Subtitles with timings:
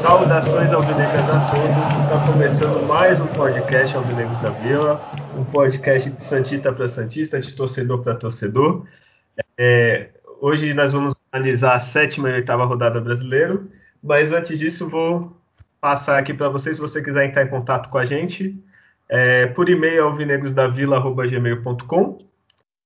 [0.00, 2.04] Saudações alvinegras a todos.
[2.04, 4.98] Está começando mais um podcast Alvinegros da Vila,
[5.36, 8.86] um podcast de Santista para Santista, de torcedor para torcedor.
[9.58, 10.08] É,
[10.40, 13.70] hoje nós vamos analisar a sétima e oitava rodada brasileiro,
[14.02, 15.36] mas antes disso vou
[15.80, 18.56] passar aqui para vocês, se você quiser entrar em contato com a gente,
[19.08, 22.28] é, por e-mail alvinegrosdavila.gmail.com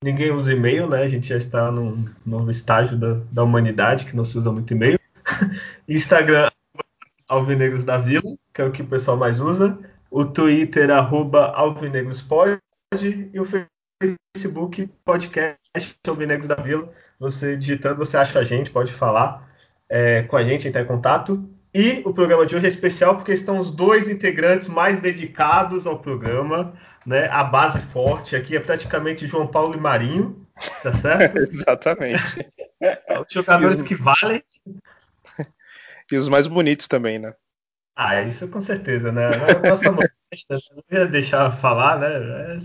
[0.03, 1.03] Ninguém usa e-mail, né?
[1.03, 4.73] A gente já está num novo estágio da, da humanidade, que não se usa muito
[4.73, 4.99] e-mail.
[5.89, 6.51] Instagram,
[7.29, 9.79] Alvinegros da Vila, que é o que o pessoal mais usa.
[10.11, 12.59] O Twitter, arroba alvinegrospod.
[13.33, 13.47] E o
[14.37, 16.93] Facebook, podcast Alvinegros da Vila.
[17.21, 19.49] Você digitando, você acha a gente, pode falar
[19.93, 21.47] é, com a gente, entrar em contato.
[21.75, 25.99] E o programa de hoje é especial porque estão os dois integrantes mais dedicados ao
[25.99, 26.73] programa,
[27.07, 27.29] né?
[27.31, 30.47] A base forte aqui é praticamente João Paulo e Marinho,
[30.83, 31.37] tá certo?
[31.45, 32.51] Exatamente.
[33.21, 33.87] Os jogadores os...
[33.87, 34.43] que valem.
[36.11, 37.35] E os mais bonitos também, né?
[37.95, 39.29] Ah, isso com certeza, né?
[39.67, 42.59] Nossa modesta, não ia deixar falar, né?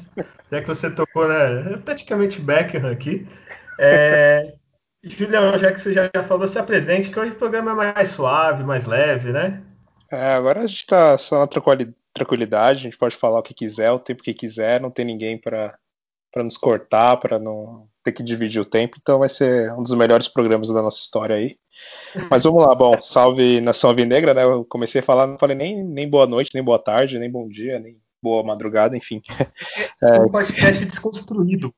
[0.49, 1.73] Já que você tocou, né?
[1.73, 3.27] É praticamente Beckham aqui.
[3.80, 4.53] É...
[5.03, 8.63] Julião, já que você já falou, se apresente, que hoje o programa é mais suave,
[8.63, 9.63] mais leve, né?
[10.11, 11.47] É, agora a gente tá só na
[12.13, 15.37] tranquilidade, a gente pode falar o que quiser, o tempo que quiser, não tem ninguém
[15.37, 15.77] para
[16.37, 20.27] nos cortar, para não ter que dividir o tempo, então vai ser um dos melhores
[20.27, 21.57] programas da nossa história aí.
[22.29, 24.43] Mas vamos lá, bom, salve Nação Vinegra, né?
[24.43, 27.47] Eu comecei a falar, não falei nem, nem boa noite, nem boa tarde, nem bom
[27.47, 29.21] dia, nem boa madrugada, enfim.
[30.01, 31.73] É um podcast desconstruído.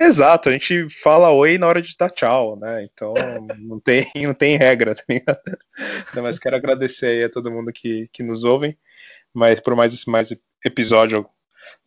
[0.00, 2.84] Exato, a gente fala oi na hora de dar tchau, né?
[2.84, 3.14] Então
[3.58, 5.38] não tem, não tem regra, tá ligado?
[6.22, 8.78] mas quero agradecer aí a todo mundo que, que nos ouve,
[9.34, 10.34] mas por mais esse mais
[10.64, 11.28] episódio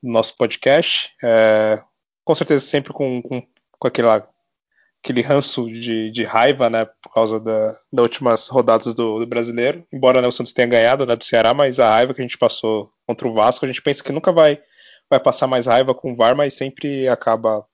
[0.02, 1.12] do nosso podcast.
[1.24, 1.82] É,
[2.24, 3.42] com certeza sempre com, com,
[3.72, 4.28] com aquela
[5.04, 9.86] aquele ranço de, de, raiva, né, por causa da, das últimas rodadas do, do brasileiro.
[9.92, 12.38] Embora né, o Santos tenha ganhado né, do Ceará, mas a raiva que a gente
[12.38, 14.60] passou contra o Vasco, a gente pensa que nunca vai,
[15.10, 17.66] vai passar mais raiva com o VAR, mas sempre acaba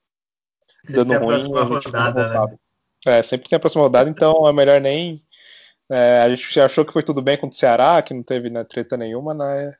[0.80, 1.34] sempre dando ruim.
[1.34, 2.56] A gente rodada, né?
[3.06, 5.22] É, sempre tem a próxima rodada, então é melhor nem.
[5.90, 8.64] É, a gente achou que foi tudo bem contra o Ceará, que não teve né,
[8.64, 9.72] treta nenhuma, né?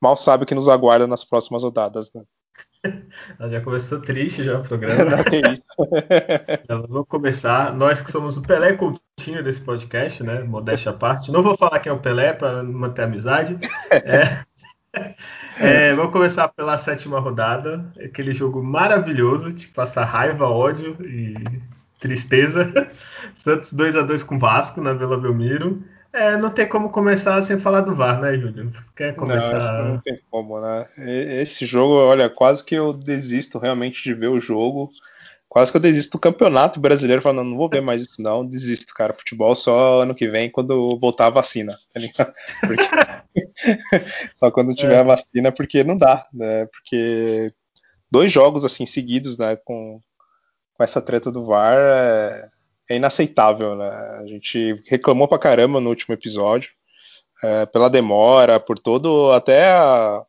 [0.00, 2.22] Mal sabe o que nos aguarda nas próximas rodadas, né?
[3.50, 5.04] já começou triste já o programa.
[5.04, 5.62] Não, é isso.
[6.64, 7.74] então, vamos começar.
[7.74, 10.42] Nós que somos o Pelé Coutinho desse podcast, né?
[10.42, 11.32] Modéstia à parte.
[11.32, 13.56] Não vou falar quem é o Pelé para manter a amizade.
[13.90, 14.44] É,
[15.58, 17.84] é, vamos começar pela sétima rodada.
[18.02, 21.34] Aquele jogo maravilhoso de passar raiva, ódio e
[21.98, 22.90] tristeza.
[23.34, 25.82] Santos 2 a 2 com Vasco na Vila Belmiro.
[26.16, 28.72] É, não tem como começar sem falar do VAR, né, Júlio?
[28.96, 29.82] Quer começar?
[29.82, 30.86] Não, não tem como, né?
[30.96, 34.90] Esse jogo, olha, quase que eu desisto realmente de ver o jogo.
[35.46, 38.94] Quase que eu desisto do campeonato brasileiro, falando, não, vou ver mais isso, não, desisto,
[38.94, 39.12] cara.
[39.12, 42.32] Futebol só ano que vem, quando voltar a vacina, tá ligado?
[42.60, 42.84] Porque...
[44.36, 45.00] só quando tiver é.
[45.00, 46.64] a vacina, porque não dá, né?
[46.64, 47.52] Porque
[48.10, 50.00] dois jogos assim seguidos, né, com,
[50.72, 52.55] com essa treta do VAR, é
[52.88, 53.88] é inaceitável, né?
[54.20, 56.70] A gente reclamou pra caramba no último episódio,
[57.42, 60.22] é, pela demora, por todo, até a,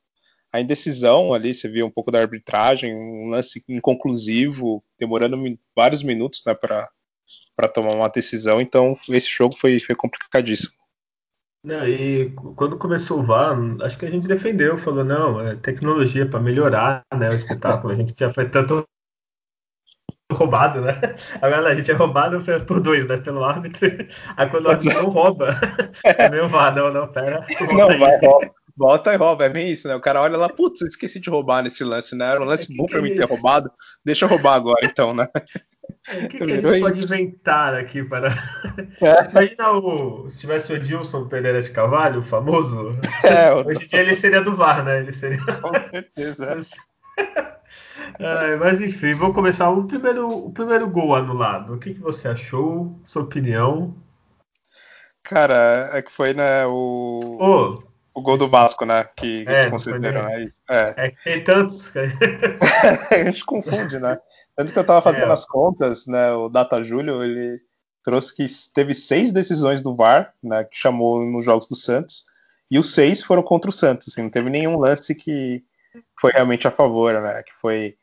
[0.52, 5.38] a, indecisão ali, você viu um pouco da arbitragem, um lance inconclusivo, demorando
[5.76, 10.76] vários minutos, né, para tomar uma decisão, então esse jogo foi, foi complicadíssimo.
[11.64, 16.26] Não, e quando começou o VAR, acho que a gente defendeu, falou, não, é tecnologia
[16.26, 18.88] para melhorar né, o espetáculo, a gente já foi tanto
[20.32, 21.16] roubado, né?
[21.42, 23.18] Agora a gente é roubado por dois, né?
[23.18, 23.90] Pelo árbitro.
[24.36, 25.60] Aí quando o árbitro não rouba,
[26.04, 27.46] é meio vá, não, não, pera.
[27.72, 28.52] Não, vai, rouba.
[28.76, 29.96] Volta e rouba, é bem isso, né?
[29.96, 32.26] O cara olha lá, putz, esqueci de roubar nesse lance, né?
[32.26, 33.72] Era um lance é, bom pra mim ter roubado.
[34.06, 35.28] Deixa eu roubar agora, então, né?
[35.34, 38.30] O que, que, a gente pode inventar aqui para.
[39.02, 39.32] É.
[39.32, 40.30] Imagina o...
[40.30, 43.00] se tivesse o Edilson Pereira de Cavalho, o famoso.
[43.24, 45.00] É, Hoje em dia ele seria do VAR, né?
[45.00, 45.44] Ele seria.
[45.44, 46.60] Com certeza.
[48.20, 51.74] É, mas enfim, vou começar o primeiro, o primeiro gol anulado.
[51.74, 53.00] O que, que você achou?
[53.04, 53.96] Sua opinião?
[55.24, 57.38] Cara, é que foi, né, o.
[57.40, 59.04] Oh, o gol do Vasco, né?
[59.16, 60.24] Que, que é, eles consideram.
[60.24, 60.48] Né?
[60.68, 60.94] É.
[60.98, 61.92] é que tem tantos.
[63.12, 64.18] a gente confunde, né?
[64.56, 65.32] Tanto que eu tava fazendo é.
[65.32, 66.32] as contas, né?
[66.34, 67.60] O Data Júlio, ele
[68.04, 70.64] trouxe que teve seis decisões do VAR, né?
[70.64, 72.26] Que chamou nos jogos do Santos.
[72.72, 74.08] E os seis foram contra o Santos.
[74.08, 75.64] Assim, não teve nenhum lance que
[76.20, 77.44] foi realmente a favor, né?
[77.44, 77.96] Que foi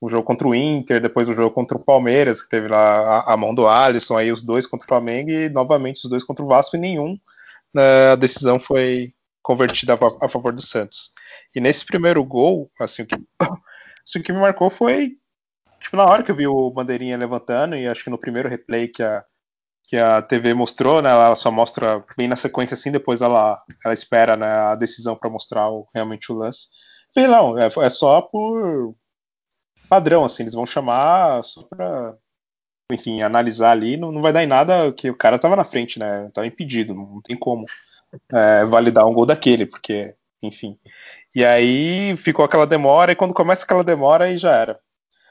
[0.00, 3.34] o jogo contra o Inter, depois o jogo contra o Palmeiras, que teve lá a,
[3.34, 6.44] a mão do Alisson, aí os dois contra o Flamengo e novamente os dois contra
[6.44, 7.18] o Vasco e nenhum
[7.74, 11.12] né, a decisão foi convertida a, favor do Santos.
[11.54, 13.16] E nesse primeiro gol, assim, o que,
[14.04, 15.16] assim, o que me marcou foi
[15.80, 18.88] tipo, na hora que eu vi o bandeirinha levantando, e acho que no primeiro replay
[18.88, 19.24] que a,
[19.84, 23.94] que a TV mostrou, né, ela só mostra bem na sequência assim, depois ela, ela
[23.94, 26.68] espera né, a decisão para mostrar o, realmente o lance.
[27.16, 28.94] Não, é, é só por
[29.88, 32.14] padrão, assim, eles vão chamar só pra,
[32.92, 35.98] enfim, analisar ali, não, não vai dar em nada que o cara tava na frente,
[35.98, 37.64] né, tava impedido, não tem como
[38.32, 40.78] é, validar um gol daquele, porque, enfim.
[41.34, 44.78] E aí ficou aquela demora, e quando começa aquela demora, aí já era.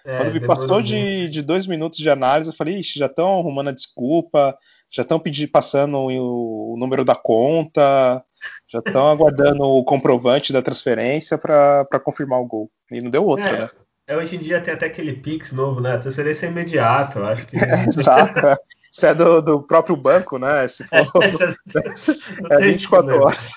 [0.05, 3.39] É, quando me passou de, de dois minutos de análise, eu falei, ixi, já estão
[3.39, 4.57] arrumando a desculpa,
[4.91, 5.21] já estão
[5.51, 8.23] passando o, o número da conta,
[8.67, 12.71] já estão aguardando o comprovante da transferência para confirmar o gol.
[12.91, 13.69] E não deu outra, é, né?
[14.07, 15.93] É, hoje em dia tem até aquele Pix novo, né?
[15.93, 17.55] A transferência é imediata, eu acho que.
[17.87, 18.59] Exato.
[18.91, 20.67] Isso é do, do próprio banco, né?
[20.67, 21.07] Se for.
[22.49, 23.53] É, é 24 horas.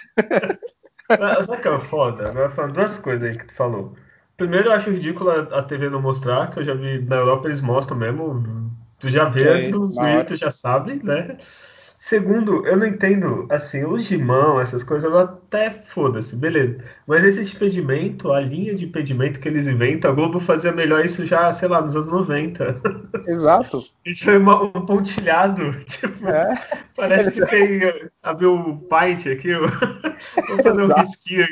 [1.08, 2.28] Mas, sabe o que é foda?
[2.28, 3.94] Agora falando duas coisas aí que tu falou.
[4.36, 7.60] Primeiro, eu acho ridículo a TV não mostrar, que eu já vi na Europa eles
[7.60, 8.70] mostram mesmo.
[8.98, 11.38] Tu já vê okay, antes do vídeo, tu já sabe, né?
[12.02, 16.78] Segundo, eu não entendo, assim, os de mão, essas coisas, eu até foda-se, beleza.
[17.06, 21.24] Mas esse impedimento, a linha de impedimento que eles inventam, a Globo fazia melhor isso
[21.24, 22.80] já, sei lá, nos anos 90.
[23.24, 23.84] Exato.
[24.04, 26.52] Isso é uma, um pontilhado, tipo, é.
[26.96, 29.68] parece que tem, abriu o Paint aqui, vou
[30.60, 31.46] fazer um risquinho.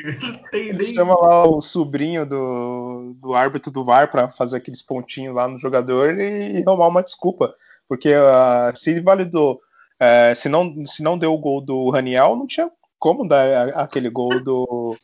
[0.51, 0.93] Tem nem...
[0.93, 5.57] Chama lá o sobrinho do, do árbitro do VAR para fazer aqueles pontinhos lá no
[5.57, 7.53] jogador e arrumar uma desculpa,
[7.87, 9.61] porque uh, se ele validou
[10.01, 14.09] é, se, não, se não deu o gol do Raniel, não tinha como dar aquele
[14.09, 14.97] gol do,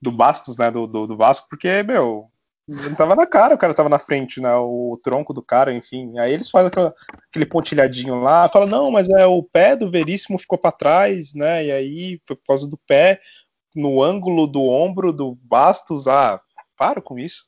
[0.00, 0.68] do Bastos, né?
[0.68, 2.28] Do, do, do Vasco, porque, meu,
[2.66, 4.52] não tava na cara, o cara tava na frente, né?
[4.56, 6.18] O tronco do cara, enfim.
[6.18, 6.92] Aí eles fazem aquela,
[7.28, 11.64] aquele pontilhadinho lá, fala não, mas é o pé do Veríssimo ficou para trás, né?
[11.66, 13.20] E aí, por causa do pé,
[13.76, 16.40] no ângulo do ombro do Bastos, ah,
[16.76, 17.44] para com isso.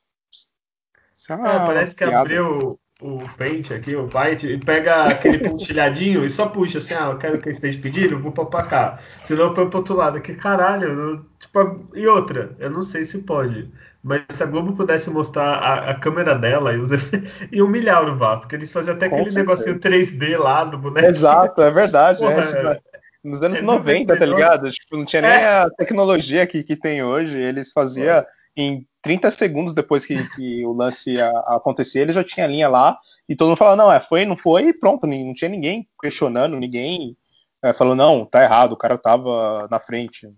[1.12, 6.24] isso é, é parece que abriu o Paint aqui, o Paint, e pega aquele pontilhadinho
[6.24, 8.98] e só puxa assim, ah, eu quero que eu esteja pedindo, vou pra cá.
[9.22, 10.20] Senão eu põe pro outro lado.
[10.22, 13.70] Que caralho, tipo, e outra, eu não sei se pode.
[14.02, 16.90] Mas se a Globo pudesse mostrar a, a câmera dela e, os,
[17.52, 19.70] e humilhar o VAR, porque eles faziam até Com aquele certeza.
[19.70, 21.06] negocinho 3D lá do boneco.
[21.06, 22.20] Exato, é verdade.
[22.20, 22.80] Porra, é,
[23.22, 24.70] nos anos é 90, tá ligado?
[24.70, 25.46] Tipo, não tinha nem é.
[25.46, 27.38] a tecnologia que, que tem hoje.
[27.38, 28.24] Eles faziam
[28.56, 32.68] em 30 segundos depois que, que o lance ia acontecer, ele já tinha a linha
[32.68, 32.98] lá
[33.28, 36.56] e todo mundo falava, não, é, foi, não foi, e pronto, não tinha ninguém questionando,
[36.56, 37.16] ninguém
[37.62, 40.28] é, falou, não, tá errado, o cara tava na frente.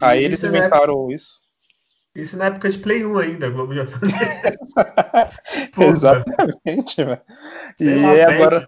[0.00, 1.40] Aí e eles inventaram época, isso.
[2.14, 4.18] Isso na época de Play 1 ainda, a Globo já fazia.
[5.92, 7.20] Exatamente, velho.
[7.80, 8.66] E lá, agora.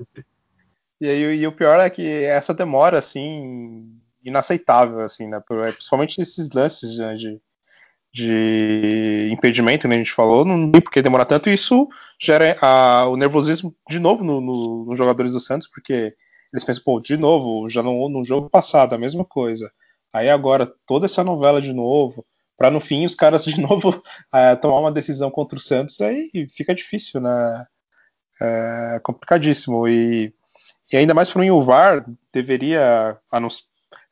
[1.00, 5.40] E aí e o pior é que essa demora, assim, inaceitável, assim, né?
[5.46, 7.40] Principalmente nesses lances né, de,
[8.16, 11.86] de impedimento, né, a gente falou, não tem por que demorar tanto, e isso
[12.18, 16.14] gera a, o nervosismo de novo no, no, nos jogadores do Santos, porque
[16.50, 19.70] eles pensam, pô, de novo, já no, no jogo passado, a mesma coisa.
[20.14, 22.24] Aí agora, toda essa novela de novo,
[22.56, 24.02] para no fim os caras de novo
[24.32, 27.66] é, tomar uma decisão contra o Santos, aí fica difícil, né?
[28.40, 29.86] É complicadíssimo.
[29.86, 30.32] E,
[30.90, 33.18] e ainda mais para mim, o VAR deveria.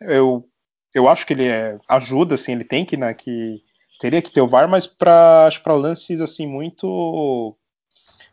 [0.01, 0.47] Eu,
[0.95, 3.63] eu acho que ele é, ajuda, assim, ele tem que, né, que
[3.99, 7.57] teria que ter o VAR, mas para lances assim muito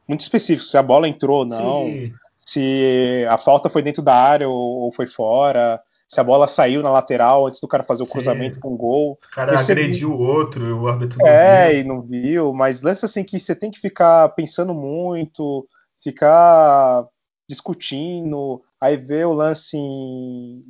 [0.08, 2.14] muito específicos, se a bola entrou ou não, Sim.
[2.38, 6.84] se a falta foi dentro da área ou, ou, foi fora, se a bola saiu
[6.84, 8.62] na lateral antes do cara fazer o cruzamento Sim.
[8.62, 9.12] com o gol.
[9.14, 11.80] O cara Esse agrediu o outro, o árbitro não é, viu.
[11.80, 15.66] e não viu, mas lances assim que você tem que ficar pensando muito,
[16.04, 17.08] ficar
[17.52, 19.78] discutindo, aí vê o lance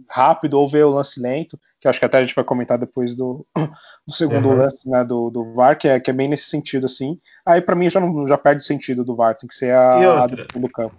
[0.10, 3.16] rápido ou vê o lance lento, que acho que até a gente vai comentar depois
[3.16, 3.46] do,
[4.08, 4.58] do segundo uhum.
[4.58, 7.18] lance né, do, do VAR, que é, que é bem nesse sentido assim.
[7.46, 10.24] Aí para mim já, não, já perde o sentido do VAR, tem que ser a,
[10.24, 10.96] a do fundo do campo.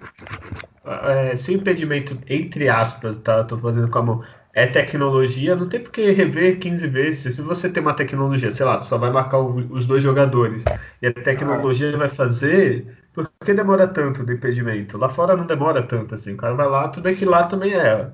[0.85, 3.45] É, se o impedimento, entre aspas, tá?
[3.45, 4.25] Tô fazendo com a mão
[4.55, 7.35] é tecnologia, não tem por que rever 15 vezes.
[7.35, 10.65] Se você tem uma tecnologia, sei lá, só vai marcar o, os dois jogadores
[11.01, 11.97] e a tecnologia ah.
[11.97, 14.99] vai fazer, por que demora tanto do impedimento?
[14.99, 16.35] Lá fora não demora tanto assim.
[16.35, 18.11] O cara vai lá, tudo é que lá também é.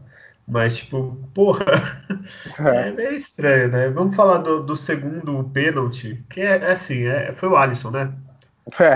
[0.47, 1.65] Mas, tipo, porra,
[2.59, 3.89] é, é meio estranho, né?
[3.91, 8.13] Vamos falar do, do segundo pênalti, que é, é assim, é, foi o Alisson, né?
[8.81, 8.95] É,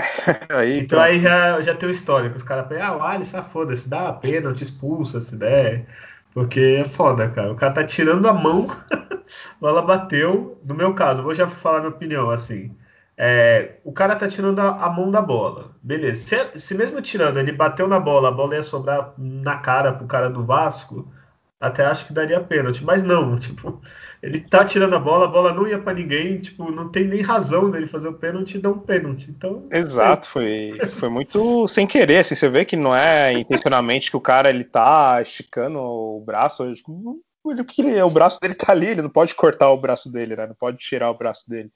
[0.53, 1.01] aí, então pronto.
[1.01, 2.35] aí já, já tem o histórico.
[2.35, 5.85] Os caras falam, ah, o Alisson, ah, foda-se, dá pênalti, expulsa se der.
[6.33, 7.51] Porque é foda, cara.
[7.51, 10.59] O cara tá tirando a mão, a bola bateu.
[10.65, 12.75] No meu caso, vou já falar minha opinião, assim.
[13.17, 15.72] É, o cara tá tirando a, a, mão da bola.
[15.83, 16.21] Beleza.
[16.53, 20.07] Se, se, mesmo tirando, ele bateu na bola, a bola ia sobrar na cara pro
[20.07, 21.11] cara do Vasco,
[21.59, 23.81] até acho que daria pênalti, mas não, tipo,
[24.21, 27.21] ele tá tirando a bola, a bola não ia para ninguém, tipo, não tem nem
[27.21, 29.29] razão dele fazer o pênalti e dar um pênalti.
[29.29, 34.15] Então, Exato, foi, foi muito sem querer, assim, você vê que não é intencionalmente que
[34.15, 39.01] o cara ele tá esticando o braço, ele queria, o braço dele tá ali, ele
[39.01, 40.47] não pode cortar o braço dele, né?
[40.47, 41.69] Não pode tirar o braço dele.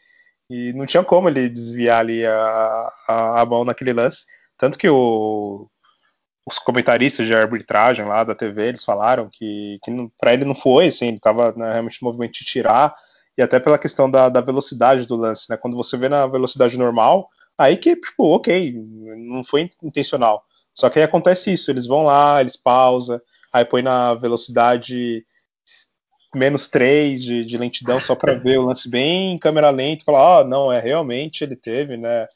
[0.49, 4.25] E não tinha como ele desviar ali a, a, a mão naquele lance.
[4.57, 5.69] Tanto que o,
[6.47, 10.87] os comentaristas de arbitragem lá da TV, eles falaram que, que para ele não foi,
[10.87, 12.93] assim, ele estava né, realmente no movimento de tirar,
[13.37, 15.57] e até pela questão da, da, velocidade do lance, né?
[15.57, 18.73] Quando você vê na velocidade normal, aí que, tipo, ok,
[19.17, 20.43] não foi intencional.
[20.73, 23.19] Só que aí acontece isso, eles vão lá, eles pausam,
[23.53, 25.25] aí põe na velocidade
[26.37, 30.05] menos 3 de, de lentidão só para ver o lance bem em câmera lenta e
[30.05, 32.27] falar, ah, não, é realmente ele teve, né,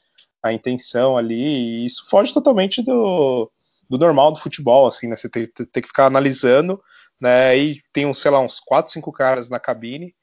[0.42, 3.50] a intenção ali, e isso foge totalmente do,
[3.88, 5.14] do normal do futebol, assim, né?
[5.14, 6.82] Você tem, tem que ficar analisando,
[7.20, 7.56] né?
[7.56, 10.14] E tem, uns, sei lá, uns 4, 5 caras na cabine,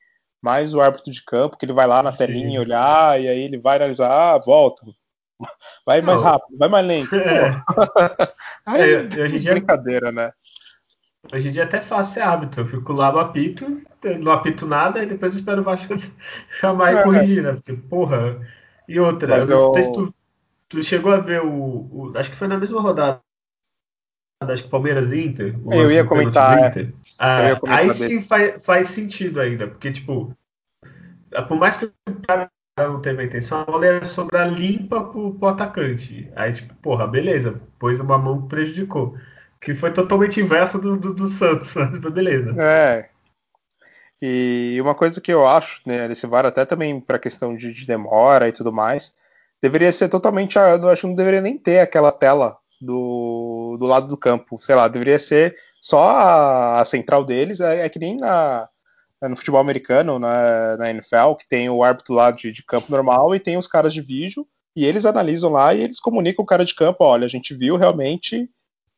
[0.42, 2.18] mais o árbitro de campo, que ele vai lá na Sim.
[2.18, 4.86] telinha olhar, e aí ele vai analisar, ah, volta.
[5.86, 7.16] Vai mais rápido, vai mais lento.
[7.16, 7.64] É.
[8.66, 10.32] aí, é, hoje dia, brincadeira, né?
[11.32, 12.62] Hoje em dia é até fácil ser árbitro.
[12.62, 13.82] Eu fico lá no apito,
[14.20, 15.94] não apito nada, e depois espero o Vasco
[16.60, 17.04] chamar e é.
[17.04, 17.54] corrigir, né?
[17.54, 18.40] Porque, porra.
[18.88, 20.14] E outra, eu não sei se tu,
[20.68, 23.22] tu chegou a ver o, o, Acho que foi na mesma rodada
[24.42, 25.56] acho que Palmeiras e Inter.
[25.70, 26.70] Eu ia comentar.
[26.70, 26.94] Inter.
[27.18, 30.36] Ah, eu ia comentar aí sim faz, faz sentido ainda, porque, tipo,
[31.48, 31.92] por mais que o
[32.26, 36.32] cara não teve a intenção, a bola ia sobrar limpa pro, pro atacante.
[36.36, 39.18] Aí, tipo, porra, beleza, pôs uma mão que prejudicou.
[39.62, 42.56] Que foi totalmente inverso do, do, do Santos, mas beleza.
[42.62, 43.10] É.
[44.22, 47.88] E uma coisa que eu acho, né, desse VAR, até também para questão de, de,
[47.88, 49.14] demora e tudo mais,
[49.62, 50.58] deveria ser totalmente.
[50.58, 54.58] Eu acho que não deveria nem ter aquela tela do, do lado do campo.
[54.58, 57.62] Sei lá, deveria ser só a, a central deles.
[57.62, 58.68] É, é, que nem na,
[59.22, 63.34] no futebol americano, na, na NFL, que tem o árbitro lá de, de, campo normal
[63.34, 64.46] e tem os caras de vídeo.
[64.76, 67.78] E eles analisam lá e eles comunicam o cara de campo: olha, a gente viu
[67.78, 68.50] realmente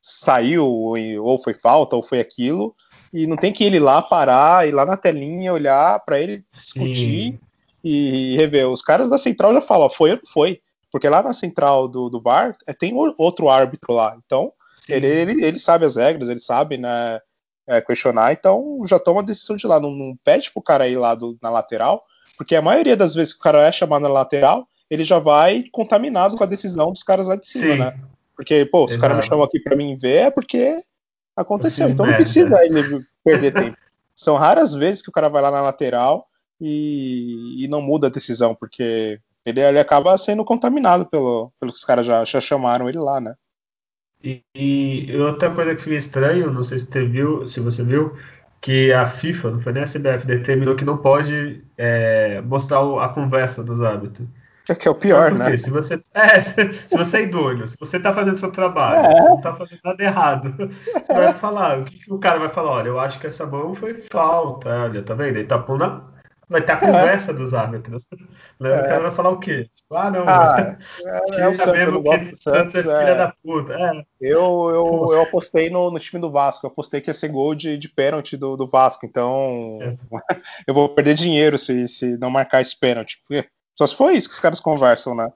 [0.01, 2.75] saiu, ou foi falta, ou foi aquilo.
[3.13, 7.39] E não tem que ele lá parar, ir lá na telinha, olhar para ele discutir
[7.83, 8.69] e, e rever.
[8.69, 10.61] Os caras da central já falam: foi ou não foi.
[10.91, 14.17] Porque lá na central do, do VAR é, tem outro árbitro lá.
[14.25, 14.51] Então,
[14.89, 17.19] ele, ele, ele, sabe as regras, ele sabe né,
[17.65, 19.79] é, questionar, então já toma a decisão de lá.
[19.79, 22.03] Não, não pede pro cara ir lá do, na lateral,
[22.37, 25.63] porque a maioria das vezes que o cara é chamado na lateral, ele já vai
[25.71, 27.79] contaminado com a decisão dos caras lá de cima, Sim.
[27.79, 27.99] né?
[28.41, 30.81] Porque, pô, se o cara me chamou aqui para mim ver, é porque
[31.37, 31.87] aconteceu.
[31.87, 33.77] Então não precisa ele perder tempo.
[34.15, 36.25] São raras vezes que o cara vai lá na lateral
[36.59, 41.77] e, e não muda a decisão, porque ele, ele acaba sendo contaminado pelo, pelo que
[41.77, 43.35] os caras já, já chamaram ele lá, né?
[44.23, 48.17] E, e, outra coisa que fica estranho, não sei se você viu, se você viu,
[48.59, 53.09] que a FIFA, não foi nem a CBF, determinou que não pode é, mostrar a
[53.09, 54.27] conversa dos árbitros.
[54.69, 55.57] É que é o pior, né?
[55.57, 56.41] Se você, é,
[56.87, 59.21] se você é idôneo, se você tá fazendo seu trabalho, é.
[59.21, 60.55] não tá fazendo nada errado,
[60.93, 62.71] você vai falar, o que, que, o cara vai falar?
[62.71, 65.37] Olha, eu acho que essa mão foi falta, olha, tá vendo?
[65.37, 66.11] Ele tá pondo
[66.51, 66.79] Vai ter a é.
[66.79, 67.33] conversa é.
[67.33, 68.05] dos árbitros.
[68.59, 68.81] O é.
[68.81, 69.69] cara vai falar o quê?
[69.73, 70.23] Tipo, ah, não.
[70.27, 70.77] Ah,
[71.37, 73.73] é, é o Santos, esse Santos, é filha da puta.
[74.19, 76.65] Eu, eu, eu apostei no, no, time do Vasco.
[76.65, 79.05] Eu apostei que ia ser gol de, de pênalti do, do Vasco.
[79.05, 79.79] Então,
[80.67, 83.23] eu vou perder dinheiro se, se não marcar esse pênalti.
[83.81, 85.33] Só se for isso que os caras conversam, né?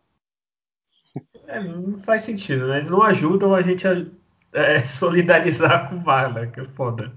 [1.48, 2.78] É, não faz sentido, né?
[2.78, 4.06] Eles não ajudam a gente a
[4.54, 6.46] é, solidarizar com o VAR, né?
[6.46, 7.12] Que é foda.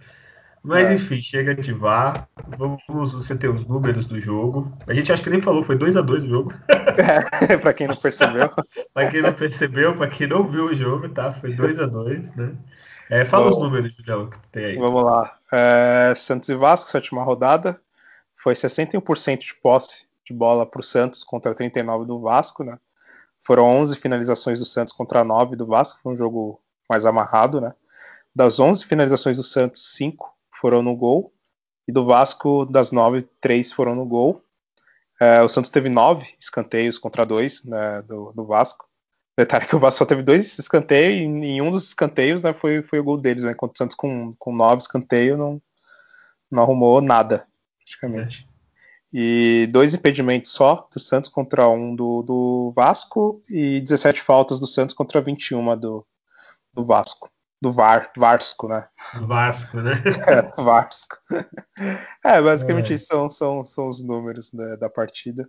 [0.62, 0.94] Mas é.
[0.94, 2.26] enfim, chega de VAR.
[2.56, 4.72] Vamos você ter os números do jogo.
[4.86, 6.54] A gente acho que nem falou, foi 2 a 2 o jogo.
[7.46, 8.48] É, para quem não percebeu.
[8.94, 11.34] para quem não percebeu, para quem não viu o jogo, tá?
[11.34, 12.54] Foi 2 a 2 né?
[13.10, 14.78] É, fala Bom, os números, Julião, que tu tem aí.
[14.78, 15.36] Vamos lá.
[15.52, 17.78] É, Santos e Vasco, sétima rodada.
[18.34, 22.78] Foi 61% de posse de bola para o Santos contra 39 do Vasco, né?
[23.40, 27.72] Foram 11 finalizações do Santos contra 9 do Vasco, foi um jogo mais amarrado, né?
[28.34, 31.32] Das 11 finalizações do Santos, 5 foram no gol.
[31.86, 34.44] E do Vasco, das nove, três foram no gol.
[35.18, 38.86] É, o Santos teve nove escanteios contra dois né, do, do, Vasco.
[39.36, 42.98] Detalhe que o Vasco só teve dois escanteios e nenhum dos escanteios né, foi, foi
[42.98, 43.44] o gol deles.
[43.44, 45.62] Né, enquanto o Santos com, com nove escanteios não,
[46.50, 47.46] não arrumou nada,
[47.78, 48.46] praticamente.
[48.52, 48.57] É.
[49.12, 54.66] E dois impedimentos só do Santos contra um do, do Vasco e 17 faltas do
[54.66, 56.06] Santos contra 21 do,
[56.74, 58.86] do Vasco do VAR, Varsco, né?
[59.22, 60.02] Vasco, né?
[60.26, 61.16] é, Vasco.
[62.24, 62.96] É, basicamente é.
[62.96, 65.48] são, são, são os números né, da partida.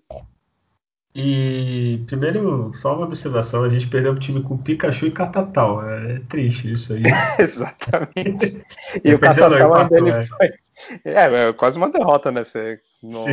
[1.14, 5.84] E primeiro, só uma observação, a gente perdeu o time com Pikachu e Catatal.
[5.90, 7.02] É, triste isso aí.
[7.40, 8.64] Exatamente.
[9.04, 10.26] E o Catatal dele é.
[10.26, 10.48] foi.
[11.04, 12.44] É, é, quase uma derrota, né?
[12.44, 13.24] Você, no...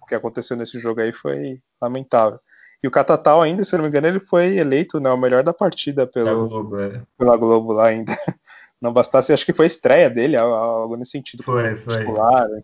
[0.00, 2.40] O que aconteceu nesse jogo aí foi lamentável.
[2.82, 5.54] E o Catatal ainda, se não me engano, ele foi eleito né, o melhor da
[5.54, 7.02] partida pelo, Globo, é.
[7.16, 8.12] pela Globo lá ainda.
[8.80, 11.44] Não bastasse, acho que foi a estreia dele, algo nesse sentido.
[11.44, 12.04] Foi, foi.
[12.04, 12.62] Né?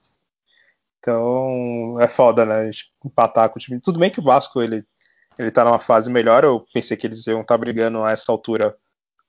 [0.99, 2.57] Então, é foda, né?
[2.57, 3.81] A gente empatar com o time.
[3.81, 4.85] Tudo bem que o Vasco, ele,
[5.39, 6.43] ele tá numa fase melhor.
[6.43, 8.77] Eu pensei que eles iam estar tá brigando a essa altura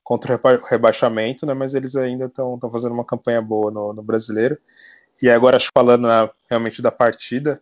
[0.03, 1.53] contra o rebaixamento, né?
[1.53, 4.57] Mas eles ainda estão fazendo uma campanha boa no, no brasileiro.
[5.21, 7.61] E agora, acho falando né, realmente da partida,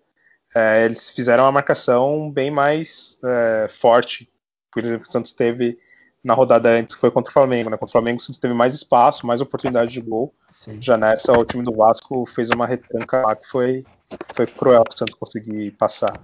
[0.56, 4.30] é, eles fizeram uma marcação bem mais é, forte.
[4.72, 5.78] Por exemplo, o Santos teve
[6.24, 7.70] na rodada antes, que foi contra o Flamengo.
[7.70, 7.78] Né?
[7.78, 10.34] Contra o Flamengo, o Santos teve mais espaço, mais oportunidade de gol.
[10.54, 10.82] Sim.
[10.82, 13.86] Já nessa, o time do Vasco fez uma retranca lá que foi,
[14.34, 16.20] foi cruel para o Santos conseguir passar.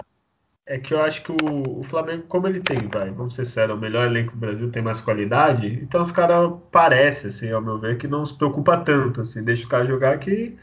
[0.66, 3.78] É que eu acho que o, o, Flamengo, como ele tem, vai, vamos ser sérios,
[3.78, 7.78] o melhor elenco do Brasil tem mais qualidade, então os caras parecem, assim, ao meu
[7.78, 10.58] ver, que não se preocupa tanto, assim, deixa o cara jogar que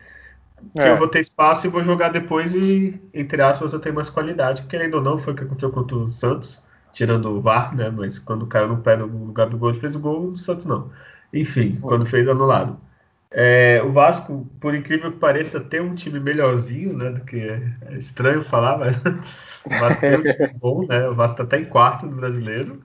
[0.73, 0.93] que é.
[0.93, 4.62] eu vou ter espaço e vou jogar depois e, entre aspas, eu tenho mais qualidade.
[4.62, 6.62] Querendo ou não, foi o que aconteceu contra o Santos,
[6.93, 7.90] tirando o VAR, né?
[7.90, 10.67] Mas quando caiu no pé no lugar do gol, ele fez o gol, do Santos
[10.67, 10.90] não.
[11.33, 12.79] Enfim, quando fez anulado.
[13.33, 17.11] É, o Vasco, por incrível que pareça, tem um time melhorzinho, né?
[17.11, 18.97] Do que é estranho falar, mas
[19.64, 21.09] o Vasco tem um time bom, né?
[21.09, 22.83] O Vasco tá até em quarto no brasileiro.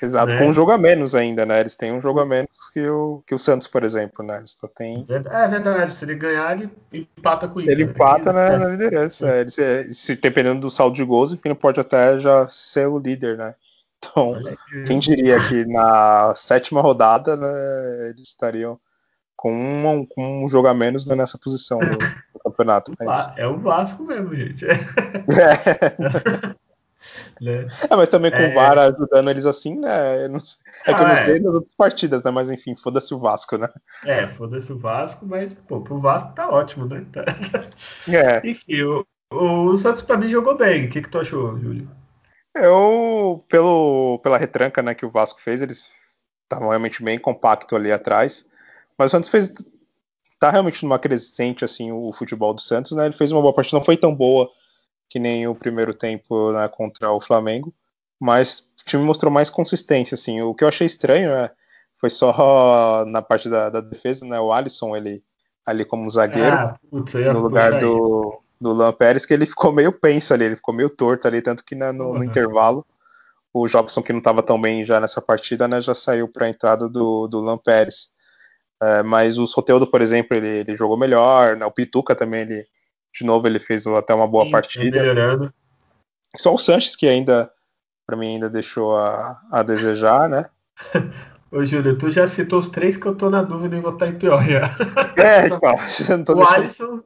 [0.00, 0.38] Exato, né?
[0.38, 1.60] com um jogo a menos ainda, né?
[1.60, 4.38] Eles têm um jogo a menos que o, que o Santos, por exemplo, né?
[4.38, 5.04] Eles só têm...
[5.08, 7.72] É verdade, se ele ganhar, ele empata com o Inter.
[7.72, 9.28] Ele empata na, na liderança.
[9.28, 9.40] É.
[9.40, 13.36] Ele, se, se, dependendo do saldo de gols, enfim, pode até já ser o líder,
[13.36, 13.54] né?
[13.98, 14.34] Então,
[14.86, 18.78] quem diria que na sétima rodada né, eles estariam
[19.34, 22.92] com um, com um jogo a menos né, nessa posição do, do campeonato.
[23.00, 23.34] Mas...
[23.38, 24.64] É o Vasco mesmo, gente.
[24.64, 24.78] É.
[27.40, 27.66] Né?
[27.88, 28.50] É, mas também com é...
[28.50, 30.24] o VAR ajudando eles assim, né?
[30.24, 30.28] É
[30.94, 31.40] que eu não ah, sei é.
[31.40, 32.30] nas outras partidas, né?
[32.30, 33.68] Mas enfim, foda-se o Vasco, né?
[34.04, 37.04] É, foda-se o Vasco, mas, pô, pro Vasco tá ótimo, né?
[37.12, 37.24] Tá...
[38.08, 38.40] É.
[38.48, 40.86] Enfim, o, o Santos pra mim jogou bem.
[40.86, 41.88] O que, que tu achou, Júlio?
[42.54, 45.92] Eu, pelo, pela retranca né, que o Vasco fez, eles
[46.42, 48.46] estavam realmente bem compacto ali atrás.
[48.96, 49.52] Mas o Santos fez.
[50.40, 53.06] Tá realmente numa crescente, assim, o futebol do Santos, né?
[53.06, 54.48] Ele fez uma boa partida, não foi tão boa
[55.08, 57.72] que nem o primeiro tempo né, contra o Flamengo,
[58.20, 60.40] mas o time mostrou mais consistência, assim.
[60.42, 61.50] O que eu achei estranho, né,
[61.96, 65.22] foi só na parte da, da defesa, né, o Alisson, ele
[65.66, 69.92] ali como zagueiro, ah, putz, no lugar do, do Luan Pérez, que ele ficou meio
[69.92, 72.18] penso ali, ele ficou meio torto ali, tanto que né, no, uhum.
[72.18, 72.86] no, intervalo
[73.52, 76.48] o Jobson, que não estava tão bem já nessa partida, né, já saiu para a
[76.48, 78.10] entrada do, do Luan Pérez.
[78.80, 82.66] É, mas o Soteudo, por exemplo, ele, ele jogou melhor, né, o Pituca também, ele,
[83.12, 84.98] de novo, ele fez até uma boa Sim, partida.
[84.98, 85.52] Melhorando.
[86.36, 87.50] Só o Sanches que ainda,
[88.06, 90.48] para mim, ainda deixou a, a desejar, né?
[91.50, 94.18] Ô, Júlio, tu já citou os três que eu tô na dúvida em votar em
[94.18, 94.70] pior já.
[95.16, 95.58] É, então.
[96.36, 96.44] o deixando...
[96.44, 97.02] Alisson,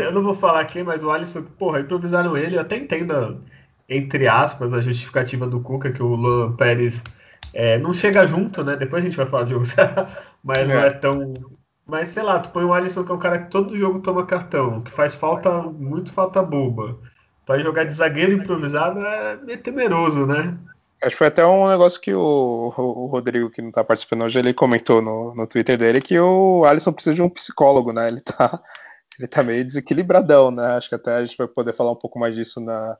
[0.00, 3.40] eu não vou falar aqui, mas o Alisson, porra, improvisaram ele, eu até entendo,
[3.88, 7.02] entre aspas, a justificativa do Cuca, que o Luan Pérez
[7.54, 8.76] é, não chega junto, né?
[8.76, 9.64] Depois a gente vai falar de jogo,
[10.42, 10.64] mas é.
[10.64, 11.34] não é tão
[11.88, 14.26] mas sei lá, tu põe o Alisson, que é um cara que todo jogo toma
[14.26, 16.98] cartão, que faz falta, muito falta boba.
[17.46, 20.58] Pra jogar de zagueiro improvisado é meio temeroso, né?
[21.02, 24.38] Acho que foi até um negócio que o, o Rodrigo, que não tá participando hoje,
[24.38, 28.08] ele comentou no, no Twitter dele que o Alisson precisa de um psicólogo, né?
[28.08, 28.60] Ele tá,
[29.18, 30.76] ele tá meio desequilibradão, né?
[30.76, 32.98] Acho que até a gente vai poder falar um pouco mais disso na,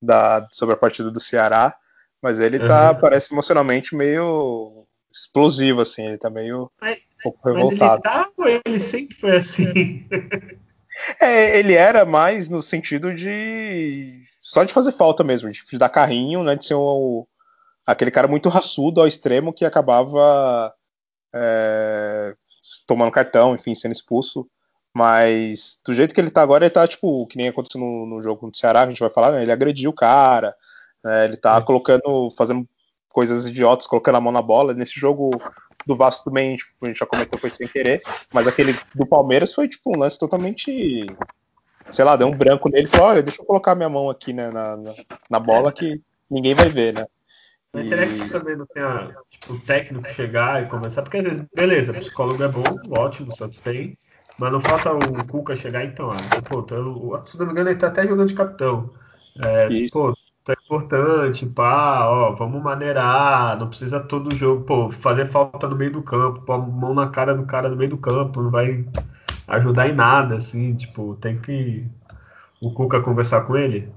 [0.00, 1.76] da, sobre a partida do Ceará.
[2.22, 2.98] Mas ele tá, uhum.
[3.00, 6.06] parece emocionalmente meio explosivo, assim.
[6.06, 6.70] Ele tá meio.
[6.80, 7.80] Mas, pouco revoltado.
[7.80, 10.06] Mas ele tá ou ele sempre foi assim?
[11.18, 14.22] é, ele era mais no sentido de.
[14.42, 16.54] só de fazer falta mesmo, de, de dar carrinho, né?
[16.54, 17.24] De ser um,
[17.86, 20.72] aquele cara muito raçudo ao extremo que acabava
[21.34, 22.34] é,
[22.86, 24.46] tomando cartão, enfim, sendo expulso.
[24.92, 28.22] Mas do jeito que ele tá agora, ele tá, tipo, que nem aconteceu no, no
[28.22, 29.42] jogo do Ceará, a gente vai falar, né?
[29.42, 30.54] Ele agrediu o cara,
[31.02, 31.62] né, ele tá é.
[31.62, 32.68] colocando, fazendo
[33.08, 34.72] coisas idiotas, colocando a mão na bola.
[34.72, 35.30] Nesse jogo
[35.86, 39.52] do Vasco também, tipo, a gente já comentou, foi sem querer, mas aquele do Palmeiras
[39.52, 41.06] foi tipo um lance totalmente.
[41.90, 44.32] Sei lá, deu um branco nele e falou: olha, deixa eu colocar minha mão aqui
[44.32, 44.94] né, na, na,
[45.30, 47.06] na bola que ninguém vai ver, né?
[47.74, 51.02] Mas será que também não tem a, tipo, o técnico chegar e conversar?
[51.02, 53.98] Porque às vezes, beleza, o psicólogo é bom, ótimo, o Santos tem,
[54.38, 56.16] mas não falta o Cuca chegar então, ah,
[56.48, 58.90] pô, tô, se não me engano, ele tá até jogando de capitão.
[59.42, 60.13] É, pô,
[60.44, 65.74] então é importante, pá, ó, vamos maneirar, não precisa todo jogo, pô, fazer falta no
[65.74, 68.50] meio do campo, pôr a mão na cara do cara no meio do campo, não
[68.50, 68.84] vai
[69.48, 71.86] ajudar em nada, assim, tipo, tem que
[72.60, 73.90] o Cuca conversar com ele.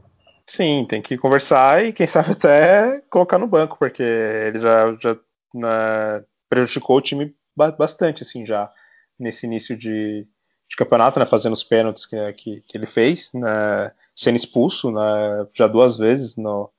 [0.45, 5.17] Sim, tem que conversar e quem sabe até colocar no banco, porque ele já, já
[5.53, 7.36] na, prejudicou o time
[7.77, 8.71] bastante, assim, já
[9.19, 10.25] nesse início de,
[10.69, 15.47] de campeonato, né, fazendo os pênaltis que, que, que ele fez, né, sendo expulso né,
[15.53, 16.69] já duas vezes no,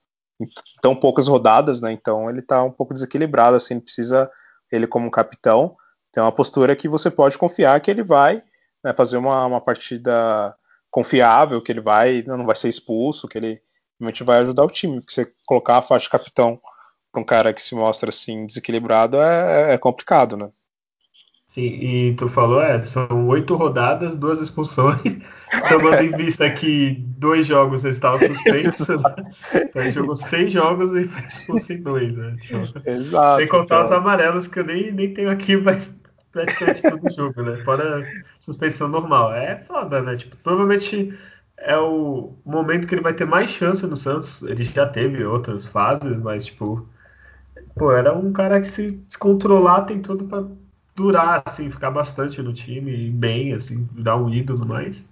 [0.41, 0.47] em
[0.83, 4.31] tão poucas rodadas, né, então ele está um pouco desequilibrado, assim, ele precisa,
[4.71, 5.77] ele como capitão,
[6.13, 8.43] ter uma postura que você pode confiar que ele vai
[8.83, 10.57] né, fazer uma, uma partida
[10.91, 13.61] confiável, que ele vai não vai ser expulso, que ele
[13.99, 15.01] realmente vai ajudar o time.
[15.01, 16.61] Porque você colocar a faixa de capitão
[17.13, 20.51] para um cara que se mostra assim desequilibrado é, é complicado, né?
[21.59, 25.19] Sim, e tu falou, é, são oito rodadas, duas expulsões,
[25.69, 29.15] tomando em vista que dois jogos estavam suspensos, né?
[29.55, 32.37] então ele jogou seis jogos e foi expulso em dois, né?
[32.41, 37.13] Tipo, Exato, sem contar os amarelos que eu nem, nem tenho aqui, mas praticamente todo
[37.13, 37.57] jogo, né?
[37.65, 38.03] Fora
[38.39, 39.35] suspensão normal.
[39.35, 40.15] É foda, né?
[40.15, 41.13] Tipo, provavelmente
[41.57, 44.41] é o momento que ele vai ter mais chance no Santos.
[44.43, 46.89] Ele já teve outras fases, mas, tipo,
[47.75, 50.47] pô, era um cara que se descontrolar tem tudo para
[50.99, 55.09] durar, assim, ficar bastante no time, bem, assim, virar um ídolo, mas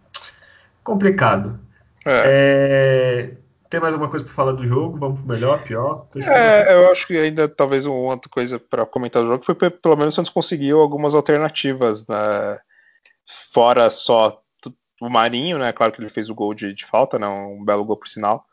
[0.83, 1.61] complicado.
[2.05, 3.31] É.
[3.31, 3.37] É...
[3.71, 4.99] Tem mais alguma coisa para falar do jogo?
[4.99, 6.07] Vamos pro melhor, pior?
[6.17, 9.97] É, eu acho que ainda talvez uma outra coisa para comentar do jogo foi pelo
[9.97, 12.59] menos o Santos conseguiu algumas alternativas, né?
[13.53, 14.41] Fora só
[15.01, 15.73] o Marinho, né?
[15.73, 17.27] Claro que ele fez o gol de, de falta, né?
[17.27, 18.45] Um belo gol por sinal.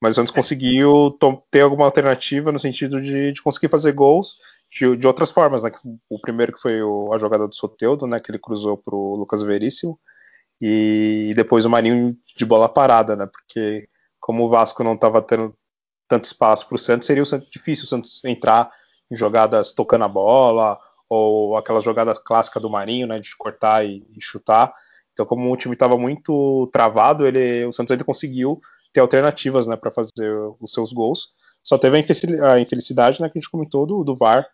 [0.00, 0.36] Mas o Santos é.
[0.36, 1.18] conseguiu
[1.50, 4.36] ter alguma alternativa no sentido de, de conseguir fazer gols
[4.70, 5.70] de, de, outras formas, né?
[6.08, 8.20] O primeiro que foi o, a jogada do Soteudo, né?
[8.20, 9.98] Que ele cruzou pro Lucas Veríssimo.
[10.60, 13.26] E depois o Marinho de bola parada, né?
[13.26, 13.88] Porque
[14.20, 15.54] como o Vasco não estava tendo
[16.08, 18.70] tanto espaço para o Santos, seria difícil o Santos entrar
[19.10, 20.78] em jogadas tocando a bola,
[21.08, 24.72] ou aquela jogada clássica do Marinho, né, de cortar e, e chutar.
[25.12, 28.60] Então, como o time estava muito travado, ele, o Santos ele conseguiu
[28.92, 31.30] ter alternativas né, para fazer os seus gols.
[31.62, 34.46] Só teve a infelicidade né, que a gente comentou do, do VAR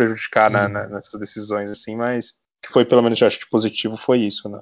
[0.00, 2.32] prejudicar né, nessas decisões, assim, mas
[2.62, 4.60] que foi pelo menos, eu acho que positivo foi isso, né?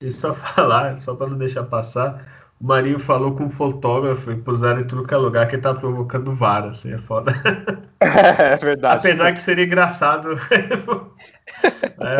[0.00, 4.40] E só falar, só para não deixar passar, o Marinho falou com o fotógrafo e
[4.40, 7.32] puseram em tudo que é lugar que ele tá provocando vara, assim, é foda.
[8.02, 9.06] É, verdade.
[9.06, 10.30] Apesar que seria engraçado.
[10.30, 12.18] é,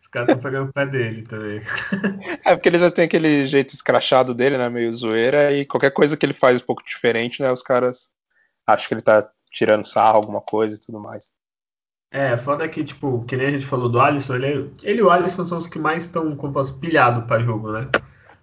[0.00, 1.60] os caras estão pegando o pé dele também.
[2.44, 4.68] É, porque ele já tem aquele jeito escrachado dele, né?
[4.70, 7.52] Meio zoeira, e qualquer coisa que ele faz um pouco diferente, né?
[7.52, 8.10] Os caras
[8.66, 11.30] acham que ele tá tirando sarro, alguma coisa e tudo mais.
[12.10, 15.10] É, foda que, tipo, que nem a gente falou do Alisson, ele, ele e o
[15.10, 17.88] Alisson são os que mais estão, como posso, pilhado pra jogo, né?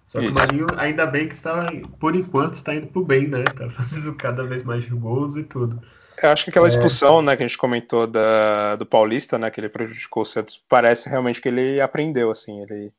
[0.08, 0.34] Só que Isso.
[0.34, 3.44] o Marinho, ainda bem que está, por enquanto, está indo pro bem, né?
[3.44, 5.80] Tá fazendo cada vez mais gols e tudo.
[6.22, 6.70] Eu acho que aquela é...
[6.70, 10.62] expulsão, né, que a gente comentou da, do Paulista, né, que ele prejudicou o Santos,
[10.68, 12.94] parece realmente que ele aprendeu, assim, ele,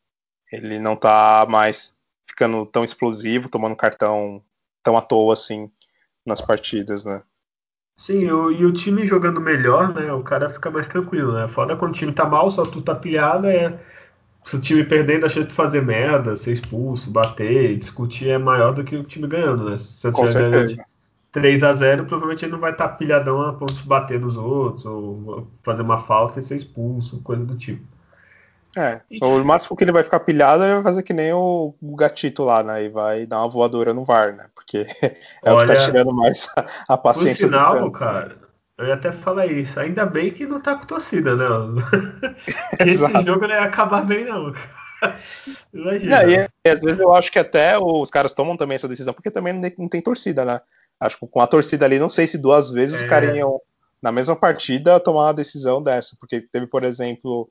[0.50, 1.94] ele não tá mais
[2.26, 4.42] ficando tão explosivo, tomando cartão
[4.82, 5.70] tão à toa, assim,
[6.24, 7.22] nas partidas, né.
[8.00, 11.76] Sim, o, e o time jogando melhor, né, o cara fica mais tranquilo, né, foda
[11.76, 13.78] quando o time tá mal, só tu tá pilhado, é
[14.42, 18.72] se o time perdendo, a chance de fazer merda, ser expulso, bater, discutir é maior
[18.72, 19.76] do que o time ganhando, né?
[19.76, 20.82] Se o time ganhando
[21.30, 24.34] 3 a 0 provavelmente ele não vai estar tá pilhadão a ponto de bater nos
[24.34, 27.84] outros, ou fazer uma falta e ser expulso, coisa do tipo.
[28.76, 32.44] É, o máximo que ele vai ficar pilhado ele vai fazer que nem o, gatito
[32.44, 32.84] lá, né?
[32.84, 34.46] E vai dar uma voadora no VAR, né?
[34.54, 34.86] Porque
[35.42, 38.36] é Olha, o que tá tirando mais a, a paciência do final, cara,
[38.78, 39.78] eu ia até falar isso.
[39.80, 41.46] Ainda bem que não tá com torcida, né?
[42.80, 44.54] Esse jogo não ia acabar bem, não.
[45.74, 46.22] Imagina.
[46.22, 49.12] Não, e, e, às vezes eu acho que até os caras tomam também essa decisão,
[49.12, 50.60] porque também não tem, não tem torcida, né?
[51.00, 53.04] Acho que com a torcida ali, não sei se duas vezes é.
[53.04, 53.60] os caras iam,
[54.00, 56.16] na mesma partida, tomar uma decisão dessa.
[56.20, 57.50] Porque teve, por exemplo,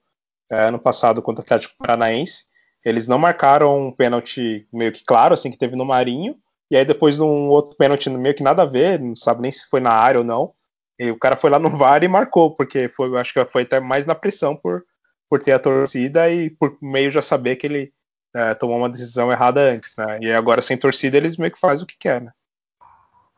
[0.49, 2.45] ano passado contra o Atlético Paranaense,
[2.83, 6.35] eles não marcaram um pênalti meio que claro, assim, que teve no Marinho,
[6.71, 9.67] e aí depois num outro pênalti meio que nada a ver, não sabe nem se
[9.69, 10.53] foi na área ou não,
[10.99, 13.79] e o cara foi lá no VAR e marcou, porque foi, acho que foi até
[13.79, 14.83] mais na pressão por,
[15.29, 17.93] por ter a torcida e por meio já saber que ele
[18.35, 20.19] é, tomou uma decisão errada antes, né?
[20.21, 22.31] E agora sem torcida eles meio que fazem o que quer, né?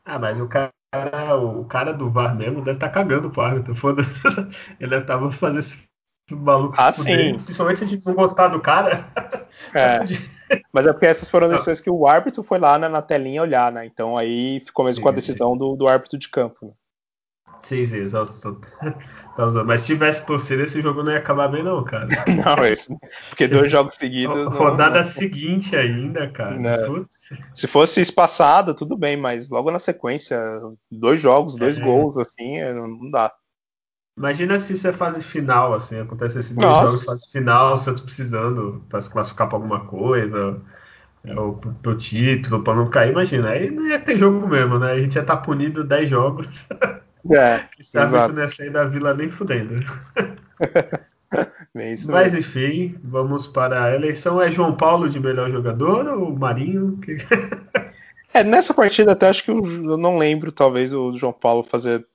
[0.04, 0.72] Ah, mas o cara,
[1.36, 4.10] o cara do VAR mesmo deve estar tá cagando pro árbitro, foda-se.
[4.80, 5.60] Ele tava fazendo
[6.32, 7.38] esse maluco ah, sim.
[7.38, 9.06] Principalmente se a gente não gostar do cara.
[9.74, 10.00] É.
[10.72, 13.42] Mas é porque essas foram as decisões que o árbitro foi lá né, na telinha
[13.42, 13.86] olhar, né?
[13.86, 16.66] Então aí ficou mesmo sim, com a decisão do, do árbitro de campo.
[16.66, 16.72] Né?
[17.64, 18.52] Sim, sim, só, só,
[19.36, 22.08] tá Mas se tivesse torcida, esse jogo não ia acabar bem, não, cara.
[22.44, 22.94] não, esse,
[23.30, 24.54] porque dois jogos seguidos.
[24.54, 26.58] Rodada não, seguinte ainda, cara.
[27.54, 30.38] Se fosse espaçado, tudo bem, mas logo na sequência,
[30.90, 31.82] dois jogos, dois é.
[31.82, 33.32] gols, assim, é, não dá.
[34.16, 36.86] Imagina se isso é fase final, assim, acontece esse dois Nossa.
[36.86, 40.60] jogos fase final, o Santos precisando para se classificar para alguma coisa.
[41.24, 44.92] é, o, pro título, pra não cair, imagina, aí não ia ter jogo mesmo, né?
[44.92, 46.68] A gente ia estar tá punido 10 jogos.
[47.30, 49.84] É, Esse árbitro não ia sair da vila nem fudendo.
[51.74, 52.38] Mas mesmo.
[52.38, 54.40] enfim, vamos para a eleição.
[54.40, 57.00] É João Paulo de melhor jogador ou Marinho?
[58.34, 62.06] é, nessa partida até acho que eu, eu, não lembro, talvez, o João Paulo fazer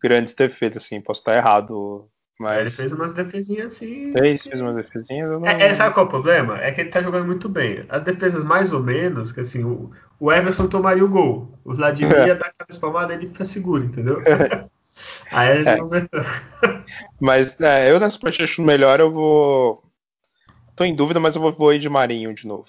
[0.00, 2.08] grandes defesas, assim, posso estar errado.
[2.38, 2.58] Mas...
[2.58, 4.12] Ele fez umas defesinhas assim.
[4.12, 5.30] Fez, fez umas defesinhas.
[5.30, 5.46] Não...
[5.46, 6.58] É, é, sabe qual é o problema?
[6.60, 7.84] É que ele tá jogando muito bem.
[7.88, 11.58] As defesas mais ou menos, que assim, o, o Everson tomaria o gol.
[11.64, 12.26] O Vladimir é.
[12.28, 14.22] ia dar aquela espalmada ele fica seguro, entendeu?
[15.30, 16.84] Aí a gente é.
[17.20, 19.82] Mas é, eu nessa partida acho melhor, eu vou.
[20.74, 22.68] Tô em dúvida, mas eu vou, vou ir de Marinho de novo.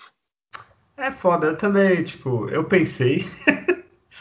[0.96, 3.30] É foda, eu também, tipo, eu pensei.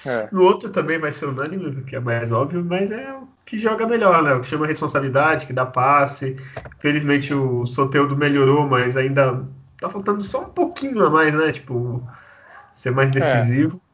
[0.06, 0.28] É.
[0.30, 3.86] No outro também vai ser unânime, que é mais óbvio, mas é o que joga
[3.86, 4.34] melhor, né?
[4.34, 6.36] O que chama responsabilidade, que dá passe.
[6.78, 9.44] Felizmente o Soteudo melhorou, mas ainda
[9.80, 11.52] tá faltando só um pouquinho a mais, né?
[11.52, 12.02] Tipo,
[12.72, 13.12] ser mais é.
[13.12, 13.80] decisivo.
[13.82, 13.86] É.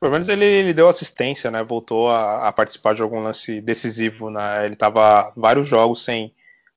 [0.00, 1.62] Pelo menos ele, ele, deu assistência, né?
[1.62, 4.66] Voltou a, a, participar de algum lance decisivo, né?
[4.66, 6.34] Ele tava vários jogos sem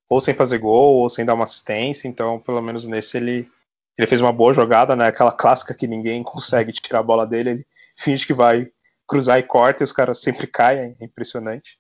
[0.08, 3.50] ou sem fazer gol ou sem dar uma assistência, então pelo menos nesse ele
[3.98, 5.08] ele fez uma boa jogada, né?
[5.08, 7.66] Aquela clássica que ninguém consegue tirar a bola dele, ele
[7.98, 8.70] finge que vai
[9.08, 11.78] cruzar e corta e os caras sempre caem, é impressionante.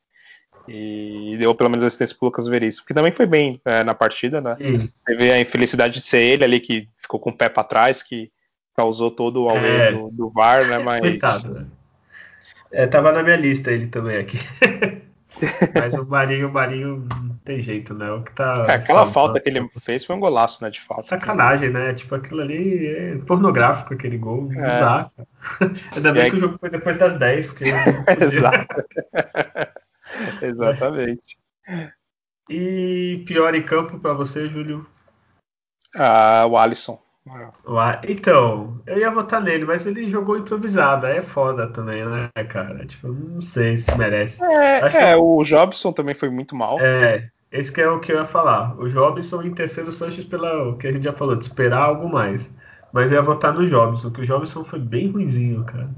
[0.67, 4.41] E deu pelo menos assistência pro Lucas Veríssimo, que também foi bem é, na partida,
[4.41, 4.55] né?
[4.57, 4.89] Sim.
[5.05, 8.31] Teve a infelicidade de ser ele ali que ficou com o pé para trás, que
[8.75, 9.91] causou todo o auê é.
[9.91, 10.79] do, do, VAR, né?
[10.83, 11.01] Mas.
[11.01, 11.67] Coitado, né?
[12.71, 14.39] É, tava na minha lista ele também aqui.
[15.74, 18.12] Mas o Marinho, o Marinho não tem jeito, né?
[18.12, 18.65] O que tá.
[18.67, 20.69] É, aquela falta que ele fez foi um golaço, né?
[20.69, 21.04] De falta.
[21.04, 21.93] Sacanagem, né?
[21.93, 24.50] Tipo, aquilo ali é pornográfico, aquele gol.
[24.52, 24.80] Não é.
[24.80, 25.08] dá.
[25.95, 27.65] Ainda bem que o jogo foi depois das 10, porque.
[28.21, 28.84] Exato.
[30.41, 31.38] Exatamente.
[32.50, 34.86] E pior em campo para você, Júlio?
[35.98, 37.04] Ah, o Alisson.
[38.07, 42.85] Então, eu ia votar nele, mas ele jogou improvisado, aí é foda também, né, cara?
[42.85, 44.43] Tipo, não sei se merece.
[44.43, 45.19] É, Acho é que...
[45.19, 46.79] o Jobson também foi muito mal.
[46.79, 48.79] É, esse que é o que eu ia falar.
[48.79, 52.53] O Jobson em terceiro Sanches pela que a gente já falou, de esperar algo mais.
[52.93, 55.89] Mas eu ia votar no Jobson, que o Jobson foi bem ruizinho, cara.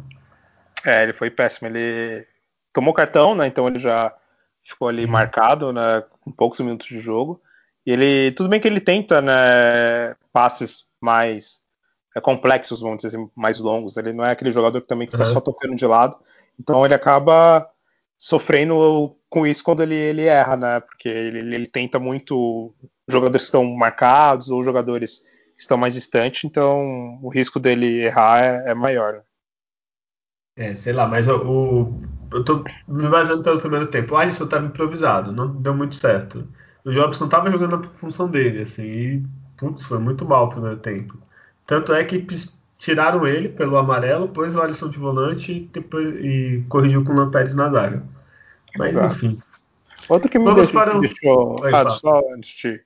[0.85, 1.67] É, ele foi péssimo.
[1.67, 2.25] Ele
[2.71, 3.47] tomou cartão, né?
[3.47, 4.15] Então ele já
[4.63, 5.11] ficou ali uhum.
[5.11, 6.03] marcado, né?
[6.21, 7.41] Com poucos minutos de jogo.
[7.85, 10.15] E ele, tudo bem que ele tenta, né?
[10.31, 11.61] Passes mais
[12.15, 13.97] é, complexos, vamos dizer assim, mais longos.
[13.97, 15.25] Ele não é aquele jogador que também fica uhum.
[15.25, 16.17] só tocando de lado.
[16.59, 17.69] Então ele acaba
[18.17, 20.79] sofrendo com isso quando ele, ele erra, né?
[20.79, 22.73] Porque ele, ele tenta muito
[23.07, 25.19] jogadores que estão marcados ou jogadores
[25.55, 29.13] que estão mais distantes, então o risco dele errar é, é maior.
[29.13, 29.21] Né?
[30.57, 34.13] É, sei lá, mas o, o, eu tô me baseando pelo primeiro tempo.
[34.13, 36.47] O Alisson estava improvisado, não deu muito certo.
[36.83, 39.23] O Jobson estava jogando a função dele, assim, e
[39.57, 41.17] putz, foi muito mal o primeiro tempo.
[41.65, 42.25] Tanto é que
[42.77, 47.15] tiraram ele pelo amarelo, pôs o Alisson de volante e, depois, e corrigiu com o
[47.15, 48.03] Lampérez na zaga.
[48.77, 49.15] Mas Exato.
[49.15, 49.41] enfim.
[50.07, 50.99] Outro que me Vamos deixou, para...
[50.99, 51.61] deixou...
[51.61, 52.81] Oi, ah, só antes de...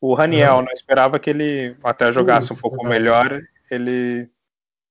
[0.00, 0.62] O Raniel, uhum.
[0.62, 0.72] né?
[0.72, 3.42] Esperava que ele até jogasse um pouco melhor.
[3.70, 4.30] Ele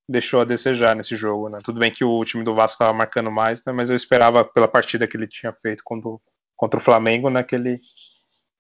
[0.08, 1.60] deixou a desejar nesse jogo, né?
[1.64, 3.72] Tudo bem que o time do Vasco estava marcando mais, né?
[3.72, 6.12] Mas eu esperava pela partida que ele tinha feito contra,
[6.56, 7.42] contra o Flamengo, né?
[7.42, 7.80] Que ele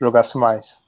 [0.02, 0.80] jogasse mais.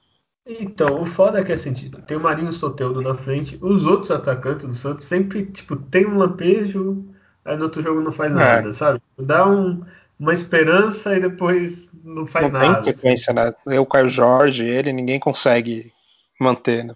[0.45, 4.11] Então, o foda é que assim, tipo, tem o Marinho Soteudo na frente, os outros
[4.11, 7.05] atacantes do Santos sempre, tipo, tem um lampejo,
[7.45, 8.35] aí no outro jogo não faz é.
[8.35, 8.73] nada, é.
[8.73, 9.01] sabe?
[9.17, 9.83] Dá um,
[10.19, 12.73] uma esperança e depois não faz não nada.
[12.73, 13.53] Não tem sequência, né?
[13.67, 15.93] Eu, Caio Jorge, ele, ninguém consegue
[16.39, 16.95] manter, né?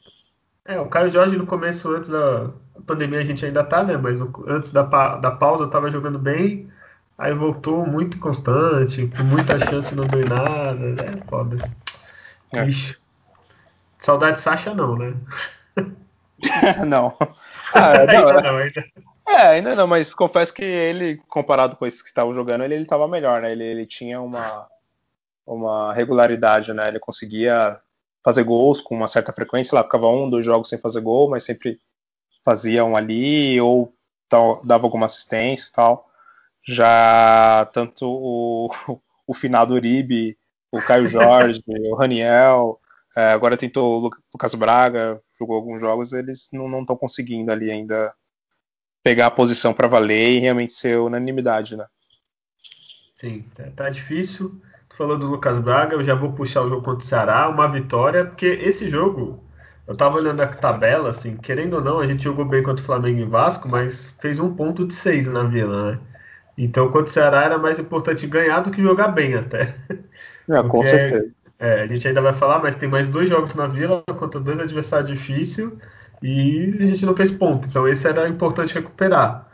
[0.66, 2.50] É, o Caio Jorge no começo, antes da
[2.88, 3.96] pandemia, a gente ainda tá, né?
[3.96, 4.82] Mas antes da,
[5.18, 6.68] da pausa, tava jogando bem,
[7.16, 11.58] aí voltou muito constante, com muita chance não deu nada, é foda.
[12.52, 12.68] É.
[12.68, 13.05] Ixi.
[14.06, 15.16] Saudade de Sasha não, né?
[16.86, 17.18] não.
[17.74, 18.28] Ah, não.
[18.28, 18.86] ainda não, ainda.
[19.28, 22.86] É, ainda não, mas confesso que ele, comparado com esses que estavam jogando, ele, ele
[22.86, 23.52] tava melhor, né?
[23.52, 24.66] Ele, ele tinha uma,
[25.46, 26.88] uma regularidade, né?
[26.88, 27.78] Ele conseguia
[28.24, 31.44] fazer gols com uma certa frequência, lá ficava um, dois jogos sem fazer gol, mas
[31.44, 31.80] sempre
[32.46, 33.92] fazia um ali, ou
[34.30, 36.08] tal, dava alguma assistência e tal.
[36.64, 38.70] Já tanto o,
[39.28, 40.38] o finado Uribe,
[40.72, 42.80] o Caio Jorge, o Raniel,
[43.16, 48.14] é, agora tentou o Lucas Braga, jogou alguns jogos, eles não estão conseguindo ali ainda
[49.04, 51.86] pegar a posição para valer e realmente ser unanimidade, né?
[53.16, 54.60] Sim, tá, tá difícil.
[54.90, 57.68] Tu falou do Lucas Braga, eu já vou puxar o jogo contra o Ceará, uma
[57.68, 59.44] vitória, porque esse jogo,
[59.88, 62.86] eu tava olhando a tabela, assim, querendo ou não, a gente jogou bem contra o
[62.86, 66.00] Flamengo e Vasco, mas fez um ponto de seis na Vila, né?
[66.58, 69.76] Então, contra o Ceará era mais importante ganhar do que jogar bem até.
[70.50, 71.34] É, com certeza.
[71.58, 74.60] É, a gente ainda vai falar, mas tem mais dois jogos na Vila contra dois
[74.60, 75.72] adversários difíceis
[76.22, 77.68] e a gente não fez ponto.
[77.68, 79.48] Então esse era importante recuperar.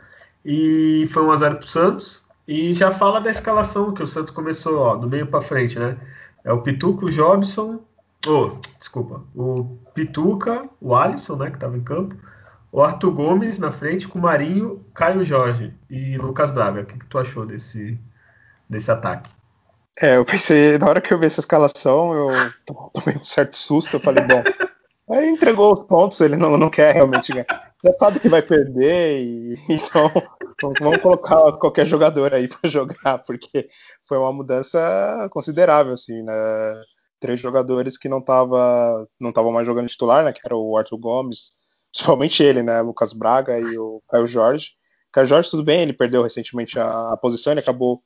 [0.44, 2.22] E foi 1x0 pro Santos.
[2.46, 5.96] E já fala da escalação que o Santos começou, ó, do meio para frente, né?
[6.44, 7.80] É o Pituca, o Jobson,
[8.26, 12.16] oh, desculpa, o Pituca, o Alisson, né, que estava em campo,
[12.72, 16.82] o Arthur Gomes na frente com o Marinho, Caio Jorge e Lucas Braga.
[16.82, 17.98] O que, que tu achou desse,
[18.68, 19.30] desse ataque?
[20.00, 22.52] É, eu pensei, na hora que eu vi essa escalação, eu
[22.92, 24.42] tomei um certo susto, eu falei, bom,
[25.10, 27.72] aí entregou os pontos, ele não, não quer realmente ganhar.
[27.84, 30.10] Já sabe que vai perder, e, então
[30.80, 33.68] vamos colocar qualquer jogador aí para jogar, porque
[34.06, 36.32] foi uma mudança considerável, assim, né?
[37.20, 40.32] Três jogadores que não estavam não tava mais jogando titular, né?
[40.32, 41.50] Que era o Arthur Gomes,
[41.92, 42.80] principalmente ele, né?
[42.80, 44.70] Lucas Braga e o Caio Jorge.
[45.12, 48.02] Caio Jorge, tudo bem, ele perdeu recentemente a, a posição, ele acabou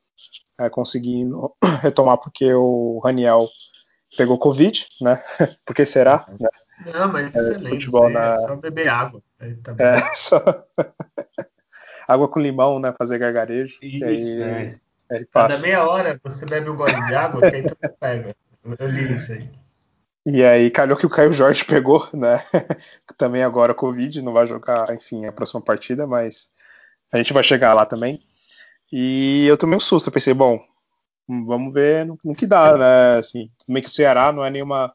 [0.58, 3.48] é, conseguindo retomar porque o Raniel
[4.16, 5.22] pegou Covid, né?
[5.64, 6.26] Porque será?
[6.40, 6.48] Né?
[6.94, 7.70] Não, mas é, excelente.
[7.70, 8.34] Futebol na...
[8.34, 9.22] É só beber água.
[9.62, 10.42] Tá é, só...
[12.08, 12.94] água com limão, né?
[12.96, 13.78] Fazer gargarejo.
[13.82, 14.74] Isso, aí, é.
[15.10, 18.34] Aí Cada meia hora você bebe um gole de água, que aí tu pega.
[18.78, 19.50] Eu li isso aí.
[20.24, 22.42] E aí calhou que o Caio Jorge pegou, né?
[23.16, 26.50] também agora Covid, não vai jogar, enfim, a próxima partida, mas
[27.12, 28.20] a gente vai chegar lá também.
[28.92, 30.60] E eu tomei um susto, eu pensei, bom,
[31.28, 33.18] vamos ver no, no que dá, né?
[33.18, 34.94] Assim, tudo bem que o Ceará não é nenhuma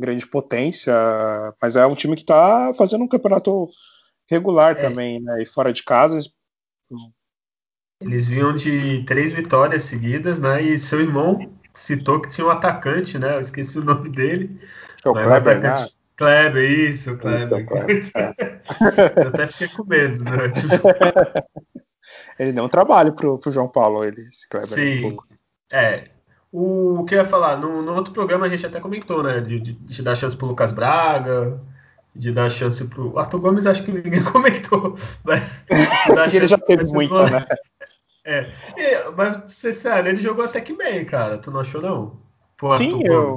[0.00, 0.94] grande potência,
[1.60, 3.68] mas é um time que está fazendo um campeonato
[4.30, 4.80] regular é.
[4.80, 5.42] também, né?
[5.42, 6.18] E fora de casa.
[8.00, 10.62] Eles vinham de três vitórias seguidas, né?
[10.62, 11.38] E seu irmão
[11.72, 13.36] citou que tinha um atacante, né?
[13.36, 14.60] Eu esqueci o nome dele.
[15.04, 15.88] É o Kleber, né?
[16.16, 17.60] Kleber, isso, Kleber.
[17.60, 18.10] Isso, Kleber.
[18.16, 19.22] É.
[19.22, 20.52] eu até fiquei com medo, né?
[22.38, 24.68] ele deu um trabalho pro, pro João Paulo, ele, esse Kleber.
[24.68, 25.04] Sim.
[25.06, 25.16] Um
[25.70, 26.08] é,
[26.52, 29.40] o, que eu ia falar, no, no, outro programa a gente até comentou, né?
[29.40, 31.60] De, de, de, dar chance pro Lucas Braga,
[32.14, 33.18] de dar chance pro.
[33.18, 34.96] Arthur Gomes acho que ninguém comentou.
[35.24, 35.60] Mas.
[36.32, 37.44] ele já teve muita, né?
[38.28, 38.44] É.
[38.76, 41.38] E, mas, sério, ele jogou até que bem, cara.
[41.38, 42.18] Tu não achou, não?
[42.58, 43.36] Pô, sim, eu.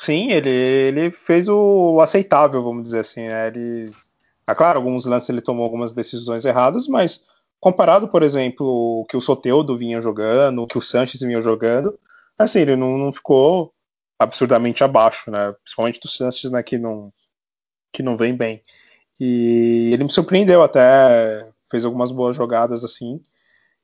[0.00, 3.46] Sim, ele, ele fez o aceitável, vamos dizer assim, né?
[3.46, 3.92] Ele.
[4.44, 7.24] Ah, claro, alguns lances ele tomou algumas decisões erradas, mas
[7.66, 8.64] comparado, por exemplo,
[9.00, 11.98] o que o Soteudo vinha jogando, o que o Sanches vinha jogando,
[12.38, 13.74] assim, ele não, não ficou
[14.16, 15.52] absurdamente abaixo, né?
[15.64, 17.12] Principalmente do Sanches, né, que não,
[17.92, 18.62] que não vem bem.
[19.18, 23.20] E ele me surpreendeu até, fez algumas boas jogadas assim.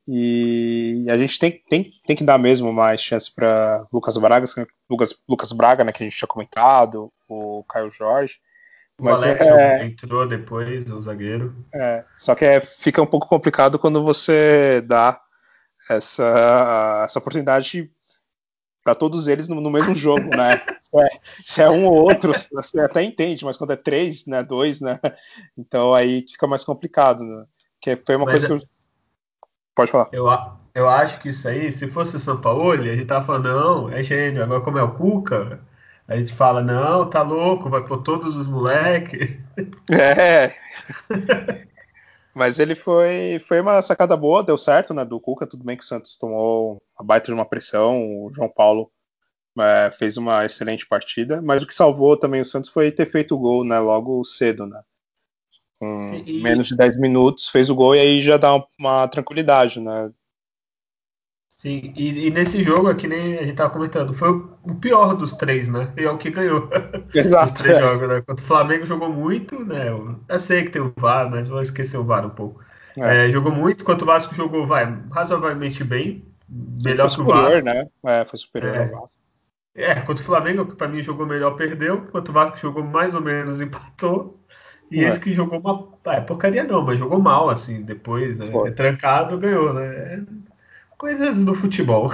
[0.07, 4.45] E a gente tem, tem, tem que dar mesmo mais chance para Lucas Braga,
[4.89, 8.39] Lucas, Lucas Braga, né, que a gente tinha comentado, o Caio Jorge.
[8.99, 11.55] O Mas Alex é, entrou depois, o zagueiro.
[11.73, 15.19] É, só que é, fica um pouco complicado quando você dá
[15.89, 17.91] essa, essa oportunidade
[18.83, 20.61] para todos eles no, no, mesmo jogo, né?
[20.95, 21.09] É,
[21.43, 24.99] se é um ou outro, você até entende, mas quando é três, né, dois, né?
[25.57, 27.45] Então aí fica mais complicado, né?
[27.81, 28.69] Que foi uma mas coisa é, que eu...
[29.73, 30.09] Pode falar.
[30.11, 30.27] Eu,
[30.75, 33.89] eu acho que isso aí, se fosse o São Paulo, a gente tava falando, não,
[33.89, 34.43] é gênio.
[34.43, 35.59] Agora como é o Cuca,
[36.07, 39.37] a gente fala, não, tá louco, vai por todos os moleques.
[39.91, 40.51] É.
[42.33, 45.05] Mas ele foi, foi uma sacada boa, deu certo, né?
[45.05, 48.49] Do Cuca, tudo bem que o Santos tomou a baita de uma pressão, o João
[48.49, 48.91] Paulo
[49.59, 53.35] é, fez uma excelente partida, mas o que salvou também o Santos foi ter feito
[53.35, 53.77] o gol, né?
[53.79, 54.81] Logo cedo, né?
[55.79, 56.41] Com e...
[56.41, 60.11] menos de 10 minutos, fez o gol e aí já dá uma tranquilidade, né?
[61.63, 65.31] Sim, e, e, nesse jogo aqui, nem a gente tava comentando, foi o pior dos
[65.31, 65.93] três, né?
[65.95, 66.69] E é o que ganhou.
[67.15, 67.53] Exato.
[67.53, 67.81] Os três é.
[67.81, 68.21] jogos, né?
[68.25, 69.87] Quando o Flamengo jogou muito, né?
[70.27, 72.61] Eu sei que tem o VAR, mas vou esquecer o VAR um pouco.
[72.99, 73.27] É.
[73.27, 76.25] É, jogou muito, quanto o Vasco jogou, vai, razoavelmente bem.
[76.83, 77.61] Melhor que o Vasco.
[77.61, 77.87] né?
[78.07, 78.87] É, foi superior ao é.
[78.87, 79.11] Vasco.
[79.73, 82.01] É, quanto o Flamengo, que pra mim jogou melhor, perdeu.
[82.11, 84.37] Quanto o Vasco jogou mais ou menos, empatou.
[84.91, 86.13] E esse que jogou uma.
[86.13, 88.47] É, porcaria não, mas jogou mal, assim, depois, né?
[88.75, 90.25] Trancado, ganhou, né?
[91.03, 92.09] Coisas do futebol.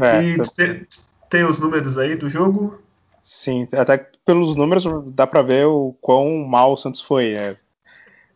[0.00, 0.86] É, e tem,
[1.28, 2.80] tem, os números aí do jogo?
[3.20, 7.32] Sim, até pelos números dá para ver o quão mal o Santos foi.
[7.32, 7.56] Né?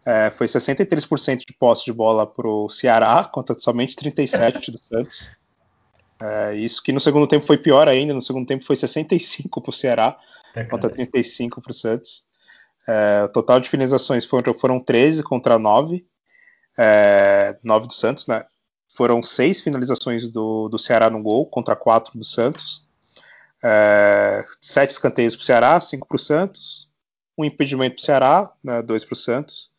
[0.05, 5.31] É, foi 63% de posse de bola para o Ceará, contra somente 37% do Santos.
[6.21, 9.71] É, isso que no segundo tempo foi pior ainda, no segundo tempo foi 65% para
[9.71, 10.19] o Ceará,
[10.57, 12.25] é, contra 35% para o Santos.
[12.89, 16.05] É, o total de finalizações foram, foram 13 contra 9,
[16.77, 18.45] é, 9 do Santos, né?
[18.99, 22.85] Foram seis finalizações do, do Ceará no gol, contra quatro do Santos.
[23.63, 26.91] É, sete escanteios para o Ceará, cinco para o Santos.
[27.39, 29.71] Um impedimento para o Ceará, né, dois para o Santos.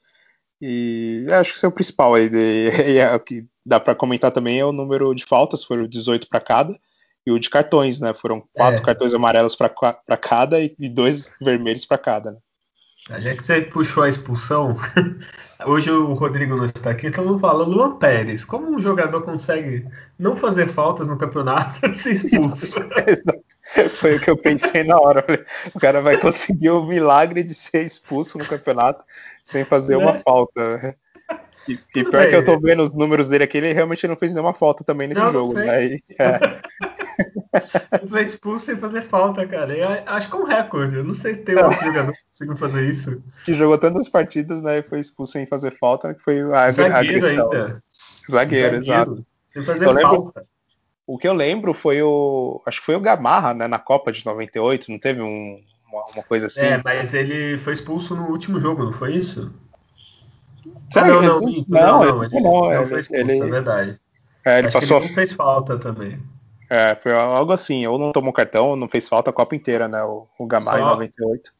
[0.61, 2.29] E acho que esse é o principal aí.
[2.29, 6.29] De, é, o que dá para comentar também é o número de faltas, foram 18
[6.29, 6.79] para cada.
[7.27, 8.13] E o de cartões, né?
[8.13, 8.85] Foram quatro é.
[8.85, 12.31] cartões amarelos para cada e dois vermelhos para cada.
[12.31, 12.39] Né?
[13.17, 14.75] Já que você puxou a expulsão,
[15.65, 17.65] hoje o Rodrigo não está aqui, então vamos falar.
[17.65, 19.87] Luan Pérez, como um jogador consegue
[20.17, 22.87] não fazer faltas no campeonato e ser expulso?
[23.97, 25.23] Foi o que eu pensei na hora.
[25.73, 29.03] O cara vai conseguir o milagre de ser expulso no campeonato
[29.43, 30.19] sem fazer uma é.
[30.19, 30.95] falta.
[31.67, 34.15] E, e pior bem, que eu tô vendo os números dele aqui, ele realmente não
[34.15, 35.53] fez nenhuma falta também nesse não, jogo.
[35.53, 35.85] Não né?
[35.85, 36.39] e, é.
[38.09, 39.77] Foi expulso sem fazer falta, cara.
[39.77, 40.95] E acho que é um recorde.
[40.95, 43.23] Eu não sei se tem outro jogador que consiga fazer isso.
[43.45, 44.79] Que jogou tantas partidas, né?
[44.79, 47.51] E foi expulso sem fazer falta, que foi a Zagueiro agressão.
[47.51, 47.83] ainda.
[48.29, 49.25] Zagueiro, Zagueiro, exato.
[49.47, 50.39] Sem fazer eu falta.
[50.39, 50.49] Lembro,
[51.05, 52.61] o que eu lembro foi o.
[52.65, 53.67] Acho que foi o Gamarra, né?
[53.67, 55.59] Na Copa de 98, não teve um,
[55.91, 56.61] uma, uma, coisa assim?
[56.61, 59.51] É, mas ele foi expulso no último jogo, não foi isso?
[60.95, 63.99] Ah, não, não, não, não, não, ele, não, não foi expulso, ele, é verdade.
[64.45, 64.97] É, ele Acho passou.
[64.97, 66.19] ele não fez falta também.
[66.69, 69.87] É, foi algo assim, ou não tomou cartão, ou não fez falta a Copa inteira,
[69.87, 70.03] né?
[70.03, 70.77] O, o Só...
[70.77, 71.51] em 98.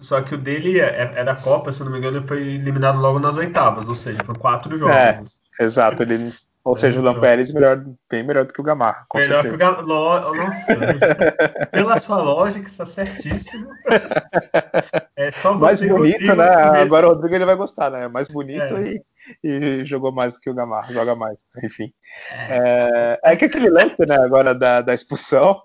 [0.00, 3.00] Só que o dele é, é da Copa, se não me engano, ele foi eliminado
[3.00, 4.94] logo nas oitavas, ou seja, foi quatro jogos.
[4.94, 6.32] É, exato, ele
[6.68, 7.02] ou é, seja, o.
[7.02, 9.06] Lampérez melhor, bem melhor do que o Gamarra.
[9.14, 9.48] melhor certeza.
[9.48, 10.34] que o Gamarra.
[10.34, 13.68] Nossa, pela sua lógica, está certíssimo.
[15.16, 16.46] É só mais bonito, né?
[16.80, 18.06] Agora o Rodrigo ele vai gostar, né?
[18.06, 18.92] Mais bonito é.
[18.92, 19.02] e,
[19.42, 21.92] e, jogou mais do que o Gamarra, joga mais, enfim.
[22.30, 25.60] É, é, é que aquele lance, né, agora da, da expulsão,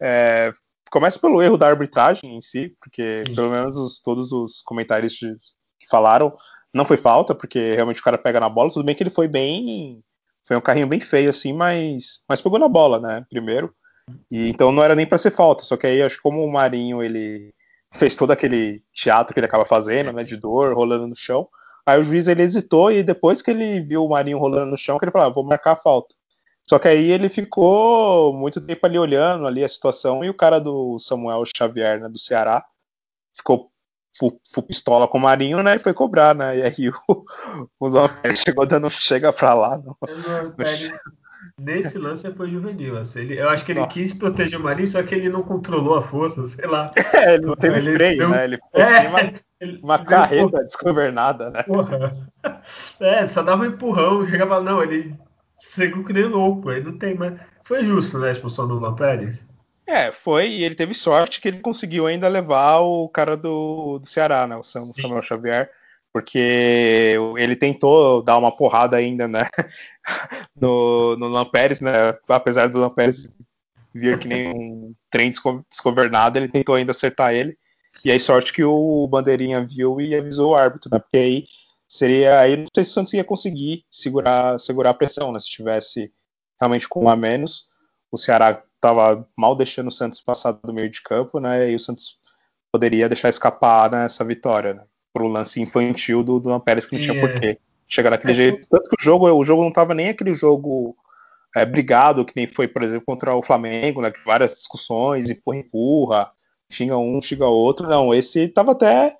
[0.00, 0.52] é,
[0.90, 3.34] começa pelo erro da arbitragem em si, porque Sim.
[3.34, 6.34] pelo menos os, todos os comentários que falaram
[6.72, 9.26] não foi falta, porque realmente o cara pega na bola, tudo bem que ele foi
[9.26, 10.02] bem
[10.48, 13.24] foi um carrinho bem feio, assim, mas, mas pegou na bola, né?
[13.28, 13.70] Primeiro.
[14.30, 15.62] E então não era nem para ser falta.
[15.62, 17.52] Só que aí acho que como o Marinho ele
[17.92, 20.24] fez todo aquele teatro que ele acaba fazendo, né?
[20.24, 21.46] De dor, rolando no chão.
[21.88, 24.98] Aí o juiz ele hesitou e depois que ele viu o Marinho rolando no chão,
[24.98, 26.14] que ele falou, ah, vou marcar a falta.
[26.62, 30.58] Só que aí ele ficou muito tempo ali olhando ali a situação e o cara
[30.58, 32.62] do Samuel Xavier, né, do Ceará,
[33.34, 33.70] ficou
[34.14, 35.76] full pistola com o Marinho, né?
[35.76, 36.58] E foi cobrar, né?
[36.58, 37.24] E aí o,
[37.80, 39.78] o Lopes chegou dando chega pra lá.
[39.78, 40.54] No, no...
[41.58, 42.98] Nesse lance foi juvenil.
[42.98, 43.92] Assim, ele, eu acho que ele Nossa.
[43.92, 46.92] quis proteger o Marinho, só que ele não controlou a força, sei lá.
[47.14, 48.28] É, ele não teve ele freio, deu...
[48.28, 48.44] né?
[48.44, 51.62] Ele é, uma, uma carreta desgovernada, né?
[51.64, 52.30] Porra.
[53.00, 55.14] É, só dava um empurrão, chegava, não, ele
[55.60, 57.38] seguiu que nem louco, aí não tem mais.
[57.64, 59.44] Foi justo, né, a expulsão do Luan Pérez?
[59.86, 64.06] É, foi, e ele teve sorte que ele conseguiu ainda levar o cara do, do
[64.06, 65.70] Ceará, né, o Samuel Xavier,
[66.12, 69.48] porque ele tentou dar uma porrada ainda, né,
[70.54, 73.34] no, no Lampérez, né, apesar do Lampérez
[73.94, 75.32] vir que nem um trem
[75.70, 77.56] desgovernado, ele tentou ainda acertar ele,
[78.04, 81.44] e aí sorte que o Bandeirinha viu e avisou o árbitro, né, porque aí
[81.86, 85.48] seria, aí não sei se o Santos ia conseguir segurar, segurar a pressão, né, se
[85.48, 86.12] tivesse
[86.60, 87.66] realmente com um a menos,
[88.10, 91.70] o Ceará estava mal deixando o Santos passar do meio de campo, né?
[91.70, 92.16] E o Santos
[92.72, 94.84] poderia deixar escapar nessa vitória, né?
[95.12, 98.66] Pro lance infantil do, do Pérez que não tinha porquê chegar daquele é, jeito.
[98.68, 100.96] Tanto que o jogo, o jogo não estava nem aquele jogo
[101.56, 104.12] é, brigado, que nem foi, por exemplo, contra o Flamengo, né?
[104.24, 106.32] Várias discussões, empurra, empurra,
[106.70, 107.88] xinga um, xinga outro.
[107.88, 109.16] Não, esse estava até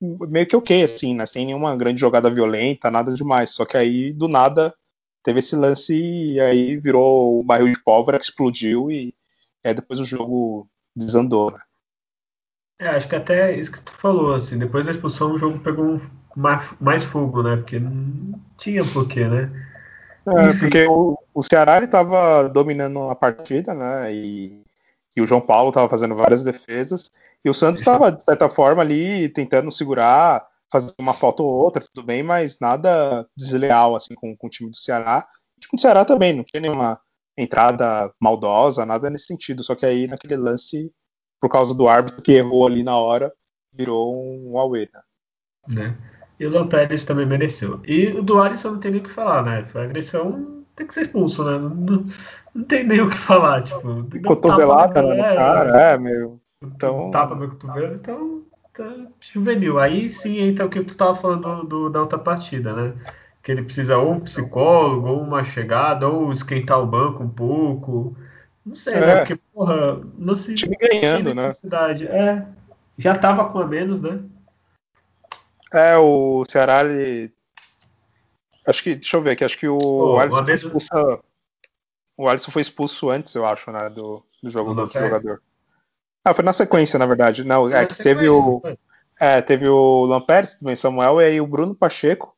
[0.00, 1.26] meio que ok, assim, né?
[1.26, 3.50] Sem nenhuma grande jogada violenta, nada demais.
[3.50, 4.74] Só que aí, do nada,
[5.22, 9.14] teve esse lance e aí virou um barril de pólvora que explodiu e
[9.62, 11.50] é, depois o jogo desandou.
[11.50, 11.58] Né?
[12.80, 16.00] É, acho que até isso que tu falou, assim, depois da expulsão o jogo pegou
[16.34, 17.56] mais, fogo, né?
[17.56, 19.50] Porque não tinha porquê, né?
[20.26, 24.14] É, porque o, o Ceará estava dominando a partida, né?
[24.14, 24.64] E,
[25.16, 27.10] e o João Paulo estava fazendo várias defesas.
[27.44, 31.82] E o Santos estava, de certa forma, ali tentando segurar, fazer uma falta ou outra,
[31.82, 35.26] tudo bem, mas nada desleal assim com, com o time do Ceará.
[35.56, 37.00] O time do Ceará também, não tinha nenhuma
[37.36, 39.64] entrada maldosa, nada nesse sentido.
[39.64, 40.92] Só que aí naquele lance,
[41.40, 43.32] por causa do árbitro que errou ali na hora,
[43.72, 45.00] virou um away, né?
[45.68, 45.98] né?
[46.38, 47.80] E o Lampérez também mereceu.
[47.84, 49.64] E o do Alisson não tem nem o que falar, né?
[49.66, 51.58] Foi agressão, tem que ser expulso, né?
[51.58, 52.04] Não,
[52.54, 54.06] não, tem nem o que falar, tipo.
[54.24, 56.40] Cotovelada no cara, é, meu.
[56.62, 57.10] Então...
[57.10, 58.42] Tapa no cotovelo, então
[58.72, 59.78] tá juvenil.
[59.78, 62.94] Aí sim entra o que tu estava falando do, do, da outra partida, né?
[63.42, 68.16] Que ele precisa ou um psicólogo, ou uma chegada, ou esquentar o banco um pouco.
[68.64, 69.00] Não sei, né?
[69.00, 69.06] é.
[69.06, 69.16] né?
[69.18, 70.54] Porque, porra, não se.
[70.54, 71.48] Time ganhando, né?
[72.10, 72.46] É.
[72.98, 74.20] Já tava com a menos, né?
[75.72, 77.32] É, o Ceará, ele.
[78.66, 78.96] Acho que.
[78.96, 81.20] Deixa eu ver aqui, acho que o, o Alisson foi expulso.
[82.20, 83.88] O Alisson foi expulso antes, eu acho, né?
[83.88, 85.40] Do, do jogo do outro jogador.
[86.22, 87.44] Ah, foi na sequência, na verdade.
[87.44, 88.60] Não, é que teve o.
[89.18, 92.36] É, teve o Lampérez, também Samuel, e aí o Bruno Pacheco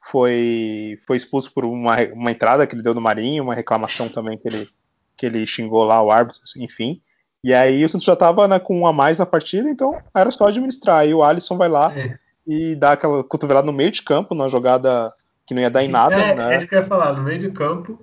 [0.00, 4.38] foi, foi expulso por uma, uma entrada que ele deu no Marinho, uma reclamação também
[4.38, 4.68] que ele,
[5.16, 7.00] que ele xingou lá o árbitro, enfim.
[7.42, 10.30] E aí o Santos já tava né, com um a mais na partida, então era
[10.30, 10.98] só administrar.
[11.00, 12.14] Aí o Alisson vai lá é.
[12.46, 15.12] e dá aquela cotovelada no meio de campo, numa jogada
[15.44, 16.14] que não ia dar em nada.
[16.14, 16.52] É, né?
[16.52, 18.00] é isso que eu ia falar, no meio de campo.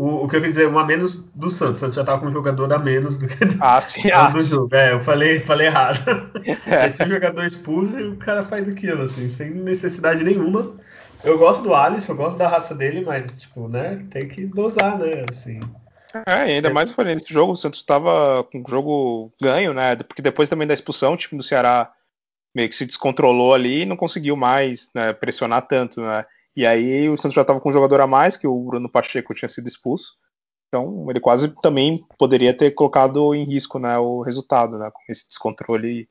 [0.00, 1.74] O, o que eu quis dizer, um a menos do Santos.
[1.74, 4.40] O Santos já tava com um jogador a menos do que ah, sim, ah, do
[4.40, 4.74] jogo.
[4.74, 6.00] É, eu falei, falei errado.
[6.66, 6.88] É.
[6.88, 10.74] tinha um jogador expulso e o cara faz aquilo, assim, sem necessidade nenhuma.
[11.22, 14.98] Eu gosto do Alisson, eu gosto da raça dele, mas, tipo, né, tem que dosar,
[14.98, 15.60] né, assim.
[16.26, 16.72] É, ainda é.
[16.72, 19.96] mais eu falei, nesse jogo o Santos estava com o jogo ganho, né?
[19.96, 21.92] Porque depois também da expulsão, o time do Ceará
[22.56, 26.24] meio que se descontrolou ali e não conseguiu mais né, pressionar tanto, né?
[26.56, 29.34] E aí o Santos já estava com um jogador a mais, que o Bruno Pacheco
[29.34, 30.14] tinha sido expulso.
[30.68, 34.90] Então ele quase também poderia ter colocado em risco né, o resultado, né?
[34.92, 36.08] Com esse descontrole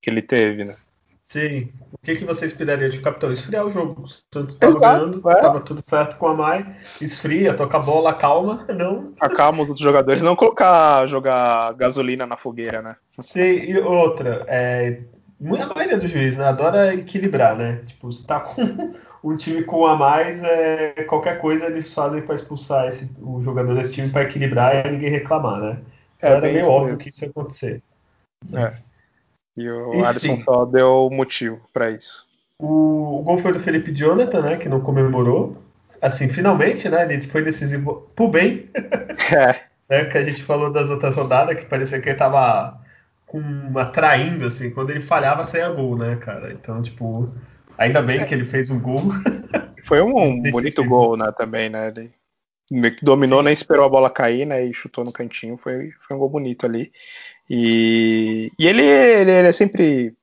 [0.00, 0.76] que ele teve, né?
[1.24, 1.72] Sim.
[1.90, 3.32] O que, que você esperaria de capitão?
[3.32, 4.02] Esfriar o jogo.
[4.02, 5.62] O Santos estava ganhando, estava é.
[5.62, 6.76] tudo certo com a Mai.
[7.00, 9.14] Esfria, toca a bola, calma, não.
[9.18, 12.96] Acalma os jogadores, não colocar jogar gasolina na fogueira, né?
[13.18, 15.04] Sim, e outra, é,
[15.40, 17.82] a maioria dos juízes né, adora equilibrar, né?
[17.86, 18.92] Tipo, se tá com
[19.22, 23.74] um time com a mais, é, qualquer coisa eles fazem para expulsar esse, o jogador
[23.74, 25.78] desse time para equilibrar e ninguém reclamar, né?
[26.20, 26.98] É, Era meio óbvio mesmo.
[26.98, 27.82] que isso ia acontecer.
[28.52, 28.72] É.
[29.56, 32.26] E o Enfim, Alisson só deu motivo para isso.
[32.58, 34.56] O, o, gol foi do Felipe Jonathan, né?
[34.56, 35.56] Que não comemorou.
[36.00, 37.04] Assim, finalmente, né?
[37.04, 38.68] Ele foi decisivo pro bem.
[39.34, 39.64] É.
[39.88, 42.80] né, que a gente falou das outras rodadas, que parecia que ele tava
[43.26, 43.40] com,
[43.78, 44.70] atraindo, assim.
[44.70, 46.52] Quando ele falhava, saía gol, né, cara?
[46.52, 47.30] Então, tipo,
[47.78, 48.24] ainda bem é.
[48.24, 49.02] que ele fez um gol.
[49.84, 51.32] Foi um, um bonito gol, né?
[51.36, 51.88] Também, né?
[51.88, 52.10] Ele
[52.70, 53.44] meio que dominou, Sim.
[53.44, 54.64] nem esperou a bola cair, né?
[54.64, 55.56] E chutou no cantinho.
[55.56, 56.92] Foi, foi um gol bonito ali.
[57.50, 60.14] E, e ele, ele, ele, é sempre.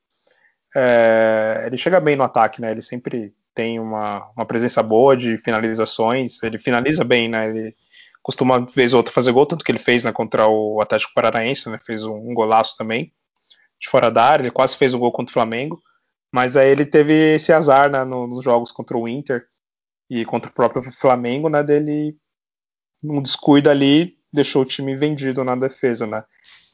[0.75, 2.71] É, ele chega bem no ataque, né?
[2.71, 6.41] Ele sempre tem uma, uma presença boa de finalizações.
[6.41, 7.49] Ele finaliza bem, né?
[7.49, 7.75] Ele
[8.21, 11.69] costuma, vez ou outra, fazer gol, tanto que ele fez né, contra o Atlético Paranaense,
[11.69, 11.79] né?
[11.85, 13.11] Fez um, um golaço também
[13.79, 14.43] de fora da área.
[14.43, 15.81] Ele quase fez um gol contra o Flamengo.
[16.31, 19.45] Mas aí ele teve esse azar né, nos jogos contra o Inter
[20.09, 21.63] e contra o próprio Flamengo, né?
[21.63, 22.15] Dele
[23.03, 26.23] um descuido ali deixou o time vendido na defesa, né?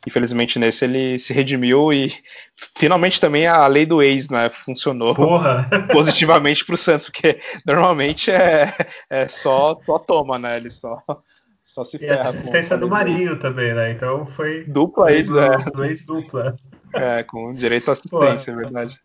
[0.06, 2.12] Infelizmente nesse ele se redimiu e
[2.78, 5.68] finalmente também a lei do ex né, funcionou Porra.
[5.92, 8.74] positivamente para o Santos, porque normalmente é,
[9.10, 10.58] é só, só toma, né?
[10.58, 11.02] Ele só,
[11.64, 12.16] só se ferra.
[12.16, 13.92] E a assistência do Marinho também, né?
[13.92, 14.66] Então foi.
[14.66, 15.50] Dupla ex, né?
[15.74, 16.56] Do ex dupla.
[16.94, 19.00] É, com direito à assistência, é verdade.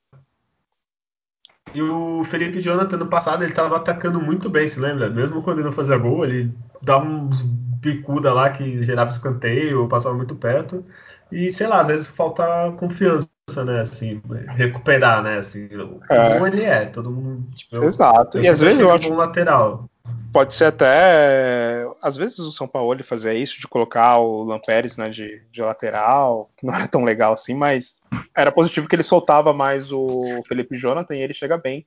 [1.74, 5.08] E o Felipe Jonathan no passado ele estava atacando muito bem, se lembra?
[5.08, 6.52] Mesmo quando ele não fazia gol, ele
[6.82, 10.84] dava uns bicuda lá que gerava escanteio, passava muito perto.
[11.32, 13.28] E sei lá, às vezes falta confiança,
[13.64, 13.80] né?
[13.80, 15.38] Assim, recuperar, né?
[15.38, 15.68] Assim,
[16.08, 16.32] é.
[16.34, 17.48] como ele é, todo mundo.
[17.54, 18.38] Tipo, Exato.
[18.38, 19.12] Eu, eu e às vezes eu acho.
[19.12, 19.89] Um lateral.
[20.32, 21.86] Pode ser até.
[22.02, 26.50] Às vezes o São Paulo fazia isso, de colocar o Lamperes né, de, de lateral,
[26.56, 28.00] que não era tão legal assim, mas
[28.36, 31.86] era positivo que ele soltava mais o Felipe Jonathan e ele chega bem.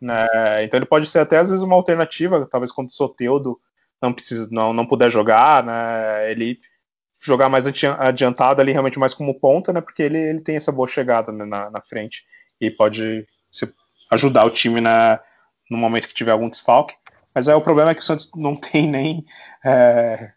[0.00, 0.26] Né?
[0.64, 3.58] Então ele pode ser até às vezes uma alternativa, talvez quando o Soteudo
[4.00, 6.58] não precisa não, não puder jogar, né, ele
[7.22, 10.88] jogar mais adiantado ali realmente mais como ponta, né, porque ele, ele tem essa boa
[10.88, 12.24] chegada né, na, na frente
[12.60, 13.72] e pode se,
[14.10, 15.20] ajudar o time na,
[15.70, 16.94] no momento que tiver algum desfalque.
[17.34, 19.24] Mas aí o problema é que o Santos não tem nem
[19.64, 20.32] é,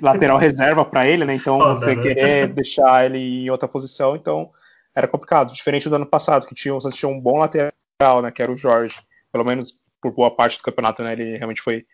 [0.00, 1.34] lateral reserva para ele, né?
[1.34, 2.02] Então Foda, você né?
[2.02, 4.50] querer deixar ele em outra posição, então
[4.94, 5.52] era complicado.
[5.52, 8.30] Diferente do ano passado, que tinha, o Santos tinha um bom lateral, né?
[8.30, 9.00] Que era o Jorge.
[9.32, 11.12] Pelo menos por boa parte do campeonato, né?
[11.12, 11.84] Ele realmente foi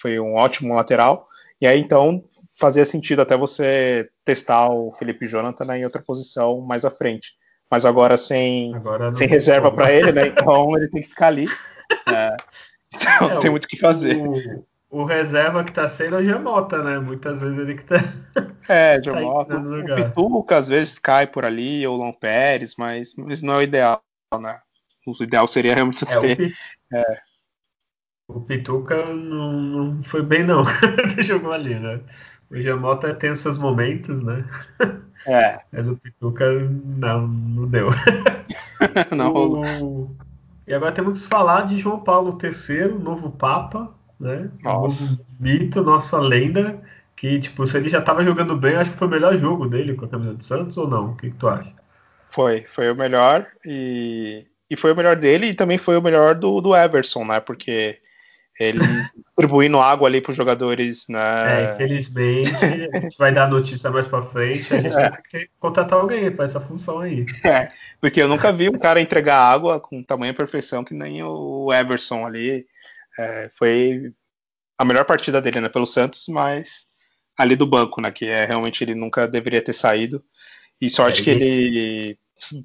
[0.00, 1.26] foi um ótimo lateral.
[1.60, 2.24] E aí então
[2.58, 7.34] fazia sentido até você testar o Felipe Jonathan né, em outra posição mais à frente.
[7.70, 10.28] Mas agora sem, agora sem reserva para ele, né?
[10.38, 11.46] Então ele tem que ficar ali.
[12.08, 12.36] É,
[13.16, 14.16] então é, tem muito o que fazer.
[14.16, 16.98] O, o reserva que tá sendo é o Giamota, né?
[16.98, 17.96] Muitas vezes ele que tá.
[18.68, 19.60] É, Giamota.
[19.60, 23.54] Tá o Pituca às vezes cai por ali, ou o Lon Pérez, mas, mas não
[23.54, 24.02] é o ideal,
[24.40, 24.58] né?
[25.06, 26.52] O ideal seria realmente é, ter.
[26.92, 27.04] É,
[28.28, 30.62] o Pituca não, não foi bem, não.
[31.22, 32.00] Jogou ali, né?
[32.50, 34.44] O Giamota tem esses momentos, né?
[35.26, 35.58] É.
[35.72, 37.88] Mas o Pituca não, não deu.
[39.14, 40.16] não o...
[40.66, 44.50] E agora temos que falar de João Paulo III, novo Papa, né?
[44.62, 45.04] Nossa.
[45.04, 46.82] Novo mito, nossa lenda.
[47.14, 49.94] Que, tipo, se ele já estava jogando bem, acho que foi o melhor jogo dele
[49.94, 51.12] com a camisa do Santos ou não?
[51.12, 51.72] O que, que tu acha?
[52.30, 56.34] Foi, foi o melhor e, e foi o melhor dele e também foi o melhor
[56.34, 57.40] do, do Everson, né?
[57.40, 57.98] Porque
[58.58, 58.80] ele
[59.26, 61.06] distribuindo água ali para os jogadores.
[61.08, 61.20] Né?
[61.20, 62.54] É, infelizmente,
[62.94, 64.74] a gente vai dar notícia mais para frente.
[64.74, 65.10] A gente é.
[65.10, 67.26] vai ter que contratar alguém para essa função aí.
[67.44, 71.72] É, porque eu nunca vi um cara entregar água com tamanha perfeição que nem o
[71.72, 72.66] Everson ali.
[73.18, 74.12] É, foi
[74.78, 76.86] a melhor partida dele né, pelo Santos, mas
[77.36, 78.10] ali do banco, né?
[78.10, 80.22] Que é realmente ele nunca deveria ter saído.
[80.80, 82.18] E sorte é, que ele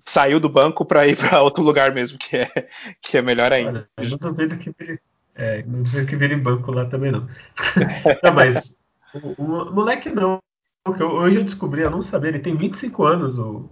[0.05, 2.67] saiu do banco para ir para outro lugar mesmo, que é,
[3.01, 3.89] que é melhor ainda.
[3.97, 4.99] Olha, eu não duvido que vire,
[5.35, 7.27] é, não duvido que vire banco lá também não.
[8.23, 8.75] não mas
[9.13, 10.39] o, o, moleque não.
[10.83, 13.69] Porque hoje eu descobri, eu não sabia, ele tem 25 anos, o,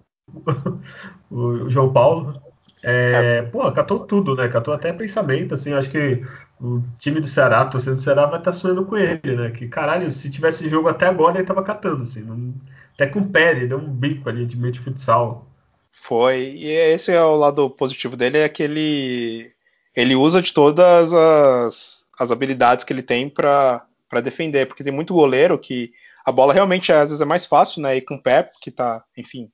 [1.30, 1.36] o,
[1.66, 2.42] o João Paulo.
[2.84, 4.48] É, pô, catou tudo, né?
[4.48, 6.24] Catou até pensamento, assim, acho que
[6.62, 9.52] o time do Ceará, a torcida do Ceará vai estar tá sonhando com ele, né?
[9.52, 12.22] Que caralho, se tivesse jogo até agora, ele tava catando, assim.
[12.22, 12.54] Não,
[12.94, 15.46] até com o pé, ele deu um bico ali de meio de futsal.
[15.92, 19.52] Foi, e esse é o lado positivo dele, é que ele,
[19.96, 23.86] ele usa de todas as, as habilidades que ele tem para
[24.24, 25.92] defender, porque tem muito goleiro que
[26.26, 27.98] a bola realmente às vezes é mais fácil, né?
[27.98, 29.50] Ir com o pé, que tá, enfim,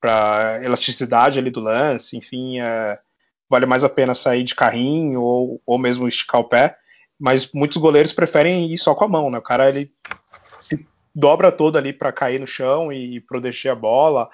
[0.00, 2.98] para elasticidade ali do lance, enfim, é,
[3.48, 6.76] vale mais a pena sair de carrinho ou, ou mesmo esticar o pé.
[7.18, 9.38] Mas muitos goleiros preferem ir só com a mão, né?
[9.38, 9.90] O cara ele
[10.58, 14.28] se dobra todo ali para cair no chão e proteger a bola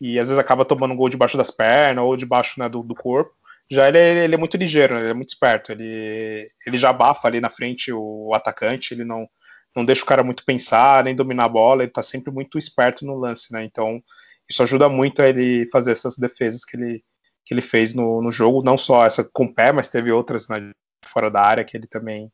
[0.00, 2.94] e às vezes acaba tomando um gol debaixo das pernas ou debaixo né, do, do,
[2.94, 3.32] corpo.
[3.70, 5.00] Já ele, ele, é muito ligeiro, né?
[5.00, 5.72] ele é muito esperto.
[5.72, 9.28] Ele, ele já abafa ali na frente o, atacante, ele não,
[9.74, 13.04] não deixa o cara muito pensar, nem dominar a bola, ele tá sempre muito esperto
[13.04, 13.64] no lance, né?
[13.64, 14.00] Então
[14.48, 17.02] isso ajuda muito a ele fazer essas defesas que ele,
[17.44, 20.48] que ele fez no, no jogo, não só essa com o pé, mas teve outras
[20.48, 20.70] né,
[21.04, 22.30] fora da área que ele também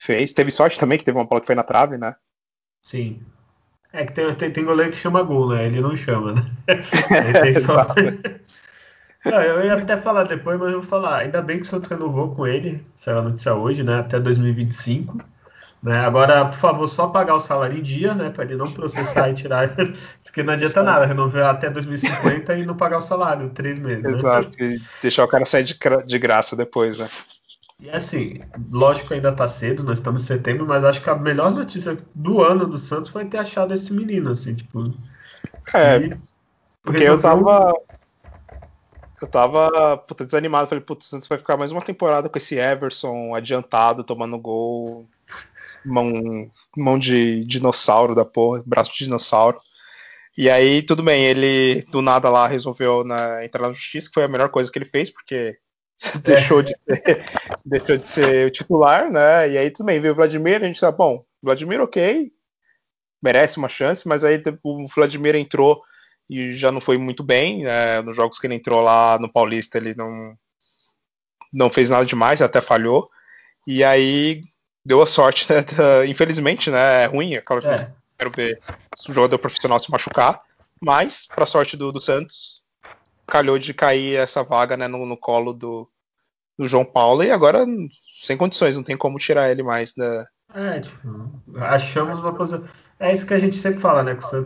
[0.00, 0.32] fez.
[0.32, 2.14] Teve sorte também, que teve uma bola que foi na trave, né?
[2.82, 3.22] Sim.
[3.92, 5.66] É que tem, tem, tem goleiro que chama gol, né?
[5.66, 6.50] Ele não chama, né?
[6.66, 7.86] Ele tem só...
[9.24, 11.18] não, eu ia até falar depois, mas eu vou falar.
[11.18, 14.00] Ainda bem que o Santos renovou com ele, saiu a notícia hoje, né?
[14.00, 15.18] Até 2025.
[15.82, 15.98] Né?
[15.98, 18.30] Agora, por favor, só pagar o salário em dia, né?
[18.30, 19.68] Para ele não processar e tirar.
[20.24, 24.02] Porque não adianta nada renovar até 2050 e não pagar o salário, três meses.
[24.02, 24.12] Né?
[24.12, 24.76] Exato, né?
[24.76, 27.08] e deixar o cara sair de, de graça depois, né?
[27.80, 31.16] E assim, lógico que ainda está cedo, nós estamos em setembro, mas acho que a
[31.16, 34.94] melhor notícia do ano do Santos foi ter achado esse menino, assim, tipo.
[35.74, 36.16] É,
[36.82, 37.74] porque eu tava.
[39.24, 42.58] Eu tava puta, desanimado, falei, putz, o Santos vai ficar mais uma temporada com esse
[42.58, 45.08] Everson adiantado, tomando gol,
[45.82, 46.12] mão,
[46.76, 49.58] mão de dinossauro da porra, braço de dinossauro.
[50.36, 54.24] E aí, tudo bem, ele do nada lá resolveu na, entrar na justiça, que foi
[54.24, 55.56] a melhor coisa que ele fez, porque
[56.22, 57.24] deixou, de ser,
[57.64, 59.48] deixou de ser o titular, né?
[59.48, 62.30] E aí também veio o Vladimir, a gente tá, bom, Vladimir ok,
[63.22, 65.80] merece uma chance, mas aí o Vladimir entrou
[66.28, 68.00] e já não foi muito bem, né?
[68.02, 70.34] Nos jogos que ele entrou lá no Paulista, ele não,
[71.52, 73.08] não fez nada demais, até falhou.
[73.66, 74.40] E aí
[74.84, 75.62] deu a sorte, né?
[75.62, 77.04] Da, infelizmente, né?
[77.04, 77.92] É ruim, é claro é.
[78.18, 78.60] quero ver
[79.08, 80.40] um jogador profissional se machucar,
[80.80, 82.62] mas, para sorte do, do Santos,
[83.26, 85.88] calhou de cair essa vaga né, no, no colo do,
[86.58, 87.64] do, João Paulo e agora
[88.22, 90.24] sem condições, não tem como tirar ele mais da.
[90.54, 92.64] É, tipo, achamos uma coisa.
[93.00, 94.14] É isso que a gente sempre fala, né?
[94.14, 94.44] Que você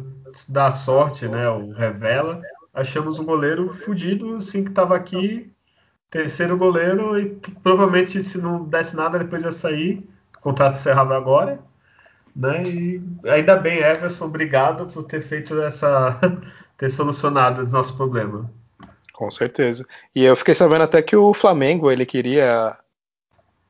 [0.49, 1.49] dá sorte, né?
[1.49, 2.41] Ou revela.
[2.72, 5.53] Achamos um goleiro fudido, assim, que tava aqui,
[6.11, 10.09] terceiro goleiro, e provavelmente se não desse nada, depois ia sair.
[10.37, 11.59] O contrato encerrava agora.
[12.35, 12.62] Né?
[12.62, 16.18] E ainda bem, Everson, obrigado por ter feito essa.
[16.79, 18.47] ter solucionado os nossos problemas.
[19.12, 19.85] Com certeza.
[20.14, 22.79] E eu fiquei sabendo até que o Flamengo ele queria.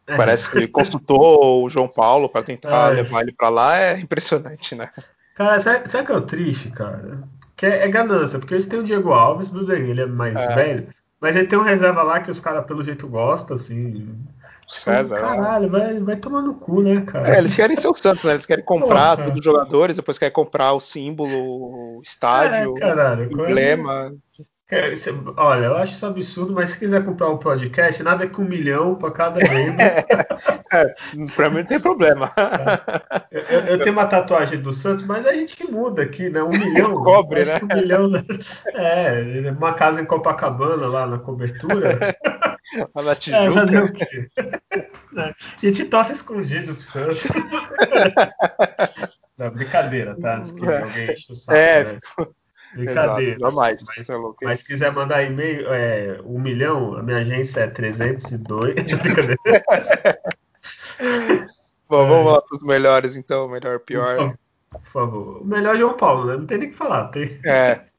[0.07, 0.17] É.
[0.17, 2.97] Parece que consultou o João Paulo para tentar é.
[2.97, 3.79] levar ele para lá.
[3.79, 4.91] É impressionante, né?
[5.39, 7.23] Cara, sabe, sabe que é o triste, cara?
[7.57, 10.35] Que é, é, ganância, porque eles têm o Diego Alves, tudo bem, ele é mais
[10.35, 10.53] é.
[10.53, 10.89] velho,
[11.21, 14.19] mas ele tem um reserva lá que os caras, pelo jeito, gostam, assim.
[14.67, 15.15] César.
[15.15, 15.21] Né?
[15.23, 17.37] Caralho, vai, vai tomar no cu, né, cara?
[17.37, 18.33] É, eles querem ser o Santos, né?
[18.33, 23.29] Eles querem comprar todos os jogadores, depois querem comprar o símbolo, o estádio, é, caralho,
[23.29, 24.13] o emblema.
[24.71, 24.93] É,
[25.39, 28.49] olha, eu acho isso absurdo, mas se quiser comprar um podcast, nada é com um
[28.49, 29.81] milhão para cada membro.
[30.71, 30.95] é,
[31.35, 32.31] para mim não tem problema.
[33.31, 36.43] Eu, eu, tenho uma tatuagem do Santos, mas a gente muda aqui, né?
[36.43, 36.93] Um milhão.
[37.03, 37.59] Cobre, né?
[37.63, 38.11] Um milhão.
[38.75, 41.99] É, uma casa em Copacabana, lá na cobertura.
[42.95, 43.45] Na Tijuca.
[43.45, 44.29] É, fazer o quê?
[44.37, 47.27] É, a gente tosse escondido pro Santos.
[49.39, 50.43] Não, brincadeira, tá?
[50.43, 51.57] Que alguém enche o saco.
[51.57, 51.99] É, né?
[52.79, 53.37] Brincadeira.
[53.37, 53.83] Exato, jamais.
[53.87, 58.75] Mas, é mas se quiser mandar e-mail, é, um milhão, a minha agência é 302.
[61.89, 62.31] Bom, vamos é.
[62.33, 63.49] lá para os melhores, então.
[63.49, 64.37] Melhor, pior.
[64.71, 65.43] Por favor.
[65.43, 66.37] O melhor é João Paulo, né?
[66.37, 67.09] Não tem nem o que falar.
[67.09, 67.41] Tem...
[67.45, 67.87] É.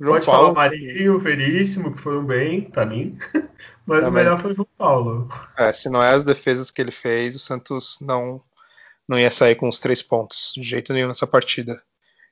[0.00, 3.16] João Pode Paulo, falar o Marinho, Veríssimo, que foram bem, para mim.
[3.86, 4.08] Mas Também.
[4.08, 5.28] o melhor foi o João Paulo.
[5.56, 8.40] É, se não é as defesas que ele fez, o Santos não,
[9.06, 10.52] não ia sair com os três pontos.
[10.56, 11.80] De jeito nenhum nessa partida.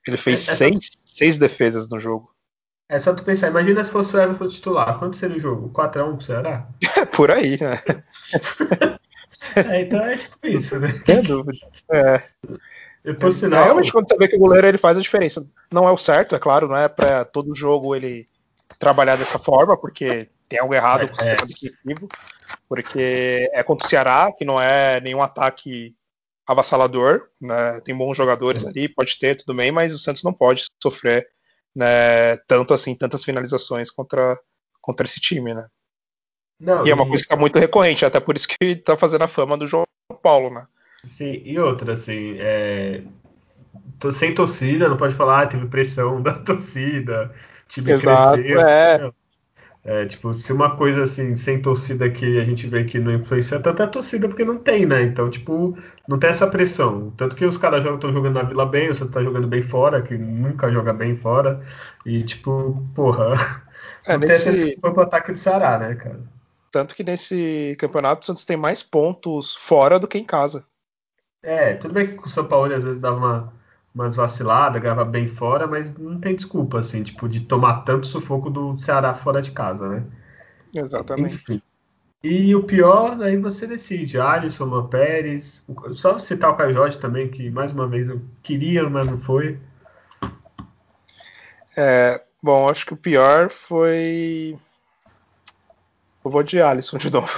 [0.06, 2.32] Ele fez é, seis, seis defesas no jogo.
[2.88, 4.98] É só tu pensar, imagina se fosse o Everton titular.
[4.98, 5.70] Quanto seria o jogo?
[5.70, 6.68] 4x1 pro Ceará?
[7.16, 7.82] Por aí, né?
[9.56, 11.00] é, então é tipo isso, né?
[11.04, 11.58] Tem dúvida.
[11.90, 12.22] É.
[13.04, 13.64] E por é, sinal...
[13.64, 15.48] Realmente, quando você vê que o goleiro ele faz a diferença.
[15.72, 18.28] Não é o certo, é claro, não é para todo jogo ele
[18.78, 22.08] trabalhar dessa forma, porque tem algo errado com o sistema defensivo,
[22.68, 25.94] porque é contra o Ceará, que não é nenhum ataque
[26.46, 27.80] avassalador, né?
[27.80, 31.26] Tem bons jogadores ali, pode ter, tudo bem, mas o Santos não pode sofrer
[31.74, 34.38] né, tanto assim, tantas finalizações contra,
[34.80, 35.66] contra esse time, né?
[36.60, 39.22] Não, e é uma coisa que tá muito recorrente, até por isso que tá fazendo
[39.22, 39.84] a fama do João
[40.22, 40.66] Paulo, né?
[41.06, 43.02] Sim, e outra, assim, é...
[43.98, 47.34] Tô sem torcida, não pode falar, ah, teve pressão da torcida,
[47.68, 48.60] time Exato, cresceu.
[48.60, 49.12] É.
[49.84, 53.58] É, tipo, se uma coisa assim, sem torcida que a gente vê que não influencia
[53.58, 55.02] tanto é a torcida, porque não tem, né?
[55.02, 55.76] Então, tipo,
[56.06, 57.10] não tem essa pressão.
[57.16, 60.00] Tanto que os caras estão jogando na Vila bem, o Santos tá jogando bem fora,
[60.00, 61.60] que nunca joga bem fora.
[62.06, 63.34] E, tipo, porra.
[64.04, 64.34] É, nesse...
[64.34, 66.20] essa desculpa pro ataque do Ceará, né, cara?
[66.72, 70.64] Tanto que nesse campeonato o Santos tem mais pontos fora do que em casa.
[71.42, 73.52] É, tudo bem que o São Paulo às vezes dava uma,
[73.94, 78.50] umas vaciladas, grava bem fora, mas não tem desculpa, assim, tipo, de tomar tanto sufoco
[78.50, 80.04] do Ceará fora de casa, né?
[80.74, 81.34] Exatamente.
[81.34, 81.62] Enfim.
[82.22, 84.18] E o pior, aí você decide.
[84.18, 85.62] Alisson, Man Pérez.
[85.92, 89.58] Só citar o Caio Jorge também, que mais uma vez eu queria, mas não foi.
[91.76, 94.56] É, bom, acho que o pior foi.
[96.24, 97.28] Eu vou de Alisson de novo.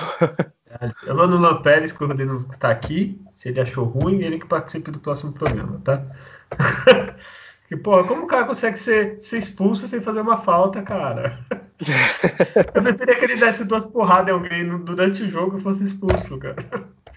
[1.07, 3.19] Eu vou no Lan Pérez, que o Rodrigo está aqui.
[3.33, 6.05] Se ele achou ruim, ele que participe do próximo programa, tá?
[7.69, 11.39] que, porra, como o cara consegue ser, ser expulso sem fazer uma falta, cara?
[12.75, 16.39] Eu preferia que ele desse duas porradas em alguém durante o jogo e fosse expulso,
[16.39, 16.57] cara.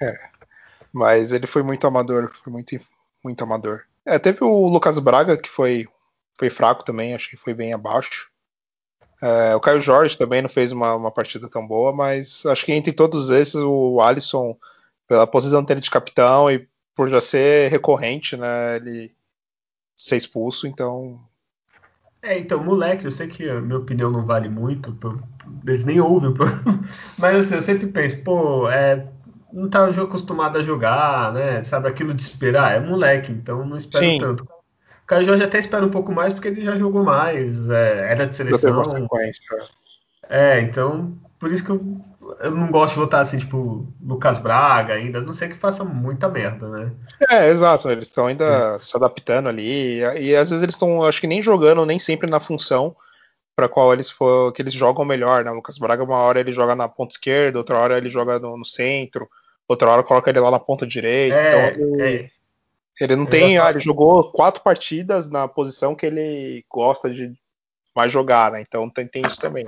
[0.01, 0.13] É.
[0.91, 2.80] Mas ele foi muito amador, foi muito,
[3.23, 3.84] muito amador.
[4.05, 5.88] É, teve o Lucas Braga, que foi,
[6.39, 8.30] foi fraco também, acho que foi bem abaixo.
[9.21, 12.71] É, o Caio Jorge também não fez uma, uma, partida tão boa, mas acho que
[12.71, 14.55] entre todos esses, o Alisson,
[15.07, 16.67] pela posição dele de capitão e
[16.98, 19.12] por já ser recorrente, né, ele
[19.95, 21.22] ser expulso, então.
[22.24, 24.98] É, então, moleque, eu sei que a minha opinião não vale muito,
[25.66, 26.34] eles nem ouvem,
[27.18, 29.08] mas assim, eu sempre penso, pô, é,
[29.54, 31.64] não tá acostumado a jogar, né?
[31.64, 32.76] Sabe aquilo de esperar?
[32.76, 34.18] É moleque, então não espero Sim.
[34.18, 34.43] tanto.
[34.43, 38.26] O Caio Jorge até espera um pouco mais porque ele já jogou mais, é, era
[38.26, 38.84] de seleção.
[40.28, 42.02] É, então, por isso que eu,
[42.39, 46.28] eu não gosto de votar assim, tipo, Lucas Braga ainda, não sei que faça muita
[46.28, 46.91] merda, né?
[47.30, 48.80] É, exato, eles estão ainda é.
[48.80, 52.30] se adaptando ali, e, e, às vezes eles estão, acho que nem jogando, nem sempre
[52.30, 52.95] na função
[53.55, 55.51] para qual eles for, que eles jogam melhor, né?
[55.51, 58.57] O Lucas Braga, uma hora ele joga na ponta esquerda, outra hora ele joga no,
[58.57, 59.28] no centro,
[59.67, 62.30] outra hora coloca ele lá na ponta direita, é, então ele, é.
[62.99, 63.57] Ele não tem.
[63.57, 67.32] Ah, ele jogou quatro partidas na posição que ele gosta de
[67.95, 68.61] mais jogar, né?
[68.61, 69.67] Então tem, tem isso também.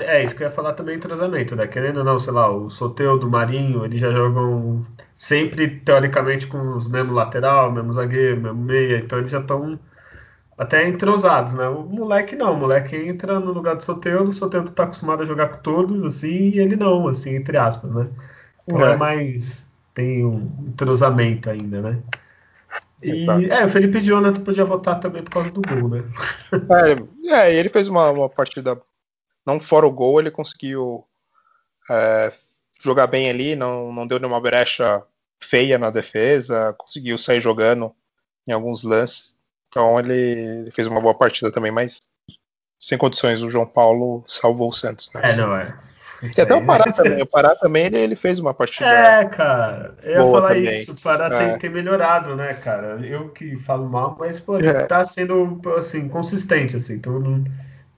[0.00, 1.66] É, isso que eu ia falar também entrosamento, né?
[1.66, 4.84] Querendo ou não, sei lá, o Soteu do Marinho, eles já jogam
[5.16, 9.78] sempre, teoricamente, com os mesmo lateral, mesmo zagueiro, mesmo meia, então eles já estão
[10.56, 11.68] até entrosados, né?
[11.68, 15.26] O moleque não, o moleque entra no lugar do Soteu, o Soteu tá acostumado a
[15.26, 18.08] jogar com todos, assim, e ele não, assim, entre aspas, né?
[18.66, 19.66] Então é, é mais.
[19.94, 21.98] tem um entrosamento ainda, né?
[23.02, 26.02] E é, o Felipe Jonathan podia votar também por causa do gol, né?
[27.30, 28.76] É, é ele fez uma, uma partida,
[29.48, 31.06] não fora o gol, ele conseguiu
[31.90, 32.30] é,
[32.82, 35.02] jogar bem ali, não, não deu nenhuma brecha
[35.42, 37.90] feia na defesa, conseguiu sair jogando
[38.46, 39.38] em alguns lances.
[39.68, 41.98] Então ele, ele fez uma boa partida também, mas
[42.78, 45.10] sem condições, o João Paulo salvou o Santos.
[45.14, 45.22] Né?
[45.24, 45.74] É, não é.
[46.22, 46.92] Isso e até aí, o Pará né?
[46.92, 47.22] também.
[47.22, 48.86] O Pará também ele, ele fez uma partida.
[48.86, 49.96] É, cara.
[50.02, 50.76] Eu ia falar também.
[50.76, 50.92] isso.
[50.92, 51.48] O Pará é.
[51.50, 52.98] tem, tem melhorado, né, cara?
[53.06, 54.84] Eu que falo mal, mas, pô, ele é.
[54.86, 56.94] tá sendo, assim, consistente, assim.
[56.94, 57.44] Então não,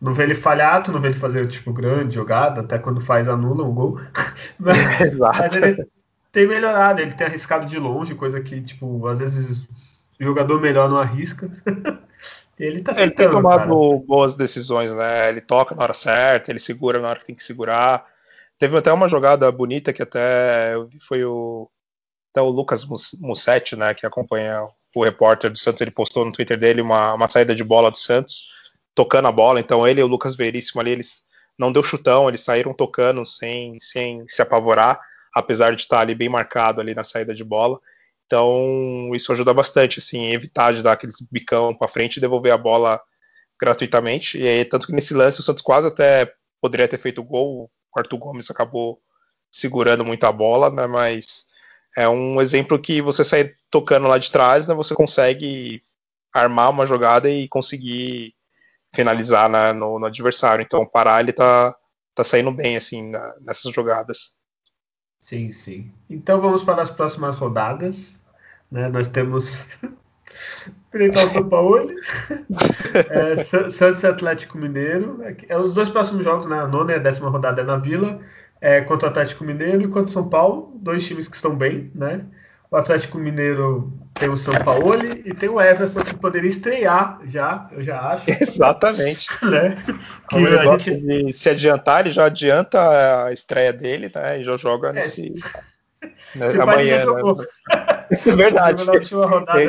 [0.01, 3.29] não vê ele falhar, tu não vê ele fazer, tipo, grande jogada, até quando faz
[3.29, 4.01] anula um gol.
[4.59, 5.39] mas, Exato.
[5.39, 5.87] mas ele
[6.33, 9.69] tem melhorado, ele tem arriscado de longe, coisa que, tipo, às vezes
[10.19, 11.51] o jogador melhor não arrisca.
[12.59, 14.05] Ele, tá ele tem tomado cara.
[14.07, 15.31] boas decisões, né?
[15.31, 18.05] Ele toca na hora certa, ele segura na hora que tem que segurar.
[18.59, 20.75] Teve até uma jogada bonita que até
[21.09, 21.71] foi o
[22.31, 22.85] até o Lucas
[23.19, 27.29] Mussetti, né, que acompanha o repórter do Santos, ele postou no Twitter dele uma, uma
[27.29, 28.53] saída de bola do Santos,
[29.01, 29.59] tocando a bola.
[29.59, 31.25] Então ele e o Lucas Veríssimo ali, eles
[31.59, 35.01] não deu chutão, eles saíram tocando sem, sem se apavorar,
[35.35, 37.81] apesar de estar ali bem marcado ali na saída de bola.
[38.27, 42.59] Então, isso ajuda bastante, assim, evitar de dar aquele bicão para frente e devolver a
[42.59, 43.01] bola
[43.59, 44.39] gratuitamente.
[44.39, 46.31] E aí, tanto que nesse lance o Santos quase até
[46.61, 49.01] poderia ter feito gol, o Arthur Gomes acabou
[49.51, 50.87] segurando muito a bola, né?
[50.87, 51.47] Mas
[51.97, 54.75] é um exemplo que você sair tocando lá de trás, né?
[54.75, 55.83] Você consegue
[56.33, 58.35] armar uma jogada e conseguir
[58.93, 60.62] finalizar né, no, no, adversário.
[60.62, 61.74] Então, o Pará ele tá,
[62.14, 64.36] tá saindo bem assim na, nessas jogadas.
[65.18, 65.93] Sim, sim.
[66.09, 68.20] Então vamos para as próximas rodadas.
[68.70, 68.88] né?
[68.88, 69.64] Nós temos
[70.88, 71.91] enfrentar o São Paulo,
[73.11, 73.36] é,
[73.70, 75.20] Santos e Atlético Mineiro.
[75.49, 76.59] É, os dois próximos jogos, né?
[76.59, 78.20] A nona e a décima rodada é na Vila,
[78.61, 81.91] é, contra o Atlético Mineiro e contra o São Paulo, dois times que estão bem,
[81.95, 82.24] né?
[82.70, 84.95] O Atlético Mineiro tem o São Paulo
[85.25, 88.27] e tem o Everson que poderia estrear já, eu já acho.
[88.41, 89.27] Exatamente.
[89.43, 89.83] Né?
[90.29, 94.41] Que a gente de se adiantar, ele já adianta a estreia dele, né?
[94.41, 95.35] E já joga é, nesse
[96.35, 97.05] né, amanhã.
[97.07, 97.47] Né?
[98.37, 98.85] Verdade.
[98.85, 99.61] Na última rodada,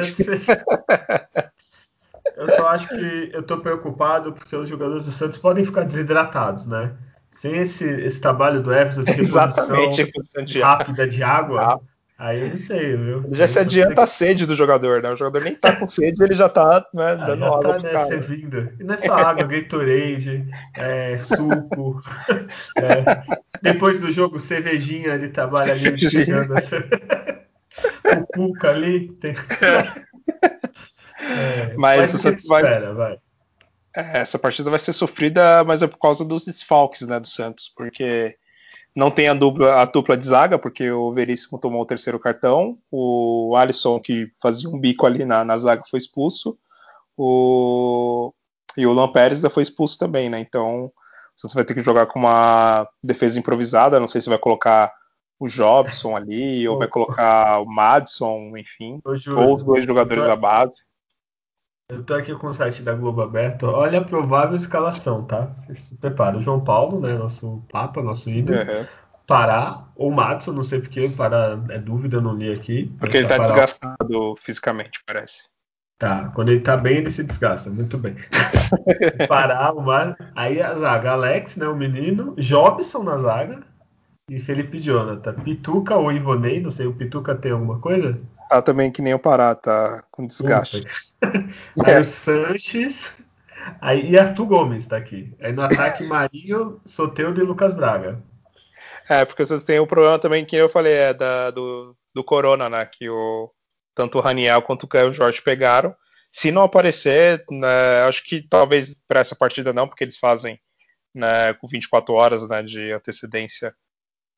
[2.36, 6.68] eu só acho que eu tô preocupado porque os jogadores do Santos podem ficar desidratados,
[6.68, 6.93] né?
[7.32, 11.82] Sem esse, esse trabalho do Everson de reposição rápida de água.
[12.22, 13.24] Aí eu não sei, viu?
[13.26, 13.99] Ele já se adianta que...
[13.99, 15.09] a sede do jogador, né?
[15.09, 17.80] O jogador nem tá com sede, ele já tá né, ah, dando já água.
[17.80, 18.72] Tá, né, servindo.
[18.80, 20.47] E não é só água, Gatorade,
[20.78, 21.99] é, suco.
[22.78, 23.39] é.
[23.63, 25.88] Depois do jogo, cervejinha, ele trabalha ali
[26.55, 26.78] essa...
[28.22, 29.11] o Cuca ali.
[29.13, 29.34] Tem...
[31.24, 32.63] É, mas você vai...
[32.63, 33.17] Espera, vai.
[33.95, 37.72] É, essa partida vai ser sofrida, mas é por causa dos desfalques né, do Santos,
[37.76, 38.36] porque
[38.96, 42.76] não tem a dupla, a dupla de zaga, porque o Veríssimo tomou o terceiro cartão.
[42.92, 46.58] O Alisson, que fazia um bico ali na, na zaga, foi expulso.
[47.18, 48.34] O,
[48.78, 50.39] e o Luan Pérez ainda foi expulso também, né?
[50.39, 50.92] Então
[51.36, 54.00] você vai ter que jogar com uma defesa improvisada.
[54.00, 54.94] Não sei se vai colocar
[55.39, 59.02] o Jobson ali, ou vai colocar o Madison, enfim.
[59.36, 60.84] ou os dois jogadores da base.
[61.92, 63.64] Eu tô aqui com o site da Globo aberto.
[63.66, 65.52] Olha a provável escalação, tá?
[65.78, 66.38] Se prepara.
[66.38, 67.18] O João Paulo, né?
[67.18, 68.60] Nosso Papa, nosso ídolo.
[68.60, 68.86] Uhum.
[69.28, 71.10] Pará ou Matson, não sei porquê.
[71.10, 72.89] Pará é dúvida, eu não li aqui.
[72.98, 73.44] Porque ele tá Pará...
[73.44, 75.50] desgastado fisicamente, parece.
[76.00, 77.70] Tá, quando ele tá bem, ele se desgasta.
[77.70, 78.16] Muito bem.
[79.28, 80.16] Pará, o Mar...
[80.34, 81.68] Aí a zaga, Alex, né?
[81.68, 82.36] O menino.
[82.38, 83.64] Jobson na zaga.
[84.30, 85.34] E Felipe Jonathan.
[85.34, 88.18] Pituca ou Ivonei, não sei, o Pituca tem alguma coisa?
[88.52, 90.86] Tá também que nem o Pará, tá com desgaste.
[91.86, 93.10] aí o Sanches,
[93.80, 95.34] aí e Arthur Gomes tá aqui.
[95.39, 98.22] Aí no ataque Marinho, Soteudo e Lucas Braga.
[99.08, 102.70] É, porque vocês têm um problema também que eu falei, é da, do, do Corona,
[102.70, 102.86] né?
[102.86, 103.49] Que o,
[103.95, 105.95] tanto o Raniel quanto o Caio Jorge pegaram.
[106.30, 110.60] Se não aparecer, né, acho que talvez para essa partida não, porque eles fazem
[111.16, 113.74] né, com 24 horas né, de antecedência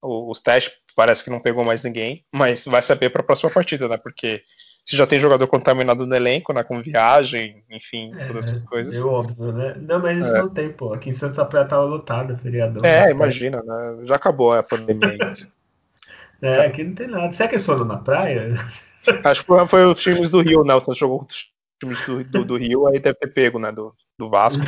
[0.04, 3.88] os testes, parece que não pegou mais ninguém, mas vai saber para a próxima partida,
[3.88, 3.97] né?
[3.97, 4.43] Porque
[4.86, 6.64] se já tem jogador contaminado no elenco, né?
[6.64, 8.95] Com viagem, enfim, é, todas essas coisas.
[8.95, 9.76] É óbvio, né?
[9.80, 10.39] Não, mas isso é.
[10.39, 10.93] não tem, pô.
[10.93, 12.82] Aqui em Santa Praia tava lotado, feriadão.
[12.84, 13.12] É, né?
[13.12, 14.06] imagina, né?
[14.06, 15.32] Já acabou a pandemia.
[16.41, 17.32] é, aqui não tem nada.
[17.32, 18.56] Será que é só na praia?
[19.24, 20.74] Acho que foi os times do Rio, né?
[20.76, 23.72] Você jogou os times do, do, do, Rio, aí deve ter pego, né?
[23.72, 24.64] Do, do Vasco.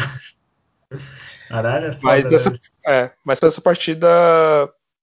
[1.50, 2.58] Caralho, é foda, mas, dessa, né?
[2.88, 4.08] é, mas dessa partida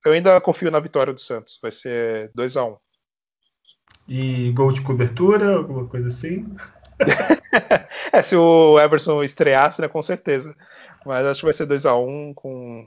[0.05, 1.59] eu ainda confio na vitória do Santos.
[1.61, 2.77] Vai ser 2 a 1 um.
[4.09, 6.47] E gol de cobertura, alguma coisa assim?
[8.13, 10.55] é, se o Everson estreasse, né, com certeza.
[11.07, 12.87] Mas acho que vai ser 2 a 1 um com.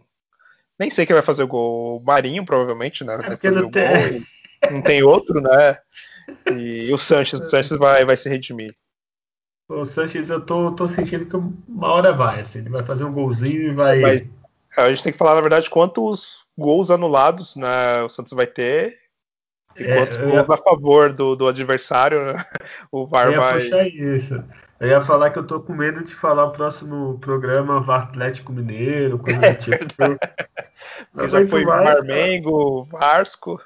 [0.77, 1.97] Nem sei quem vai fazer o gol.
[1.97, 3.17] O Marinho, provavelmente, né?
[3.17, 4.25] Vai fazer não, tem...
[4.69, 5.77] não tem outro, né?
[6.51, 8.75] E, o Sanches, o Sanches vai, vai se redimir.
[9.69, 13.13] O Sanches, eu tô, tô sentindo que uma hora vai, assim, ele vai fazer um
[13.13, 13.99] golzinho e vai.
[13.99, 14.27] Mas
[14.77, 18.97] a gente tem que falar, na verdade, quantos gols anulados né, o Santos vai ter.
[19.77, 20.41] E é, quantos gols ia...
[20.41, 22.45] a favor do, do adversário, né,
[22.91, 23.55] o VAR eu vai.
[23.55, 24.43] Puxar isso.
[24.79, 28.51] Eu ia falar que eu tô com medo de falar o próximo programa VAR Atlético
[28.51, 29.85] Mineiro, coisa é, do tipo.
[31.13, 33.61] Porque já foi mais, Flamengo, Vasco.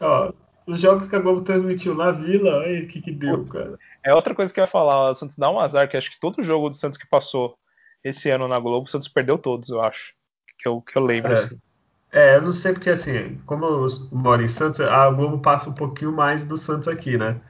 [0.00, 0.32] Ó,
[0.66, 3.78] os jogos que a Globo transmitiu na Vila, aí o que que deu, cara.
[4.04, 6.20] É outra coisa que eu ia falar, o Santos dá um azar, que acho que
[6.20, 7.56] todo jogo do Santos que passou
[8.04, 10.12] esse ano na Globo, o Santos perdeu todos, eu acho.
[10.58, 11.34] Que eu, que eu lembro, é.
[11.34, 11.58] assim.
[12.10, 15.74] É, eu não sei porque assim, como eu moro em Santos, a Globo passa um
[15.74, 17.40] pouquinho mais do Santos aqui, né?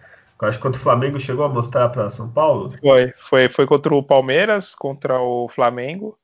[0.41, 2.73] Eu acho que quando o Flamengo chegou a mostrar para São Paulo.
[2.81, 6.19] Foi, foi, foi contra o Palmeiras, contra o Flamengo.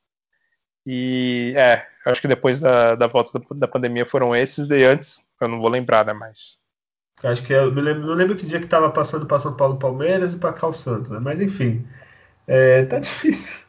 [0.87, 5.27] E é, acho que depois da, da volta da, da pandemia foram esses, e antes,
[5.41, 6.13] eu não vou lembrar, né?
[6.13, 6.61] Mas.
[7.23, 9.57] Eu acho que eu me lembro, não lembro que dia que tava passando para São
[9.57, 11.19] Paulo Palmeiras e para cá o Santos, né?
[11.19, 11.87] Mas enfim.
[12.47, 13.64] É, tá difícil.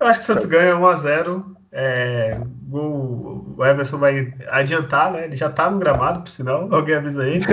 [0.00, 1.44] Eu acho que o Santos ganha 1x0.
[1.72, 2.40] É,
[2.72, 5.24] o, Everson vai adiantar, né?
[5.24, 6.72] Ele já tá no gramado, por sinal.
[6.72, 7.44] Alguém avisa ele.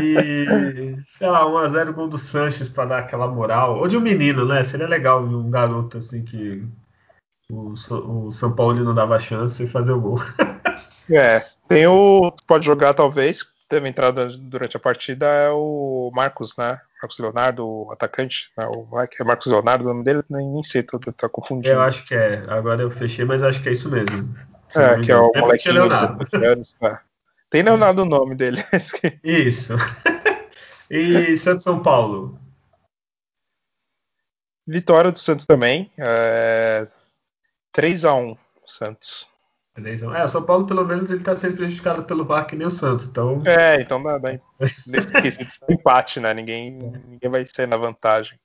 [0.00, 3.78] e, sei lá, 1x0 gol do Sanches para dar aquela moral.
[3.78, 4.62] Ou de um menino, né?
[4.62, 6.62] Seria legal um garoto assim que
[7.50, 10.18] o, o São Paulo não dava chance e fazer o gol.
[11.10, 12.30] é, tem o.
[12.46, 16.78] Pode jogar talvez, teve entrada durante a partida, é o Marcos, né?
[17.00, 20.82] Marcos Leonardo, o atacante, né, o é Marcos Leonardo, o nome dele, nem, nem sei,
[20.82, 21.74] tô, tô confundindo.
[21.74, 24.36] Eu acho que é, agora eu fechei, mas acho que é isso mesmo.
[24.74, 26.26] É, que é o molequinho Leonardo.
[26.44, 27.00] Anos, né?
[27.48, 28.62] Tem Leonardo o nome dele.
[29.24, 29.74] Isso.
[30.90, 32.38] e Santos São Paulo?
[34.66, 35.90] Vitória do Santos também.
[35.98, 36.86] É...
[37.74, 38.36] 3x1
[38.66, 39.26] Santos.
[39.80, 40.14] 3x1.
[40.14, 42.70] É, o São Paulo, pelo menos, ele tá sendo prejudicado pelo VAR que nem o
[42.70, 43.06] Santos.
[43.06, 43.42] Então...
[43.44, 44.30] É, então dá, dá
[44.86, 46.34] nesse quesito empate, né?
[46.34, 46.72] Ninguém,
[47.06, 48.38] ninguém vai sair na vantagem.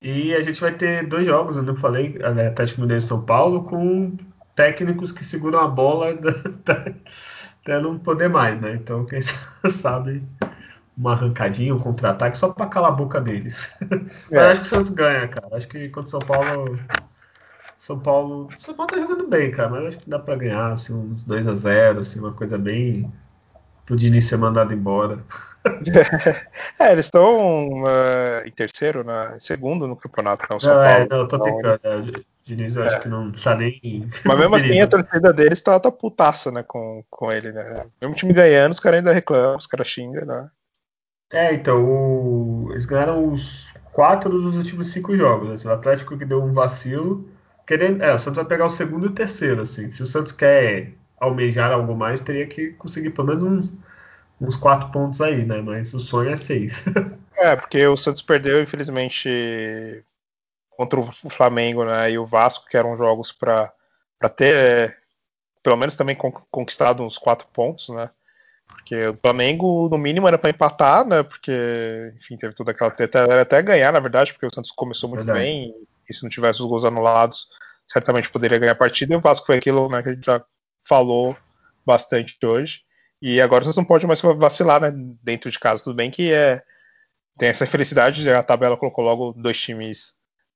[0.00, 3.22] E a gente vai ter dois jogos, onde eu falei, né, Atlético Mineiro e São
[3.24, 4.16] Paulo, com
[4.56, 6.08] técnicos que seguram a bola
[7.62, 8.74] até não poder mais, né?
[8.74, 9.20] Então, quem
[9.70, 10.22] sabe
[10.96, 13.72] uma arrancadinha, um contra-ataque, só para calar a boca deles.
[14.30, 14.36] É.
[14.36, 15.56] Mas acho que o Santos ganha, cara.
[15.56, 16.78] Acho que contra o São Paulo.
[17.82, 18.48] São Paulo.
[18.60, 21.48] São Paulo tá jogando bem, cara, mas acho que dá para ganhar, assim, uns 2
[21.48, 23.12] a 0 assim, uma coisa bem.
[23.84, 25.18] Pro Dini ser mandado embora.
[26.78, 29.36] é, eles estão uh, em terceiro, né?
[29.40, 31.02] segundo no campeonato, não, São não, Paulo.
[31.02, 31.80] É, não, eu tô então, brincando.
[31.84, 32.20] Eles...
[32.20, 32.86] É, Diniz, eu é.
[32.86, 34.08] acho que não está nem.
[34.24, 37.84] Mas mesmo assim, a torcida deles tá, tá putaça, né, com, com ele, né?
[38.00, 40.48] Mesmo time ganhando, os caras ainda reclamam, os caras xingam, né?
[41.32, 42.68] É, então, o...
[42.70, 45.64] eles ganharam os quatro dos últimos cinco jogos.
[45.64, 45.70] Né?
[45.72, 47.28] O Atlético que deu um vacilo.
[47.72, 48.02] Querendo...
[48.02, 49.88] É, o Santos vai pegar o segundo e o terceiro, assim.
[49.88, 53.74] Se o Santos quer almejar algo mais, teria que conseguir pelo menos uns,
[54.38, 55.62] uns quatro pontos aí, né?
[55.62, 56.84] Mas o sonho é seis.
[57.34, 60.04] é, porque o Santos perdeu, infelizmente,
[60.68, 63.72] contra o Flamengo né, e o Vasco, que eram jogos para
[64.36, 64.96] ter, é,
[65.62, 66.14] pelo menos também
[66.50, 68.10] conquistado uns quatro pontos, né?
[68.66, 71.22] Porque o Flamengo, no mínimo, era para empatar, né?
[71.22, 73.20] Porque, enfim, teve toda aquela treta.
[73.20, 75.42] Era até ganhar, na verdade, porque o Santos começou muito verdade.
[75.42, 75.74] bem.
[76.08, 77.46] E se não tivesse os gols anulados,
[77.86, 79.14] certamente poderia ganhar a partida.
[79.14, 80.44] E o Vasco foi aquilo né, que a gente já
[80.86, 81.36] falou
[81.84, 82.82] bastante hoje.
[83.20, 84.92] E agora vocês não pode mais vacilar, né?
[85.22, 86.62] Dentro de casa, tudo bem que é.
[87.38, 90.12] Tem essa felicidade, a tabela colocou logo dois times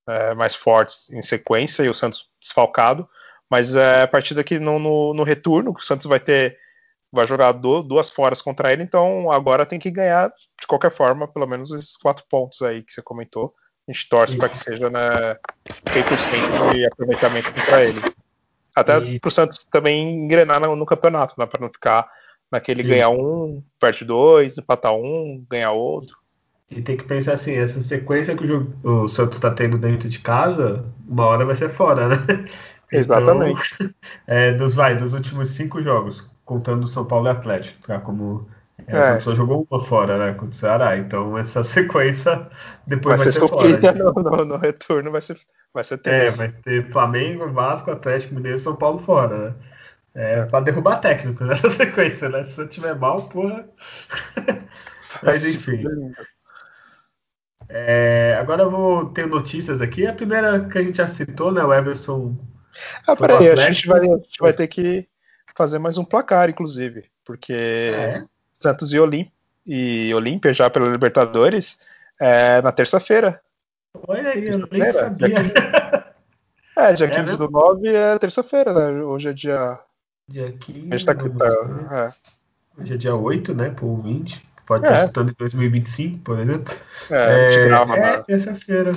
[0.07, 3.07] é, mais fortes em sequência e o Santos desfalcado.
[3.49, 6.57] Mas é a partida que no, no, no retorno, o Santos vai ter.
[7.09, 10.29] Vai jogar do, duas foras contra ele, então agora tem que ganhar
[10.59, 13.55] de qualquer forma, pelo menos esses quatro pontos aí que você comentou.
[13.87, 15.37] A gente torce para que seja né,
[15.85, 18.01] 100% de aproveitamento contra ele.
[18.75, 22.07] Até para o Santos também engrenar no, no campeonato, né, para não ficar
[22.51, 22.89] naquele Sim.
[22.89, 26.17] ganhar um, perde dois, empatar um, ganhar outro.
[26.69, 30.09] E tem que pensar assim, essa sequência que o, jogo, o Santos está tendo dentro
[30.09, 32.45] de casa, uma hora vai ser fora, né?
[32.91, 33.73] Exatamente.
[33.75, 33.89] Então,
[34.27, 37.99] é, dos, vai, dos últimos cinco jogos, contando o São Paulo e Atlético, tá?
[37.99, 38.47] Como
[38.85, 40.33] é, Santos só jogou uma fora, né?
[40.33, 40.97] Contra o Ceará.
[40.97, 42.47] Então essa sequência
[42.85, 43.93] depois vai, vai ser, fora.
[43.93, 45.37] No, no, no, retorno vai ser,
[45.73, 46.27] vai ser tenso.
[46.27, 49.55] É, vai ter Flamengo, Vasco, Atlético Mineiro e São Paulo fora, né?
[50.13, 50.45] É, é.
[50.45, 52.43] pra derrubar técnico nessa sequência, né?
[52.43, 53.67] Se eu tiver mal, porra.
[55.23, 55.83] Mas enfim.
[57.69, 60.05] É, agora eu vou ter notícias aqui.
[60.05, 61.63] A primeira que a gente já citou, né?
[61.63, 62.37] O Everson.
[63.07, 65.07] Ah, peraí, a gente, vai, a gente vai ter que
[65.55, 67.05] fazer mais um placar, inclusive.
[67.25, 68.23] Porque é.
[68.67, 69.31] Santos e, Olim
[69.65, 71.79] e Olímpia, já pela Libertadores,
[72.19, 73.39] é na terça-feira.
[74.07, 75.35] Olha aí, eu nem sabia.
[76.75, 79.03] É, dia 15 é do 9 é terça-feira, né?
[79.03, 79.79] Hoje é dia.
[80.27, 80.87] Dia 15.
[80.91, 82.13] A gente tá, tá,
[82.77, 82.81] é.
[82.81, 83.69] Hoje é dia 8, né?
[83.69, 84.45] Por 20.
[84.65, 84.89] Pode é.
[84.89, 86.75] estar escutando em 2025, por exemplo.
[87.09, 88.91] É, é, é terça-feira.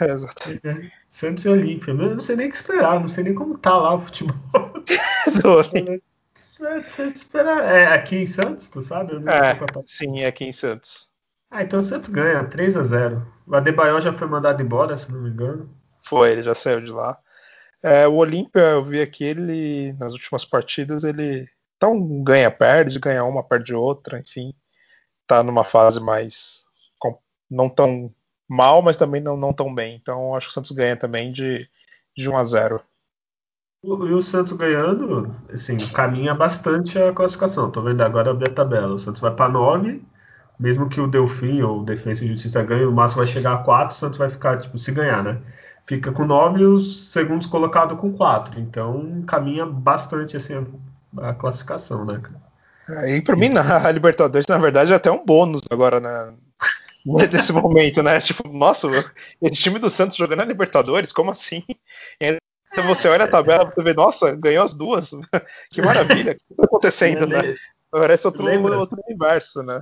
[0.00, 0.66] É, exatamente.
[0.66, 1.92] É, Santos e Olímpia.
[1.92, 4.34] Eu não sei nem o que esperar, não sei nem como tá lá o futebol.
[6.60, 7.74] é, esperar.
[7.74, 9.14] é aqui em Santos, tu sabe?
[9.14, 11.08] é, sim, é aqui em Santos.
[11.50, 15.10] Ah, então o Santos ganha 3 a 0 O Adebayor já foi mandado embora, se
[15.10, 15.70] não me engano.
[16.02, 17.18] Foi, ele já saiu de lá.
[17.82, 21.46] É, o Olímpia, eu vi aqui, ele nas últimas partidas, ele
[21.76, 24.52] então ganha, perde, ganha uma, perde outra, enfim
[25.26, 26.64] tá numa fase mais
[27.50, 28.12] não tão
[28.48, 29.96] mal, mas também não, não tão bem.
[29.96, 31.68] Então acho que o Santos ganha também de,
[32.16, 32.82] de 1 a 0.
[33.86, 37.70] E o Santos ganhando, assim, caminha bastante a classificação.
[37.70, 38.94] Tô vendo agora a tabela.
[38.94, 40.02] O Santos vai para 9,
[40.58, 43.58] mesmo que o Delfim ou o Defensa e Justiça ganhe, o máximo vai chegar a
[43.58, 45.38] 4, o Santos vai ficar, tipo, se ganhar, né?
[45.86, 48.58] Fica com 9 e os segundos colocados com 4.
[48.58, 50.54] Então caminha bastante assim
[51.16, 53.04] a, a classificação, né, cara?
[53.04, 56.34] É, e para mim, a Libertadores, na verdade, é até um bônus agora, né?
[57.30, 58.18] Nesse momento, né?
[58.18, 58.88] Tipo, nossa,
[59.40, 61.62] esse time do Santos jogando na Libertadores, como assim?
[62.20, 62.36] E
[62.82, 65.10] você olha a tabela e vê, nossa, ganhou as duas.
[65.70, 67.54] que maravilha, o que está acontecendo, né?
[67.90, 68.46] Parece outro,
[68.78, 69.80] outro universo, né?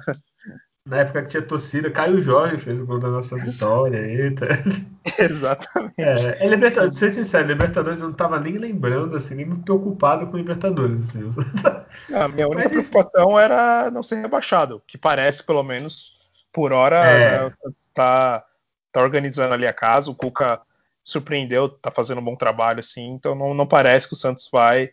[0.86, 3.96] Na época que tinha torcida, Caio Jorge fez o gol da nossa vitória.
[3.96, 4.46] Eita.
[5.18, 5.94] Exatamente.
[5.98, 10.26] É, é Libertadores, ser sincero, Libertadores eu não tava nem lembrando, assim, nem me preocupado
[10.26, 11.08] com Libertadores.
[11.08, 11.30] Assim.
[12.14, 16.18] A minha única Mas, preocupação era não ser rebaixado, que parece, pelo menos,
[16.52, 17.52] por hora, é...
[17.94, 18.44] tá,
[18.92, 20.10] tá organizando ali a casa.
[20.10, 20.60] O Cuca
[21.04, 24.90] surpreendeu, tá fazendo um bom trabalho, assim, então não, não parece que o Santos vai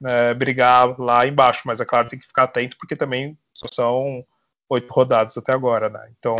[0.00, 4.24] né, brigar lá embaixo, mas é claro, tem que ficar atento porque também só são
[4.70, 6.08] oito rodadas até agora, né?
[6.18, 6.36] Então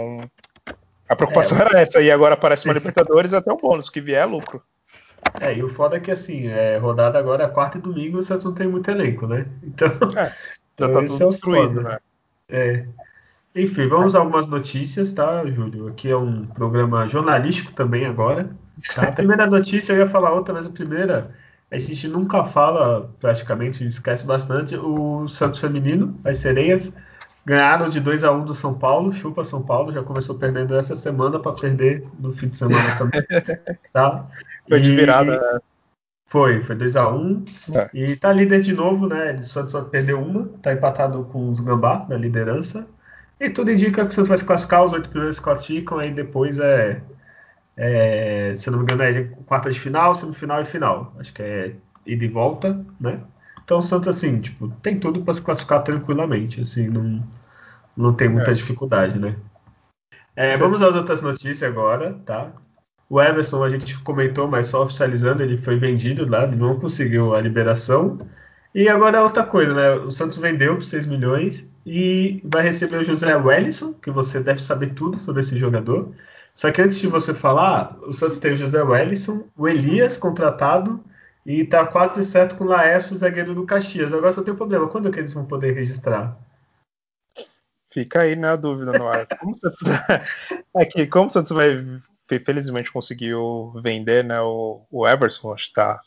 [1.09, 4.23] a preocupação é, era essa, e agora aparece uma Libertadores até um bônus, que vier
[4.23, 4.63] é lucro.
[5.39, 8.23] É, e o foda é que assim, é, rodada agora é quarta e domingo, o
[8.23, 9.47] Santos não tem muito elenco, né?
[9.63, 9.89] Então.
[10.81, 11.99] É, já tá tudo é destruído, né?
[12.49, 12.87] É.
[13.55, 15.89] Enfim, vamos a algumas notícias, tá, Júlio?
[15.89, 18.49] Aqui é um programa jornalístico também agora.
[18.95, 19.09] Tá?
[19.09, 21.31] A primeira notícia eu ia falar outra, mas a primeira
[21.71, 24.77] a gente nunca fala praticamente, a esquece bastante.
[24.77, 26.93] O Santos Feminino, as sereias,
[27.47, 29.13] ganharam de 2 a 1 do São Paulo.
[29.13, 33.23] Chupa São Paulo, já começou perdendo essa semana para perder no fim de semana também.
[33.93, 34.27] Tá?
[34.69, 35.61] Foi de virada, né?
[36.27, 37.49] Foi, foi 2x1.
[37.75, 37.91] É.
[37.93, 39.31] E tá líder de novo, né?
[39.31, 42.87] Ele só, só perdeu uma, tá empatado com os Gambá na liderança.
[43.41, 46.13] E tudo indica que o Santos vai se classificar, os oito primeiros se classificam, aí
[46.13, 47.01] depois é,
[47.77, 51.15] é, se eu não me engano, é quarta de final, semifinal e final.
[51.19, 51.75] Acho que é
[52.07, 53.21] ida e volta, né?
[53.65, 57.23] Então o Santos, assim, tipo, tem tudo para se classificar tranquilamente, assim, não,
[57.97, 58.55] não tem muita é.
[58.55, 59.37] dificuldade, né?
[60.35, 62.53] É, vamos às outras notícias agora, tá?
[63.09, 67.41] O Everson, a gente comentou, mas só oficializando, ele foi vendido lá, não conseguiu a
[67.41, 68.21] liberação.
[68.75, 69.95] E agora é outra coisa, né?
[69.95, 74.63] O Santos vendeu por 6 milhões e vai receber o José Wellison, que você deve
[74.63, 76.15] saber tudo sobre esse jogador.
[76.55, 81.03] Só que antes de você falar, o Santos tem o José Wellison, o Elias contratado
[81.47, 84.13] e tá quase certo com o Laércio, zagueiro do Caxias.
[84.13, 86.37] Agora só tem um problema, quando é que eles vão poder registrar?
[87.93, 89.27] Fica aí na né, dúvida no ar.
[89.39, 89.81] Como o Santos,
[90.77, 91.77] é como o Santos vai
[92.39, 96.01] felizmente conseguiu vender né, o, o Everson, acho que tá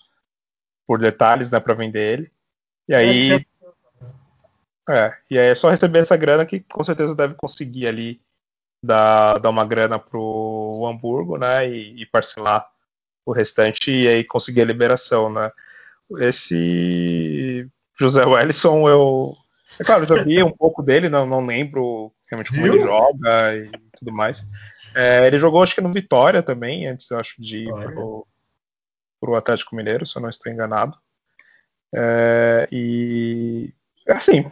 [0.88, 2.32] por detalhes né, para vender ele.
[2.88, 3.46] E aí.
[4.88, 8.22] É, e aí é só receber essa grana que com certeza deve conseguir ali
[8.84, 11.70] dar, dar uma grana pro Hamburgo, né?
[11.70, 12.68] E, e parcelar
[13.26, 15.50] o restante e aí conseguir a liberação, né?
[16.20, 17.68] Esse
[17.98, 19.36] José Wellison, eu.
[19.80, 22.74] É claro, já vi um pouco dele, não, não lembro realmente como Viu?
[22.74, 24.46] ele joga e tudo mais.
[24.96, 28.28] É, ele jogou, acho que no Vitória também, antes, acho, de ir pro,
[29.20, 30.96] pro Atlético Mineiro, se eu não estou enganado.
[31.96, 33.74] É, e
[34.08, 34.52] assim,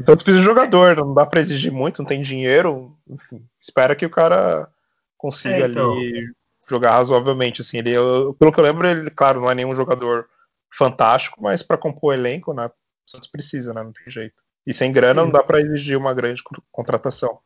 [0.00, 2.96] então precisa de jogador, não dá para exigir muito, não tem dinheiro.
[3.08, 4.68] Enfim, espera que o cara
[5.16, 5.92] consiga é, então.
[5.92, 6.32] ali
[6.68, 7.60] jogar razoavelmente.
[7.60, 10.28] Assim, ele, eu, pelo que eu lembro, ele, claro, não é nenhum jogador
[10.72, 12.66] fantástico, mas para compor elenco, né?
[12.66, 12.70] O
[13.10, 13.82] Santos precisa, né?
[13.82, 14.42] Não tem jeito.
[14.66, 16.42] E sem grana não dá para exigir uma grande
[16.72, 17.38] contratação.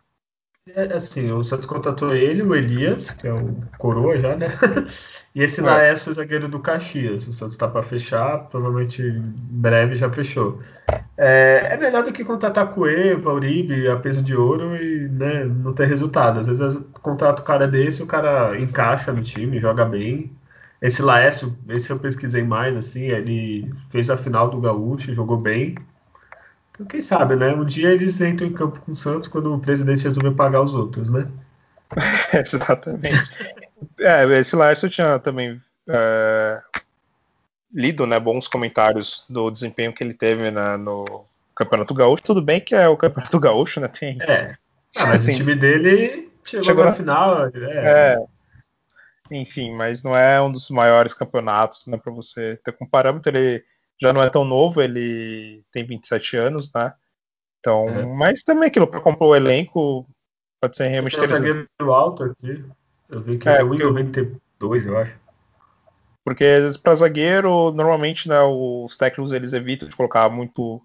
[0.74, 4.48] É, assim, o Santos contratou ele, o Elias, que é o coroa já, né?
[5.32, 5.62] E esse é.
[5.62, 7.26] Laércio, zagueiro do Caxias.
[7.28, 10.60] O Santos está para fechar, provavelmente em breve já fechou.
[11.16, 15.72] É, é melhor do que contratar Cueva, Uribe, a peso de ouro e né, não
[15.72, 16.40] ter resultado.
[16.40, 20.32] Às vezes contrata o cara desse, o cara encaixa no time, joga bem.
[20.82, 25.76] Esse Laércio, esse eu pesquisei mais, assim, ele fez a final do Gaúcho, jogou bem.
[26.80, 27.52] Então, quem sabe, né?
[27.52, 30.72] Um dia eles entram em campo com o Santos quando o presidente resolver pagar os
[30.72, 31.30] outros, né?
[32.32, 33.30] Exatamente.
[34.00, 36.58] é, esse Larson tinha também é,
[37.74, 42.22] lido né, bons comentários do desempenho que ele teve né, no Campeonato Gaúcho.
[42.22, 43.88] Tudo bem que é o Campeonato Gaúcho, né?
[43.88, 44.16] Tem.
[44.22, 44.56] É.
[44.96, 45.34] Ah, mas tem...
[45.34, 47.46] o time dele chegou, chegou na final.
[47.46, 48.14] É.
[48.14, 48.16] é.
[49.30, 51.98] Enfim, mas não é um dos maiores campeonatos, né?
[51.98, 53.62] Para você ter como parâmetro, ele
[54.00, 56.94] já não é tão novo, ele tem 27 anos, né?
[57.58, 58.06] Então, é.
[58.06, 60.08] mas também aquilo para compor o elenco
[60.60, 61.48] pode ser realmente tem interessante.
[61.48, 62.64] zagueiro alto aqui.
[63.08, 65.20] Eu vi que é, é 1,92, eu acho.
[66.24, 70.82] Porque às vezes para zagueiro, normalmente né, os técnicos eles evitam de colocar muito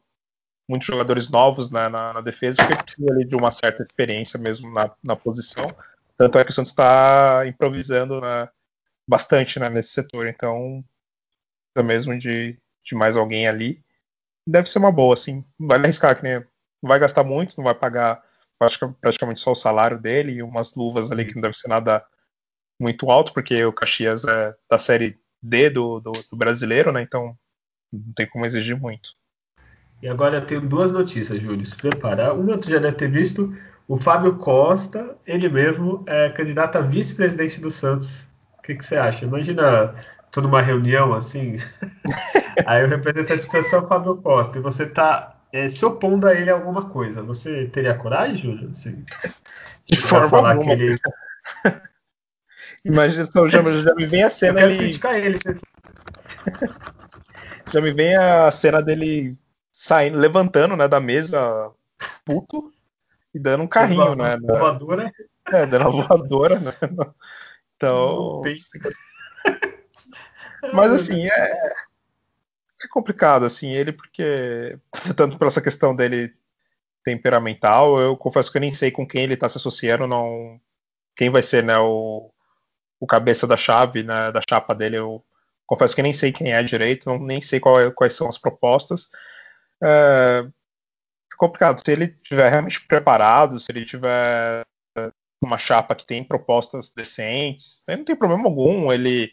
[0.68, 4.72] muitos jogadores novos né, na, na, defesa, porque precisa ali de uma certa experiência mesmo
[4.74, 5.68] na, na posição.
[6.18, 8.50] Tanto é que o Santos está improvisando né,
[9.08, 10.26] bastante né, nesse setor.
[10.26, 10.84] Então,
[11.84, 13.84] mesmo de de mais alguém ali,
[14.48, 15.44] deve ser uma boa, assim.
[15.60, 18.24] Não vai arriscar, que nem, não vai gastar muito, não vai pagar
[19.02, 22.06] praticamente só o salário dele e umas luvas ali que não deve ser nada
[22.80, 27.02] muito alto, porque o Caxias é da série D do, do, do brasileiro, né?
[27.02, 27.36] Então
[27.92, 29.10] não tem como exigir muito.
[30.02, 31.66] E agora eu tenho duas notícias, Júlio.
[31.66, 32.34] Se preparar.
[32.34, 33.56] Uma tu já deve ter visto.
[33.88, 38.28] O Fábio Costa, ele mesmo é candidato a vice-presidente do Santos.
[38.58, 39.26] O que, que você acha?
[39.26, 39.96] Imagina
[40.36, 41.56] tô numa reunião assim,
[42.66, 46.34] aí o representante da é o Fábio Costa e você tá é, se opondo a
[46.34, 48.72] ele a alguma coisa, você teria coragem, Júlio?
[49.86, 50.76] De forma falar alguma.
[50.76, 51.00] que ele.
[52.84, 54.54] Imagina, já, já me vem a cena.
[54.54, 54.80] Eu quero ele...
[54.80, 55.38] criticar ele.
[55.38, 55.58] Você...
[57.72, 59.38] já me vem a cena dele
[59.72, 61.72] saindo, levantando né, da mesa,
[62.24, 62.72] puto,
[63.34, 64.38] e dando um carrinho, né?
[64.40, 65.12] Voadora.
[65.52, 66.74] É, dando uma voadora, né?
[67.78, 68.42] Então.
[70.72, 71.54] Mas assim, é.
[72.86, 74.80] É complicado, assim, ele porque,
[75.16, 76.34] tanto pela essa questão dele
[77.04, 80.60] temperamental, eu confesso que eu nem sei com quem ele tá se associando, não
[81.16, 82.32] quem vai ser, né, o,
[83.00, 85.24] o cabeça da chave, né, da chapa dele, eu
[85.66, 89.10] confesso que nem sei quem é direito, não, nem sei é, quais são as propostas.
[89.84, 94.66] É, é complicado, se ele tiver realmente preparado, se ele tiver
[95.46, 98.92] uma chapa que tem propostas decentes, não tem problema algum.
[98.92, 99.32] Ele,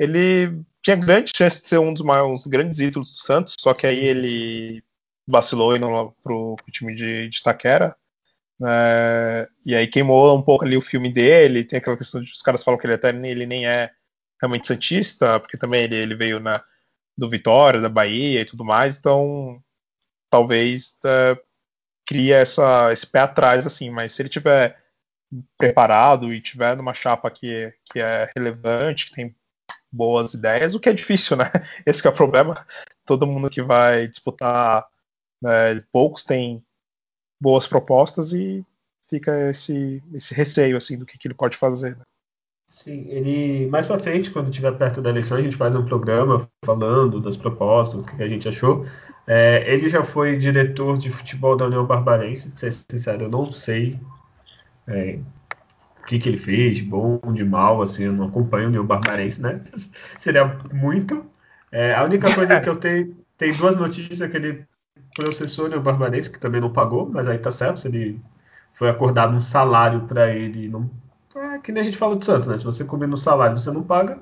[0.00, 3.86] ele tinha grande chance de ser um dos maiores grandes ídolos do Santos, só que
[3.86, 4.82] aí ele
[5.28, 5.86] vacilou indo
[6.22, 7.94] pro, pro time de, de Taquera.
[8.58, 9.46] Né?
[9.66, 11.64] E aí queimou um pouco ali o filme dele.
[11.64, 13.90] Tem aquela questão de os caras falam que ele até ele nem é
[14.40, 16.64] realmente santista, porque também ele, ele veio na,
[17.16, 18.96] do Vitória, da Bahia e tudo mais.
[18.96, 19.62] Então
[20.30, 21.38] talvez uh,
[22.06, 23.90] cria essa, esse pé atrás assim.
[23.90, 24.80] Mas se ele tiver
[25.58, 29.36] preparado e tiver numa chapa que, que é relevante, que tem
[29.92, 31.50] boas ideias, o que é difícil, né?
[31.84, 32.66] Esse é o problema.
[33.04, 34.86] Todo mundo que vai disputar,
[35.42, 36.62] né, poucos têm
[37.40, 38.64] boas propostas e
[39.08, 41.96] fica esse, esse receio assim do que, que ele pode fazer.
[41.96, 42.04] Né?
[42.68, 46.48] Sim, ele mais para frente, quando estiver perto da eleição, a gente faz um programa
[46.64, 48.86] falando das propostas, que a gente achou.
[49.26, 53.52] É, ele já foi diretor de futebol da União Barbarense, pra ser sincero, eu não
[53.52, 53.98] sei
[54.86, 55.18] é,
[56.10, 59.40] que, que ele fez, de bom, de mal, assim, eu não acompanho o meu barbarense,
[59.40, 59.60] né?
[60.18, 61.24] Seria muito.
[61.70, 64.64] É, a única coisa que eu tenho, tem duas notícias que ele
[65.14, 68.20] processou o barbarense, que também não pagou, mas aí tá certo, se ele
[68.74, 70.90] foi acordado um salário para ele, não,
[71.36, 72.58] é que nem a gente fala do Santos, né?
[72.58, 74.18] Se você comer no salário você não paga,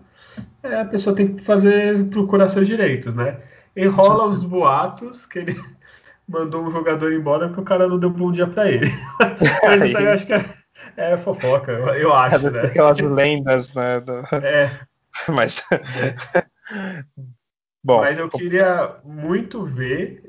[0.62, 3.38] é, a pessoa tem que fazer procurar seus direitos, né?
[3.74, 5.58] Enrola os boatos que ele
[6.28, 8.92] mandou um jogador embora porque o cara não deu bom dia para ele.
[9.62, 10.57] mas isso aí eu acho que é
[10.96, 12.60] é fofoca, eu acho, é, né?
[12.62, 14.00] Aquelas lendas, né?
[14.00, 14.12] Do...
[14.44, 14.70] É.
[15.28, 15.64] Mas.
[17.82, 20.22] Bom, Mas eu queria muito ver,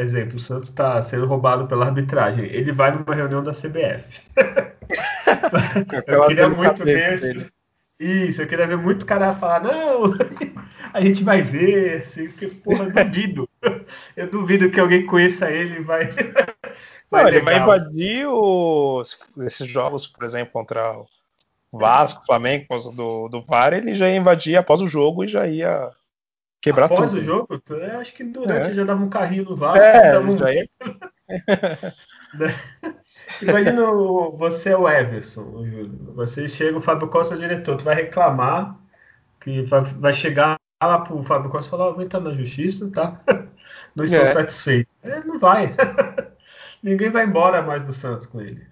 [0.00, 2.46] exemplo, o Santos está sendo roubado pela arbitragem.
[2.46, 4.22] Ele vai numa reunião da CBF.
[6.06, 7.50] eu queria muito ver esse...
[7.98, 10.14] Isso, eu queria ver muito cara falar, não,
[10.92, 13.48] a gente vai ver, assim, porque, porra, eu duvido.
[14.14, 16.10] Eu duvido que alguém conheça ele e vai.
[17.10, 20.98] Não, ele vai invadir os, esses jogos, por exemplo, contra
[21.70, 25.46] o Vasco, Flamengo, do, do VAR, ele já ia invadir após o jogo e já
[25.46, 25.90] ia
[26.60, 27.20] quebrar após tudo.
[27.20, 27.62] Após o jogo?
[27.70, 28.74] Eu acho que durante é.
[28.74, 29.76] já dava um carrinho no VAR.
[29.76, 30.36] É, um...
[30.36, 30.68] já ia...
[33.42, 33.82] Imagina
[34.36, 36.12] você é o Everson, Júlio.
[36.14, 38.78] Você chega, o Fábio Costa é o diretor, tu vai reclamar,
[39.40, 39.62] que
[39.98, 43.20] vai chegar lá pro Fábio Costa e falar, oh, vou entrar na justiça, tá?
[43.94, 44.26] Não estou é.
[44.26, 44.94] satisfeito.
[45.02, 45.74] Ele não vai.
[46.82, 48.64] Ninguém vai embora mais do Santos com ele.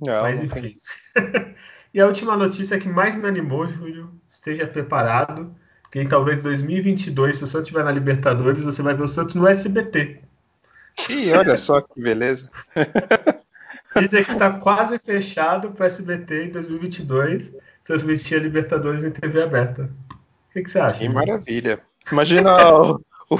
[0.00, 0.76] Não, Mas enfim.
[1.92, 5.54] e a última notícia que mais me animou, Júlio, esteja preparado,
[5.90, 9.46] que talvez 2022, se o Santos estiver na Libertadores, você vai ver o Santos no
[9.46, 10.20] SBT.
[11.08, 12.50] Ih, olha só que beleza.
[13.98, 17.52] Dizem que está quase fechado para o SBT em 2022,
[17.84, 19.90] transmitir a Libertadores em TV aberta.
[20.48, 20.98] O que, que você acha?
[20.98, 21.80] Que maravilha.
[22.10, 23.00] Imagina o,
[23.30, 23.38] o,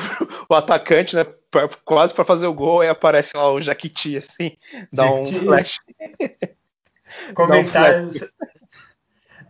[0.49, 1.25] o, atacante, né?
[1.85, 4.57] Quase para fazer o gol, e aparece lá o Jaquiti, assim,
[4.93, 5.37] dá Jaquiti.
[5.37, 5.81] um flash.
[7.35, 8.21] Comentários.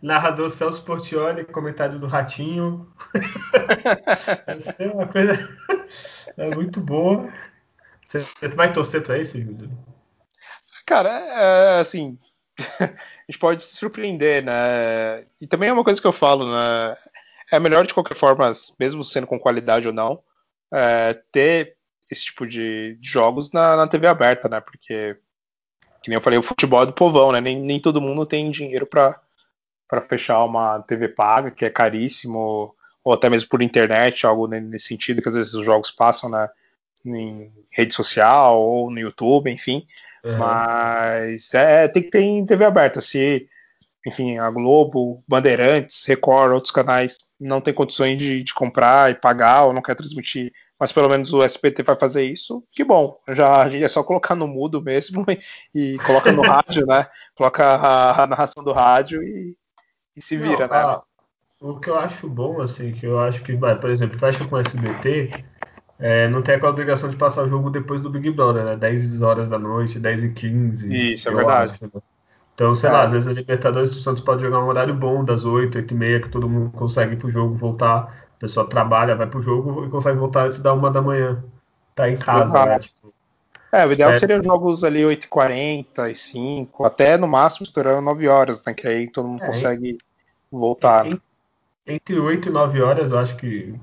[0.03, 2.91] Um Narrador Celso Portioli, comentário do Ratinho.
[4.47, 5.47] Essa é uma coisa
[6.37, 7.31] é muito boa.
[8.03, 9.69] Você vai torcer para isso, Júlio?
[10.85, 12.17] Cara, é, assim,
[12.79, 12.85] a
[13.29, 15.25] gente pode se surpreender, né?
[15.39, 16.97] E também é uma coisa que eu falo, né?
[17.51, 20.23] É melhor de qualquer forma, mesmo sendo com qualidade ou não,
[20.73, 21.77] é, ter
[22.11, 24.59] esse tipo de, jogos na, na, TV aberta, né?
[24.59, 25.17] Porque,
[26.03, 27.39] que nem eu falei, o futebol é do povão, né?
[27.39, 29.21] Nem, nem todo mundo tem dinheiro para
[30.09, 35.21] fechar uma TV paga, que é caríssimo, ou até mesmo por internet, algo nesse sentido,
[35.21, 36.49] que às vezes os jogos passam na,
[37.05, 39.85] em rede social ou no YouTube, enfim.
[40.23, 40.37] Uhum.
[40.37, 42.99] Mas é, tem que ter em TV aberta.
[42.99, 43.47] Se,
[44.05, 49.63] enfim, a Globo, Bandeirantes, Record, outros canais não tem condições de, de comprar e pagar
[49.63, 50.51] ou não quer transmitir
[50.81, 53.15] mas pelo menos o SPT vai fazer isso, que bom.
[53.29, 55.23] Já a gente é só colocar no mudo mesmo
[55.75, 57.05] e, e coloca no rádio, né?
[57.35, 59.55] Coloca a, a, narração do rádio e,
[60.15, 61.01] e se vira, Não, né?
[61.61, 64.55] o que eu acho bom, assim, que eu acho que, vai, por exemplo, fecha com
[64.55, 65.45] o SBT,
[65.99, 68.75] é, não tem aquela obrigação de passar o jogo depois do Big Brother, né?
[68.75, 71.11] 10 horas da noite, 10 e 15.
[71.13, 71.73] Isso, é verdade.
[71.73, 72.01] Acho, né?
[72.55, 72.93] Então, sei é.
[72.93, 75.93] lá, às vezes a Libertadores do Santos pode jogar um horário bom, das 8, 8
[75.93, 79.85] e meia, que todo mundo consegue ir pro jogo voltar pessoa trabalha, vai pro jogo
[79.85, 81.43] e consegue voltar antes da uma da manhã.
[81.93, 82.79] Tá em casa, né?
[82.79, 83.13] Tipo,
[83.71, 84.17] é, o ideal é...
[84.17, 88.73] seria jogos ali 8h45, até no máximo estourando 9 horas, né?
[88.73, 89.97] Que aí todo mundo é, consegue
[90.51, 91.05] voltar.
[91.85, 93.73] Entre 8 e 9 horas, eu acho que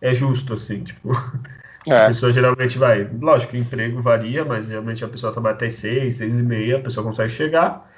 [0.00, 1.10] é justo, assim, tipo.
[1.84, 2.04] É.
[2.04, 3.10] A pessoa geralmente vai.
[3.20, 6.80] Lógico, o emprego varia, mas geralmente a pessoa trabalha até 6, 6 e meia, a
[6.80, 7.90] pessoa consegue chegar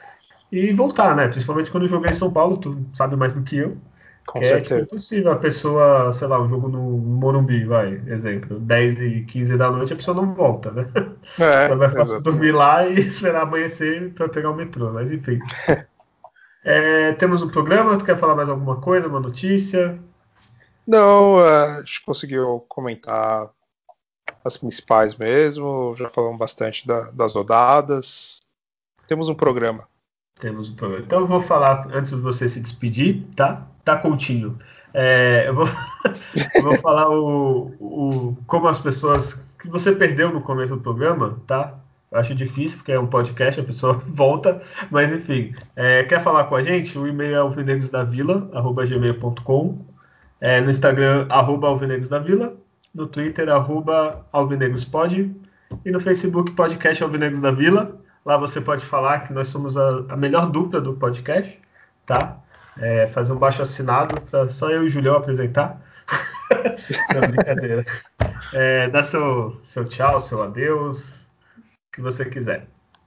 [0.50, 1.28] e voltar, né?
[1.28, 3.76] Principalmente quando eu joguei em São Paulo, tu sabe mais do que eu.
[4.26, 4.74] Com que certeza.
[4.74, 9.22] é tipo, impossível a pessoa, sei lá, um jogo no Morumbi, vai, exemplo, 10 e
[9.22, 10.86] 15 da noite, a pessoa não volta, né?
[11.38, 15.38] É, Ela vai fácil dormir lá e esperar amanhecer para pegar o metrô, mas enfim.
[16.64, 19.98] é, temos um programa, tu quer falar mais alguma coisa, uma notícia?
[20.86, 23.50] Não, a gente conseguiu comentar
[24.44, 28.42] as principais mesmo, já falamos bastante da, das rodadas.
[29.06, 29.86] Temos um programa.
[30.40, 31.04] Temos um programa.
[31.04, 33.66] Então eu vou falar antes de você se despedir, tá?
[33.84, 34.56] Tá Coutinho.
[34.92, 35.66] É, eu, vou,
[36.54, 41.40] eu vou falar o, o, como as pessoas que você perdeu no começo do programa,
[41.46, 41.74] tá?
[42.12, 45.52] Eu acho difícil, porque é um podcast, a pessoa volta, mas enfim.
[45.74, 46.96] É, quer falar com a gente?
[46.96, 49.84] O e-mail é alvinegosdavila.gmail.com
[50.40, 52.54] é, No Instagram, arroba alvinegrosdavila.
[52.94, 55.34] No Twitter, arroba alvinegrospod.
[55.84, 57.98] E no Facebook, podcast Alvinegros da Vila.
[58.24, 61.58] Lá você pode falar que nós somos a, a melhor dupla do podcast,
[62.06, 62.38] tá?
[62.78, 65.80] É, fazer um baixo assinado para só eu e o Julião apresentar.
[67.14, 67.84] Não, brincadeira.
[68.52, 72.66] É, dá seu, seu tchau, seu adeus, o que você quiser.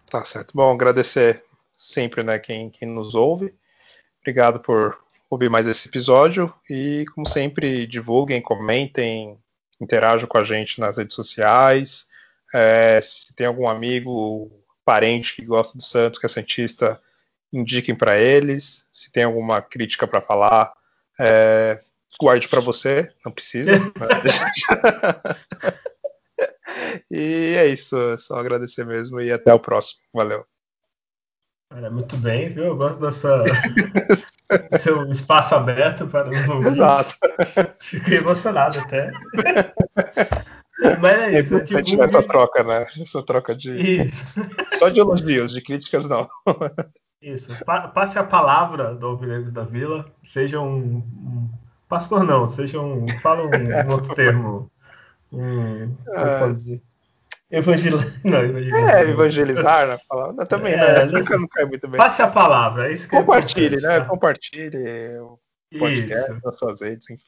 [0.10, 0.54] Tá certo.
[0.56, 3.54] Bom, agradecer sempre né, quem, quem nos ouve.
[4.22, 4.98] Obrigado por
[5.30, 9.38] ouvir mais esse episódio e, como sempre, divulguem, comentem,
[9.80, 12.08] interajam com a gente nas redes sociais.
[12.54, 14.50] É, se tem algum amigo
[14.86, 17.02] parente que gosta do Santos, que é Santista,
[17.52, 18.88] indiquem para eles.
[18.92, 20.74] Se tem alguma crítica para falar,
[21.20, 21.80] é,
[22.20, 23.72] guarde para você, não precisa.
[27.12, 30.02] e é isso, é só agradecer mesmo e até o próximo.
[30.14, 30.46] Valeu.
[31.70, 32.64] Cara, muito bem, viu?
[32.64, 33.44] Eu gosto dessa
[34.78, 36.78] seu espaço aberto para os ouvintes.
[36.78, 37.16] Exato.
[37.82, 39.12] Fiquei emocionado até.
[41.02, 41.56] Mas é isso.
[41.58, 42.86] É essa troca, né?
[43.02, 44.06] Essa troca de.
[44.06, 44.24] Isso.
[44.76, 46.30] Só de elogios, de críticas não.
[47.22, 47.66] Isso.
[47.66, 50.06] Pa passe a palavra do Alvinegro da Vila.
[50.24, 51.50] Seja um, um,
[51.90, 52.48] Pastor, não.
[52.48, 53.08] Seja um.
[53.22, 54.72] Fala um, um outro termo.
[55.32, 55.96] Um.
[56.16, 56.54] Ah.
[57.50, 58.14] Evangelizar.
[58.26, 58.90] Não, evangelizar.
[58.90, 59.98] É, evangelizar, né?
[60.08, 61.06] Falar, também, é, né?
[61.06, 61.98] Não cai muito bem.
[61.98, 64.02] Passe a palavra, é isso que Compartilhe, né?
[64.02, 65.40] Compartilhe o
[65.80, 66.42] podcast isso.
[66.44, 67.24] nas suas redes, enfim.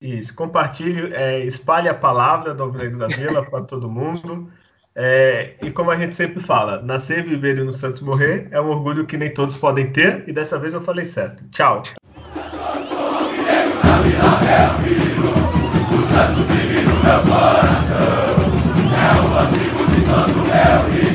[0.00, 4.52] Isso, compartilhe, é, espalhe a palavra do Alvinegro da Vila para todo mundo.
[4.94, 8.68] É, e como a gente sempre fala, nascer, viver e no Santos morrer é um
[8.68, 11.44] orgulho que nem todos podem ter, e dessa vez eu falei certo.
[11.50, 11.82] Tchau.
[18.94, 21.11] É o antigo de tanto é o